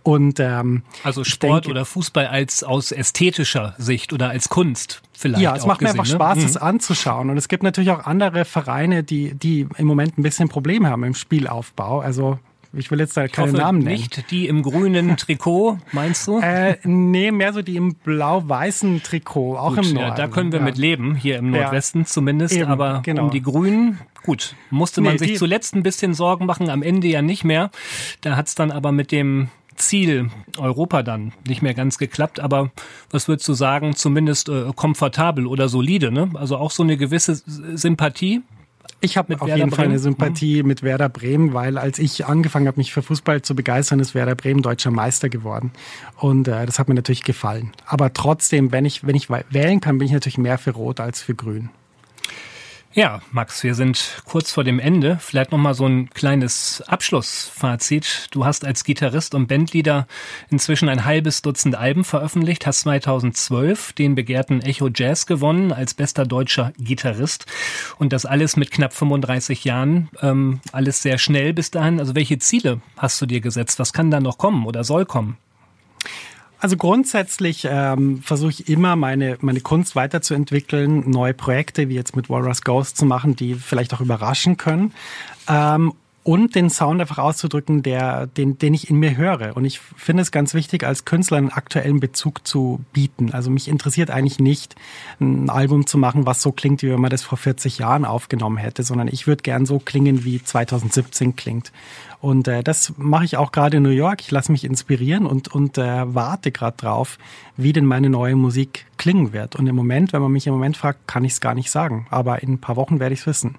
Und 0.04 0.40
ähm, 0.40 0.84
also 1.04 1.24
Sport 1.24 1.66
denke, 1.66 1.72
oder 1.72 1.86
Fußball 1.86 2.28
als 2.28 2.64
aus 2.64 2.92
ästhetischer 2.92 3.76
Sicht 3.78 4.14
oder 4.14 4.30
als 4.30 4.50
Kunst 4.50 5.02
vielleicht. 5.14 5.42
Ja, 5.44 5.56
es 5.56 5.66
macht 5.66 5.80
gesehen, 5.80 5.96
mir 5.96 6.02
einfach 6.02 6.12
ne? 6.12 6.16
Spaß, 6.16 6.38
Mhm. 6.40 6.46
es 6.46 6.58
anzuschauen. 6.58 7.30
Und 7.30 7.38
es 7.38 7.48
gibt 7.48 7.64
natürlich 7.64 7.92
auch 7.92 8.06
andere 8.06 8.46
Vereine, 8.46 9.04
die, 9.04 9.34
die 9.36 9.68
im 9.78 9.88
Moment 9.88 10.18
ein 10.18 10.24
bisschen 10.24 10.50
Probleme 10.50 10.90
haben 10.90 11.04
im 11.04 11.14
Spielaufbau. 11.16 12.00
Also 12.00 12.40
ich 12.74 12.90
will 12.92 13.00
jetzt 13.00 13.16
da 13.16 13.28
keine 13.28 13.52
hoffe 13.52 13.62
Namen 13.62 13.80
nennen. 13.80 13.92
nicht 13.92 14.32
die 14.32 14.48
im 14.48 14.64
grünen 14.64 15.18
Trikot, 15.18 15.78
meinst 15.92 16.28
du? 16.28 16.40
Äh, 16.44 16.78
nee, 16.84 17.32
mehr 17.32 17.54
so 17.54 17.62
die 17.62 17.76
im 17.76 17.96
blau-weißen 17.96 19.02
Trikot, 19.04 19.58
auch 19.58 19.76
Gut, 19.76 19.86
im 19.86 19.96
ja, 19.96 20.02
Norden. 20.08 20.16
da 20.18 20.28
können 20.28 20.52
wir 20.52 20.60
ja. 20.60 20.66
mit 20.66 20.78
leben, 20.78 21.16
hier 21.16 21.38
im 21.38 21.54
Ja. 21.54 21.62
Nordwesten 21.62 22.06
zumindest. 22.06 22.56
Eben, 22.56 22.70
aber 22.70 23.02
genau. 23.04 23.26
um 23.26 23.32
die 23.32 23.42
Grünen, 23.42 24.00
gut, 24.24 24.56
musste 24.70 25.02
man 25.02 25.14
Nee, 25.14 25.20
sich 25.20 25.38
zuletzt 25.38 25.76
ein 25.76 25.84
bisschen 25.84 26.14
Sorgen 26.14 26.46
machen, 26.46 26.70
am 26.70 26.84
Ende 26.84 27.08
ja 27.08 27.22
nicht 27.22 27.44
mehr. 27.44 27.72
Da 28.22 28.36
hat's 28.36 28.56
dann 28.56 28.72
aber 28.72 28.92
mit 28.92 29.12
dem 29.12 29.50
Ziel 29.76 30.30
Europa 30.58 31.02
dann 31.04 31.34
nicht 31.48 31.62
mehr 31.62 31.74
ganz 31.74 31.98
geklappt, 31.98 32.40
aber 32.40 32.72
was 33.10 33.28
würdest 33.28 33.48
du 33.48 33.54
sagen, 33.54 33.96
zumindest 33.96 34.50
äh, 34.50 34.66
komfortabel 34.76 35.48
oder 35.48 35.68
solide, 35.70 36.12
ne? 36.12 36.30
Also 36.36 36.58
auch 36.58 36.72
so 36.72 36.84
eine 36.84 36.98
gewisse 36.98 37.36
Sympathie. 37.36 38.42
Ich 39.04 39.18
habe 39.18 39.36
auf 39.36 39.48
Werder 39.48 39.58
jeden 39.58 39.72
Fall 39.72 39.86
eine 39.86 39.96
Bremen? 39.96 40.00
Mhm. 40.00 40.04
Sympathie 40.04 40.64
mit 40.64 40.82
Werder 40.82 41.10
Bremen, 41.10 41.54
weil 41.54 41.78
als 41.78 42.00
ich 42.00 42.26
angefangen 42.26 42.68
habe, 42.68 42.78
mich 42.78 42.94
für 42.94 43.02
Fußball 43.02 43.42
zu 43.42 43.56
begeistern, 43.56 44.00
ist 44.00 44.16
Werder 44.16 44.36
Bremen 44.36 44.62
deutscher 44.62 44.92
Meister 44.92 45.30
geworden. 45.30 45.72
Und 46.18 46.48
äh, 46.48 46.66
das 46.66 46.80
hat 46.80 46.88
mir 46.88 46.96
natürlich 46.96 47.24
gefallen. 47.24 47.72
Aber 47.86 48.14
trotzdem, 48.14 48.72
wenn 48.72 48.86
ich, 48.86 49.06
wenn 49.06 49.16
ich 49.16 49.30
wählen 49.30 49.82
kann, 49.82 49.98
bin 49.98 50.08
ich 50.08 50.14
natürlich 50.14 50.38
mehr 50.38 50.58
für 50.58 50.72
Rot 50.72 51.00
als 51.00 51.22
für 51.22 51.36
Grün. 51.36 51.70
Ja, 52.96 53.22
Max, 53.32 53.64
wir 53.64 53.74
sind 53.74 54.22
kurz 54.24 54.52
vor 54.52 54.64
dem 54.64 54.78
Ende. 54.78 55.18
Vielleicht 55.20 55.52
noch 55.52 55.58
mal 55.58 55.74
so 55.74 55.88
ein 55.88 56.12
kleines 56.12 56.84
Abschlussfazit. 56.86 58.28
Du 58.30 58.46
hast 58.46 58.64
als 58.66 58.84
Gitarrist 58.84 59.34
und 59.34 59.48
Bandleader 59.48 60.06
inzwischen 60.52 60.90
ein 60.90 61.04
halbes 61.04 61.42
Dutzend 61.42 61.74
Alben 61.74 62.04
veröffentlicht, 62.04 62.68
hast 62.68 62.82
2012 62.82 63.94
den 63.94 64.14
begehrten 64.14 64.62
Echo 64.62 64.90
Jazz 64.94 65.26
gewonnen 65.26 65.72
als 65.72 65.96
bester 65.96 66.28
deutscher 66.28 66.72
Gitarrist 66.78 67.48
und 67.98 68.14
das 68.14 68.28
alles 68.28 68.58
mit 68.58 68.70
knapp 68.70 68.94
35 68.94 69.64
Jahren, 69.64 70.10
ähm, 70.22 70.62
alles 70.72 71.02
sehr 71.02 71.18
schnell 71.18 71.52
bis 71.52 71.72
dahin. 71.72 72.00
Also 72.00 72.14
welche 72.14 72.38
Ziele 72.38 72.80
hast 72.96 73.20
du 73.20 73.26
dir 73.26 73.42
gesetzt? 73.42 73.80
Was 73.80 73.94
kann 73.94 74.12
da 74.12 74.20
noch 74.20 74.38
kommen 74.38 74.68
oder 74.68 74.84
soll 74.84 75.08
kommen? 75.08 75.38
Also 76.64 76.78
grundsätzlich 76.78 77.68
ähm, 77.70 78.22
versuche 78.22 78.52
ich 78.52 78.70
immer 78.70 78.96
meine, 78.96 79.38
meine 79.42 79.60
Kunst 79.60 79.98
weiterzuentwickeln, 79.98 81.10
neue 81.10 81.34
Projekte 81.34 81.90
wie 81.90 81.96
jetzt 81.96 82.16
mit 82.16 82.30
Walrus 82.30 82.62
Ghost 82.62 82.96
zu 82.96 83.06
machen, 83.06 83.36
die 83.36 83.56
vielleicht 83.56 83.94
auch 83.94 84.00
überraschen 84.00 84.56
können. 84.56 84.94
Ähm, 85.50 85.92
und 86.24 86.56
den 86.56 86.70
Sound 86.70 87.02
einfach 87.02 87.18
auszudrücken, 87.18 87.84
der, 87.84 88.28
den, 88.28 88.58
den 88.58 88.74
ich 88.74 88.90
in 88.90 88.96
mir 88.96 89.18
höre. 89.18 89.58
Und 89.58 89.66
ich 89.66 89.82
finde 89.82 90.22
es 90.22 90.32
ganz 90.32 90.54
wichtig, 90.54 90.86
als 90.86 91.04
Künstler 91.04 91.38
einen 91.38 91.50
aktuellen 91.50 92.00
Bezug 92.00 92.48
zu 92.48 92.80
bieten. 92.94 93.34
Also 93.34 93.50
mich 93.50 93.68
interessiert 93.68 94.10
eigentlich 94.10 94.40
nicht, 94.40 94.78
ein 95.20 95.50
Album 95.50 95.86
zu 95.86 95.98
machen, 95.98 96.26
was 96.26 96.42
so 96.42 96.54
klingt, 96.54 96.82
wie 96.82 96.92
wenn 96.92 97.02
man 97.02 97.12
das 97.12 97.24
vor 97.24 97.38
40 97.38 97.80
Jahren 97.80 98.06
aufgenommen 98.06 98.56
hätte, 98.56 98.84
sondern 98.84 99.10
ich 99.10 99.28
würde 99.28 99.44
gern 99.44 99.66
so 99.66 99.80
klingen, 99.80 100.24
wie 100.24 100.42
2017 100.42 101.36
klingt. 101.36 101.74
Und 102.24 102.48
äh, 102.48 102.64
das 102.64 102.94
mache 102.96 103.26
ich 103.26 103.36
auch 103.36 103.52
gerade 103.52 103.76
in 103.76 103.84
New 103.84 103.90
York. 103.90 104.22
Ich 104.22 104.32
lasse 104.32 104.50
mich 104.50 104.64
inspirieren 104.64 105.26
und, 105.26 105.50
und 105.50 105.78
äh, 105.78 106.16
warte 106.16 106.54
gerade 106.54 106.78
drauf, 106.78 107.18
wie 107.58 107.74
denn 107.74 107.86
meine 107.86 108.10
neue 108.10 108.38
Musik 108.38 108.86
klingen 108.96 109.34
wird. 109.34 109.58
Und 109.58 109.68
im 109.68 109.76
Moment, 109.76 110.14
wenn 110.14 110.22
man 110.22 110.32
mich 110.32 110.48
im 110.48 110.54
Moment 110.54 110.78
fragt, 110.78 111.06
kann 111.06 111.26
ich 111.26 111.34
es 111.34 111.42
gar 111.42 111.54
nicht 111.54 111.70
sagen. 111.70 112.08
Aber 112.12 112.42
in 112.42 112.54
ein 112.54 112.62
paar 112.62 112.78
Wochen 112.78 113.02
werde 113.02 113.12
ich 113.12 113.20
es 113.20 113.28
wissen. 113.28 113.58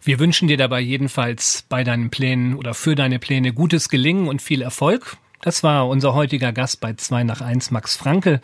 Wir 0.00 0.18
wünschen 0.18 0.48
dir 0.48 0.56
dabei 0.56 0.80
jedenfalls 0.80 1.66
bei 1.68 1.84
deinen 1.84 2.08
Plänen 2.08 2.54
oder 2.54 2.72
für 2.72 2.94
deine 2.94 3.18
Pläne 3.18 3.52
gutes 3.52 3.90
Gelingen 3.90 4.26
und 4.26 4.40
viel 4.40 4.62
Erfolg. 4.62 5.18
Das 5.42 5.64
war 5.64 5.88
unser 5.88 6.14
heutiger 6.14 6.52
Gast 6.52 6.80
bei 6.80 6.94
2 6.94 7.24
nach 7.24 7.40
1, 7.40 7.72
Max 7.72 7.96
Franke. 7.96 8.40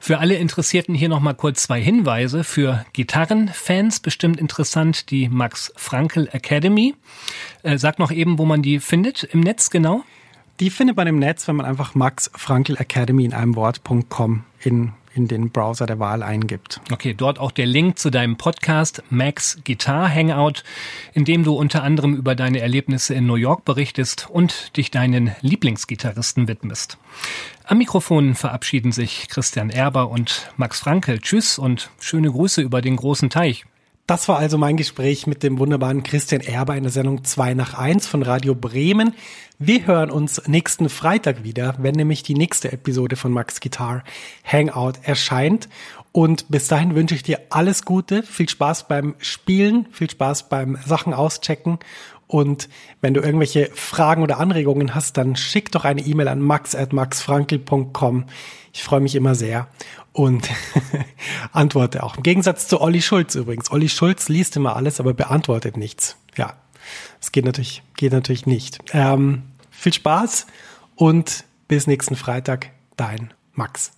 Für 0.00 0.18
alle 0.18 0.34
Interessierten 0.34 0.96
hier 0.96 1.08
nochmal 1.08 1.34
kurz 1.36 1.62
zwei 1.62 1.80
Hinweise. 1.80 2.42
Für 2.42 2.84
Gitarrenfans 2.92 4.00
bestimmt 4.00 4.40
interessant 4.40 5.12
die 5.12 5.28
Max 5.28 5.72
Frankel 5.76 6.28
Academy. 6.32 6.96
Äh, 7.62 7.78
sag 7.78 8.00
noch 8.00 8.10
eben, 8.10 8.36
wo 8.36 8.46
man 8.46 8.62
die 8.62 8.80
findet 8.80 9.22
im 9.22 9.40
Netz 9.40 9.70
genau. 9.70 10.02
Die 10.58 10.70
findet 10.70 10.96
man 10.96 11.06
im 11.06 11.20
Netz, 11.20 11.46
wenn 11.46 11.54
man 11.54 11.66
einfach 11.66 11.94
Max 11.94 12.28
Frankel 12.34 12.76
Academy 12.78 13.24
in 13.24 13.32
einem 13.32 13.54
Wort.com 13.54 14.42
in, 14.58 14.92
in 15.14 15.28
den 15.28 15.50
Browser 15.50 15.86
der 15.86 15.98
Wahl 15.98 16.22
eingibt. 16.22 16.80
Okay, 16.92 17.14
dort 17.14 17.38
auch 17.38 17.50
der 17.50 17.66
Link 17.66 17.98
zu 17.98 18.10
deinem 18.10 18.36
Podcast 18.36 19.02
Max 19.10 19.58
Guitar 19.64 20.08
Hangout, 20.08 20.62
in 21.12 21.24
dem 21.24 21.44
du 21.44 21.54
unter 21.54 21.82
anderem 21.82 22.14
über 22.14 22.34
deine 22.34 22.60
Erlebnisse 22.60 23.14
in 23.14 23.26
New 23.26 23.34
York 23.34 23.64
berichtest 23.64 24.28
und 24.30 24.76
dich 24.76 24.90
deinen 24.90 25.34
Lieblingsgitarristen 25.40 26.48
widmest. 26.48 26.98
Am 27.64 27.78
Mikrofon 27.78 28.34
verabschieden 28.34 28.92
sich 28.92 29.28
Christian 29.28 29.70
Erber 29.70 30.10
und 30.10 30.50
Max 30.56 30.80
Frankel. 30.80 31.20
Tschüss 31.20 31.58
und 31.58 31.90
schöne 32.00 32.30
Grüße 32.30 32.60
über 32.62 32.82
den 32.82 32.96
großen 32.96 33.30
Teich. 33.30 33.64
Das 34.06 34.28
war 34.28 34.38
also 34.38 34.58
mein 34.58 34.76
Gespräch 34.76 35.26
mit 35.26 35.42
dem 35.42 35.58
wunderbaren 35.58 36.02
Christian 36.02 36.40
Erber 36.40 36.76
in 36.76 36.82
der 36.82 36.90
Sendung 36.90 37.22
2 37.22 37.54
nach 37.54 37.74
1 37.74 38.08
von 38.08 38.22
Radio 38.22 38.54
Bremen. 38.56 39.14
Wir 39.58 39.86
hören 39.86 40.10
uns 40.10 40.48
nächsten 40.48 40.88
Freitag 40.88 41.44
wieder, 41.44 41.76
wenn 41.78 41.94
nämlich 41.94 42.22
die 42.22 42.34
nächste 42.34 42.72
Episode 42.72 43.14
von 43.14 43.30
Max 43.30 43.60
Guitar 43.60 44.02
Hangout 44.44 44.94
erscheint. 45.02 45.68
Und 46.12 46.48
bis 46.48 46.66
dahin 46.66 46.96
wünsche 46.96 47.14
ich 47.14 47.22
dir 47.22 47.40
alles 47.50 47.84
Gute, 47.84 48.24
viel 48.24 48.48
Spaß 48.48 48.88
beim 48.88 49.14
Spielen, 49.18 49.86
viel 49.92 50.10
Spaß 50.10 50.48
beim 50.48 50.76
Sachen 50.84 51.14
auschecken. 51.14 51.78
Und 52.30 52.68
wenn 53.00 53.12
du 53.12 53.20
irgendwelche 53.20 53.70
Fragen 53.74 54.22
oder 54.22 54.38
Anregungen 54.38 54.94
hast, 54.94 55.16
dann 55.16 55.34
schick 55.34 55.72
doch 55.72 55.84
eine 55.84 56.00
E-Mail 56.00 56.28
an 56.28 56.40
max.maxfrankel.com. 56.40 58.24
Ich 58.72 58.84
freue 58.84 59.00
mich 59.00 59.16
immer 59.16 59.34
sehr 59.34 59.66
und 60.12 60.48
antworte 61.52 62.04
auch. 62.04 62.16
Im 62.16 62.22
Gegensatz 62.22 62.68
zu 62.68 62.80
Olli 62.80 63.02
Schulz 63.02 63.34
übrigens. 63.34 63.72
Olli 63.72 63.88
Schulz 63.88 64.28
liest 64.28 64.54
immer 64.54 64.76
alles, 64.76 65.00
aber 65.00 65.12
beantwortet 65.12 65.76
nichts. 65.76 66.18
Ja, 66.36 66.54
das 67.18 67.32
geht 67.32 67.46
natürlich, 67.46 67.82
geht 67.96 68.12
natürlich 68.12 68.46
nicht. 68.46 68.78
Ähm, 68.92 69.42
viel 69.72 69.92
Spaß 69.92 70.46
und 70.94 71.42
bis 71.66 71.88
nächsten 71.88 72.14
Freitag, 72.14 72.70
dein 72.96 73.34
Max. 73.54 73.90